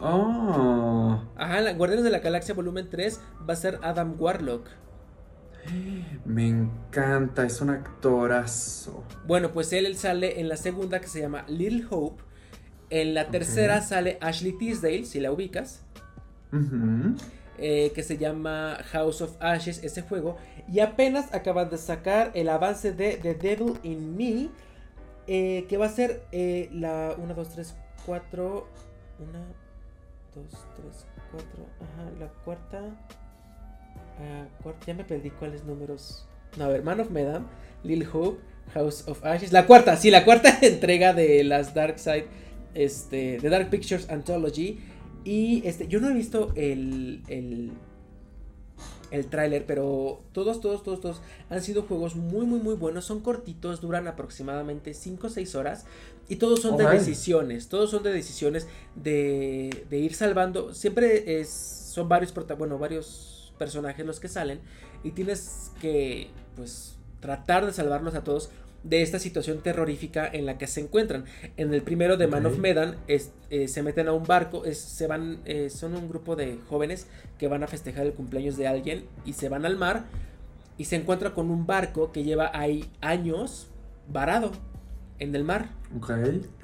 [0.00, 4.66] Oh, Ajá, en Guardianes de la Galaxia volumen 3 va a ser Adam Warlock.
[6.24, 9.04] me encanta, es un actorazo.
[9.26, 12.22] Bueno, pues él sale en la segunda que se llama Little Hope.
[12.90, 15.82] En la tercera sale Ashley Tisdale, si la ubicas.
[16.52, 17.14] Ujú.
[17.62, 20.36] Eh, que se llama House of Ashes, ese juego.
[20.70, 24.48] Y apenas acaban de sacar el avance de The Devil in Me.
[25.28, 27.74] eh, que va a ser eh, la 1, 2, 3,
[28.06, 28.66] 4.
[29.20, 29.38] 1,
[30.34, 31.48] 2, 3, 4.
[31.80, 32.80] Ajá, la cuarta.
[34.18, 36.26] ah, cuarta ya me perdí cuáles números.
[36.58, 37.46] No, a ver, Man of Medan,
[37.84, 38.40] Lil Hope,
[38.74, 39.52] House of Ashes.
[39.52, 42.26] La cuarta, sí, la cuarta entrega de las Dark Side.
[42.74, 44.80] Este, de Dark Pictures Anthology.
[45.24, 47.72] Y este, yo no he visto el, el,
[49.10, 53.04] el tráiler, pero todos, todos, todos, todos han sido juegos muy, muy, muy buenos.
[53.04, 55.84] Son cortitos, duran aproximadamente 5 o 6 horas.
[56.28, 60.72] Y todos son de decisiones, todos son de decisiones de, de ir salvando.
[60.72, 64.60] Siempre es, son varios, bueno, varios personajes los que salen.
[65.04, 68.50] Y tienes que, pues, tratar de salvarlos a todos
[68.82, 71.24] de esta situación terrorífica en la que se encuentran.
[71.56, 74.78] En el primero de Man of Medan es- eh, se meten a un barco, es-
[74.80, 77.06] se van, eh, son un grupo de jóvenes
[77.38, 80.04] que van a festejar el cumpleaños de alguien y se van al mar
[80.78, 83.68] y se encuentra con un barco que lleva ahí años
[84.08, 84.50] varado
[85.20, 85.68] en el mar.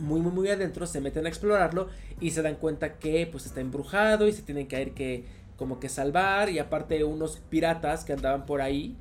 [0.01, 1.89] Muy, muy, muy adentro, se meten a explorarlo
[2.20, 5.24] y se dan cuenta que pues está embrujado y se tienen que ir que
[5.57, 8.97] como que salvar y aparte unos piratas que andaban por ahí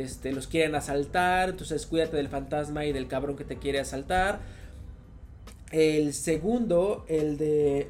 [0.00, 4.40] este, los quieren asaltar, entonces cuídate del fantasma y del cabrón que te quiere asaltar.
[5.70, 7.88] El segundo, el de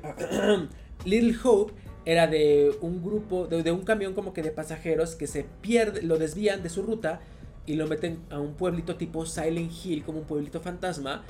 [1.04, 1.72] Little Hope,
[2.04, 6.02] era de un grupo, de, de un camión como que de pasajeros que se pierde,
[6.02, 7.20] lo desvían de su ruta
[7.66, 11.24] y lo meten a un pueblito tipo Silent Hill, como un pueblito fantasma.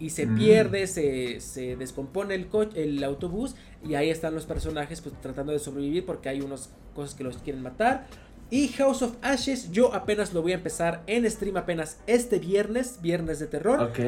[0.00, 0.36] Y se Mm.
[0.36, 5.52] pierde, se, se descompone el, co- el autobús y ahí están los personajes pues tratando
[5.52, 8.06] de sobrevivir porque hay unas cosas que los quieren matar.
[8.50, 13.00] Y House of Ashes, yo apenas lo voy a empezar en stream apenas este viernes,
[13.02, 13.80] viernes de terror.
[13.80, 13.98] Ok.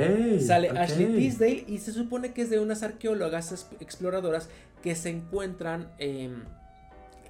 [0.41, 0.71] Sale.
[0.71, 4.49] Ashley Tisdale y se supone que es de unas arqueólogas exploradoras
[4.83, 6.45] que se encuentran em,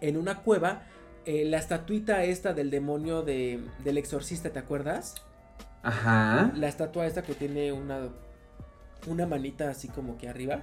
[0.00, 0.82] en una cueva.
[1.26, 5.16] eh, la estatuita esta del demonio de, del exorcista, ¿te acuerdas?
[5.82, 6.52] Ajá.
[6.56, 8.08] La estatua esta que tiene una,
[9.06, 10.62] una manita así como que arriba.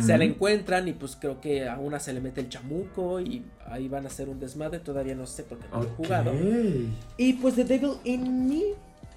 [0.00, 3.42] Se la encuentran y pues creo que a una se le mete el chamuco y
[3.66, 4.80] ahí van a hacer un desmadre.
[4.80, 6.32] Todavía no sé porque no lo he jugado.
[7.16, 8.62] Y pues The Devil in Me,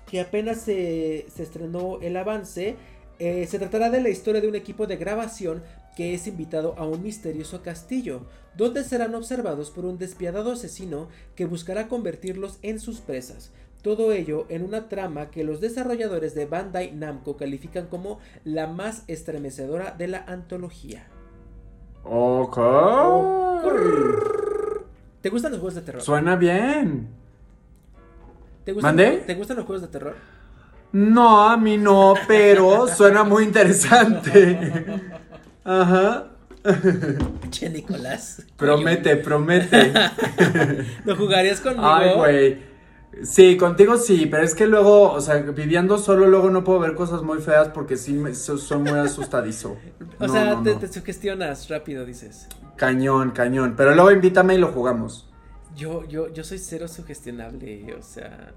[0.10, 2.76] que apenas se, se estrenó el avance,
[3.20, 5.64] eh, se tratará de la historia de un equipo de grabación
[5.96, 8.22] que es invitado a un misterioso castillo,
[8.58, 13.52] donde serán observados por un despiadado asesino que buscará convertirlos en sus presas.
[13.86, 19.04] Todo ello en una trama que los desarrolladores de Bandai Namco califican como la más
[19.06, 21.06] estremecedora de la antología.
[22.04, 22.58] Ok.
[25.22, 26.02] ¿Te gustan los juegos de terror?
[26.02, 27.10] Suena bien.
[28.64, 29.18] ¿Te gustan, ¿Mande?
[29.18, 30.16] ¿Te gustan los juegos de terror?
[30.92, 34.84] No, a mí no, pero suena muy interesante.
[35.64, 36.30] Ajá.
[37.52, 38.42] Che, Nicolás.
[38.58, 39.94] Promete, promete.
[41.06, 41.88] ¿Lo jugarías conmigo?
[41.88, 42.75] Ay, güey.
[43.24, 46.96] Sí, contigo sí, pero es que luego, o sea, viviendo solo, luego no puedo ver
[46.96, 49.82] cosas muy feas porque sí me, soy muy asustadizo.
[50.20, 52.48] O No, sea, no, te, sugestionas rápido, dices.
[52.78, 53.76] Cañón, cañón.
[53.76, 55.30] Pero luego invítame y lo jugamos.
[55.76, 58.56] Yo, yo, yo soy cero sugestionable, o sea.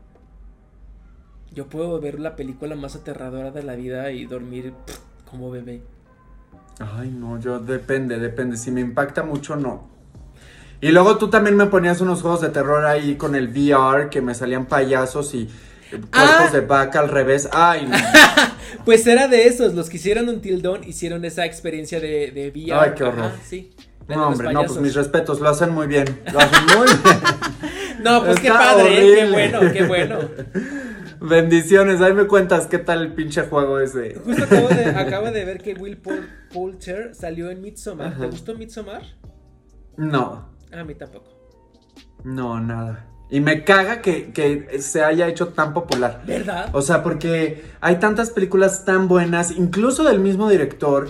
[1.50, 5.82] Yo puedo ver la película más aterradora de la vida y dormir pff, como bebé.
[6.80, 8.56] Ay, no, yo depende, depende.
[8.56, 9.97] Si me impacta mucho, no.
[10.80, 14.20] Y luego tú también me ponías unos juegos de terror ahí con el VR que
[14.20, 15.48] me salían payasos y
[15.90, 16.50] cuerpos Ah.
[16.52, 17.48] de vaca al revés.
[17.52, 17.96] Ay, no.
[18.84, 22.72] Pues era de esos, los que hicieron un Tildón hicieron esa experiencia de, de VR.
[22.80, 23.24] Ay, qué horror.
[23.26, 23.70] Ajá, sí.
[24.06, 26.06] No, hombre, no, pues mis respetos, lo hacen muy bien.
[26.32, 27.18] Lo hacen muy bien.
[28.02, 29.14] No, pues qué padre, ¿eh?
[29.16, 30.18] qué bueno, qué bueno.
[31.20, 34.14] Bendiciones, ahí me cuentas qué tal el pinche juego ese.
[34.24, 35.98] Justo acabo de, acabo de ver que Will
[36.52, 38.16] Poulter salió en Midsommar.
[38.16, 39.02] ¿Te gustó Midsommar?
[39.96, 41.26] No, A mí tampoco.
[42.24, 43.06] no, nada.
[43.30, 46.22] Y me caga que, que se haya hecho tan popular.
[46.26, 46.70] ¿Verdad?
[46.72, 51.08] O sea, porque hay tantas películas tan buenas, incluso del mismo director,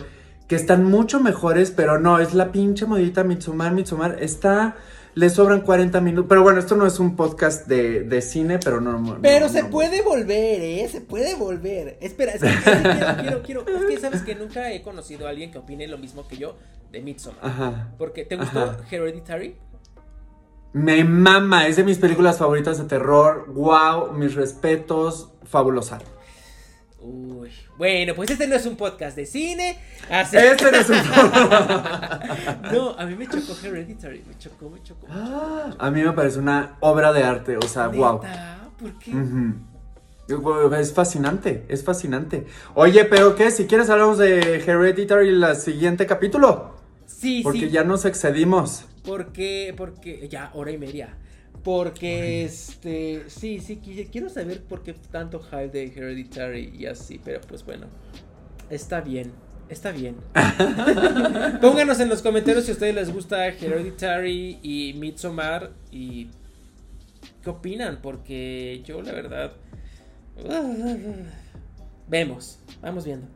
[0.48, 4.76] que están mucho mejores, pero no, es la pinche modita Mitsumar, Mitsumar, está,
[5.18, 8.80] le sobran 40 minutos, pero bueno, esto no es un podcast de, de cine, pero
[8.80, 8.92] no.
[8.98, 9.70] no, Pero no, se no.
[9.70, 10.88] puede volver, ¿eh?
[10.88, 11.98] Se puede volver.
[12.00, 12.48] Espera, es que
[13.20, 15.98] quiero, quiero, quiero, Es que sabes que nunca he conocido a alguien que opine lo
[15.98, 16.54] mismo que yo
[16.92, 17.40] de Midsommar.
[17.44, 17.88] Ajá.
[17.98, 18.78] Porque, ¿te gustó Ajá.
[18.88, 19.56] Hereditary?
[20.72, 25.98] Me mama, es de mis películas favoritas de terror, wow, mis respetos, fabulosa.
[27.00, 27.50] Uy.
[27.76, 29.78] Bueno, pues este no es un podcast de cine.
[30.10, 30.36] Así...
[30.36, 30.96] Este no es un...
[32.72, 34.24] No, a mí me chocó Hereditary.
[34.26, 35.06] Me chocó, me chocó.
[35.78, 38.20] A mí me parece una obra de arte, o sea, wow.
[38.78, 39.12] ¿Por qué?
[39.12, 39.54] Ujú.
[40.76, 42.46] Es fascinante, es fascinante.
[42.74, 43.50] Oye, pero ¿qué?
[43.50, 46.76] Si quieres hablamos de Hereditary el siguiente capítulo.
[47.06, 47.70] Sí, Porque sí.
[47.70, 48.84] ya nos excedimos.
[49.04, 51.16] Porque, porque, ya, hora y media.
[51.64, 57.20] Porque, este, sí, sí, qui- quiero saber por qué tanto hype de Hereditary y así,
[57.22, 57.86] pero pues bueno,
[58.70, 59.32] está bien,
[59.68, 60.16] está bien.
[61.60, 66.28] Pónganos en los comentarios si a ustedes les gusta Hereditary y Midsommar y
[67.42, 69.52] qué opinan, porque yo la verdad...
[72.08, 73.26] Vemos, vamos viendo.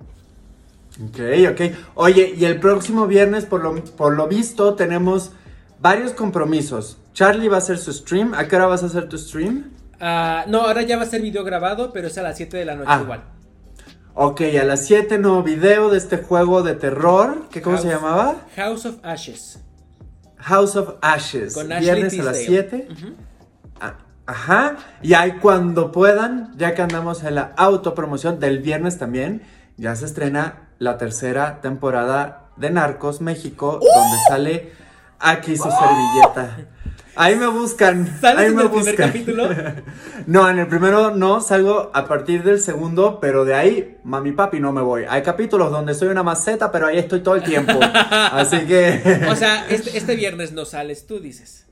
[1.05, 1.21] Ok,
[1.51, 1.61] ok.
[1.95, 5.33] Oye, y el próximo viernes, por lo, por lo visto, tenemos
[5.83, 6.97] varios compromisos.
[7.13, 8.33] Charlie va a hacer su stream.
[8.35, 9.71] ¿A qué hora vas a hacer tu stream?
[10.01, 12.65] Ah, no, ahora ya va a ser video grabado, pero es a las 7 de
[12.65, 13.01] la noche Ah.
[13.03, 13.25] igual.
[14.15, 17.47] Ok, a las 7 nuevo video de este juego de terror.
[17.51, 18.37] ¿Qué, ¿Cómo se llamaba?
[18.57, 19.59] House of Ashes.
[20.37, 21.55] House of Ashes.
[21.55, 22.87] Con Ashley Viernes a las Tisdale.
[22.87, 22.89] 7.
[22.93, 23.15] Ujú.
[23.81, 23.95] Ah,
[24.27, 24.77] Ajá.
[25.03, 29.43] Y ahí cuando puedan, ya que andamos en la autopromoción del viernes también,
[29.77, 34.73] ya se estrena la tercera temporada de Narcos México, donde sale
[35.23, 36.57] aquí su servilleta.
[37.15, 38.07] Ahí me buscan.
[38.21, 39.09] ¿Sales ahí en me el primer buscan.
[39.09, 39.49] capítulo?
[40.27, 44.61] No, en el primero no, salgo a partir del segundo, pero de ahí, mami papi,
[44.61, 45.05] no me voy.
[45.09, 47.81] Hay capítulos donde soy una maceta, pero ahí estoy todo el tiempo.
[48.11, 49.27] Así que...
[49.31, 51.67] O sea, este, este viernes no sales tú, dices.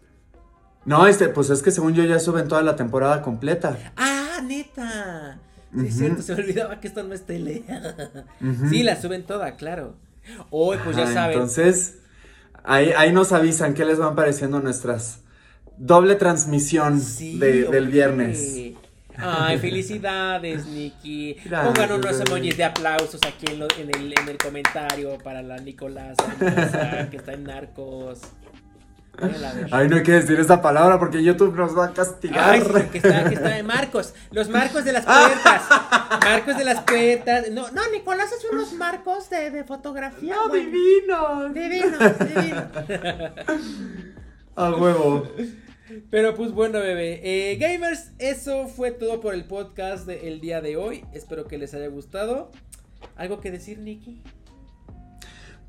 [0.84, 3.78] No, este, pues es que según yo ya suben toda la temporada completa.
[3.96, 5.38] Ah, neta.
[5.72, 7.62] Sí, es cierto, se me olvidaba que esto no es tele.
[8.68, 9.94] Sí, la suben toda, claro.
[10.50, 11.34] Hoy, pues ya saben.
[11.34, 11.99] Entonces,
[12.64, 15.20] ahí, ahí nos avisan qué les van pareciendo nuestras
[15.76, 18.56] doble transmisión Sí, de- del viernes.
[19.22, 21.36] Ay, felicidades, Nikki.
[21.50, 25.56] Pongan unos emojis de aplausos aquí en, lo- en el, en el comentario para la
[25.58, 26.16] Nicolás
[27.10, 28.20] que está en Narcos.
[29.70, 32.50] Ay, no hay que decir esa palabra porque YouTube nos va a castigar.
[32.50, 34.14] Ay, sí, que está, que está en Marcos.
[34.30, 35.62] Los marcos de las puertas.
[36.24, 37.50] Marcos de las puertas.
[37.50, 40.34] No, no, Nicolás hace unos marcos de, de fotografía.
[40.34, 40.66] ¡No, güey.
[40.66, 41.48] divino!
[41.50, 42.64] Divinos, divinos.
[44.56, 45.28] A huevo.
[46.10, 47.20] Pero pues bueno, bebé.
[47.22, 51.04] Eh, gamers, eso fue todo por el podcast del día de hoy.
[51.12, 52.50] Espero que les haya gustado.
[53.16, 54.22] ¿Algo que decir, Nikki?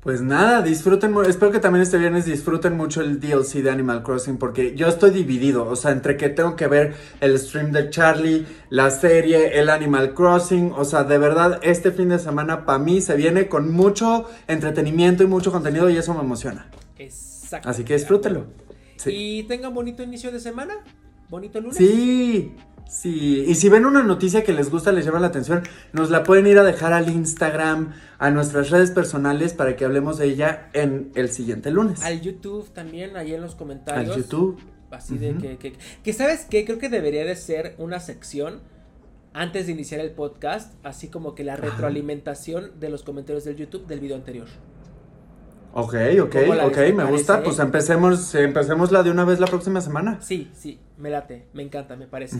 [0.02, 4.36] Pues nada, disfruten, espero que también este viernes disfruten mucho el DLC de Animal Crossing
[4.36, 8.44] porque yo estoy dividido, o sea, entre que tengo que ver el stream de Charlie,
[8.68, 13.00] la serie, el Animal Crossing, o sea, de verdad, este fin de semana para mí
[13.00, 16.68] se viene con mucho entretenimiento y mucho contenido y eso me emociona.
[16.98, 17.68] Exacto.
[17.68, 18.46] Así que disfrútenlo.
[18.96, 19.10] Sí.
[19.12, 20.74] Y tengan bonito inicio de semana.
[21.28, 21.76] Bonito lunes.
[21.76, 22.56] Sí,
[22.88, 23.44] sí.
[23.46, 26.46] Y si ven una noticia que les gusta, les llama la atención, nos la pueden
[26.46, 31.10] ir a dejar al Instagram, a nuestras redes personales para que hablemos de ella en
[31.14, 32.02] el siguiente lunes.
[32.02, 34.16] Al YouTube también, ahí en los Al comentarios.
[34.16, 34.60] YouTube.
[34.90, 35.72] Así de que, que,
[36.04, 36.66] que, ¿sabes qué?
[36.66, 38.60] Creo que debería de ser una sección
[39.32, 43.86] antes de iniciar el podcast, así como que la retroalimentación de los comentarios del YouTube
[43.86, 44.48] del video anterior.
[45.74, 47.34] Ok, ok, ¿Cómo la ok, me gusta.
[47.34, 47.44] parece?
[47.44, 50.18] Pues empecemos, empecemos la de una vez la próxima semana.
[50.20, 52.38] Sí, sí, me late, me encanta, me parece.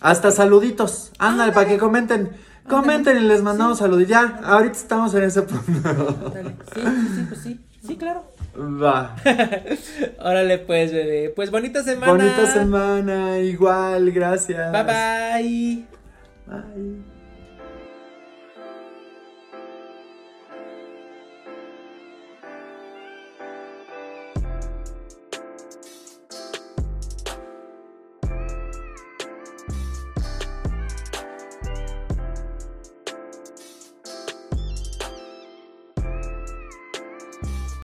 [0.00, 1.12] Hasta saluditos.
[1.18, 2.30] Ándale, para que comenten.
[2.68, 4.08] Comenten y les mandamos saludos.
[4.08, 6.32] Ya, ahorita estamos en ese punto.
[6.74, 8.24] Sí, sí, sí, pues sí, sí, claro.
[8.56, 9.16] Va.
[10.20, 11.32] Órale, pues, bebé.
[11.34, 12.12] Pues bonita semana.
[12.12, 14.72] Bonita semana, igual, gracias.
[14.72, 15.84] Bye bye.
[16.46, 17.19] Bye.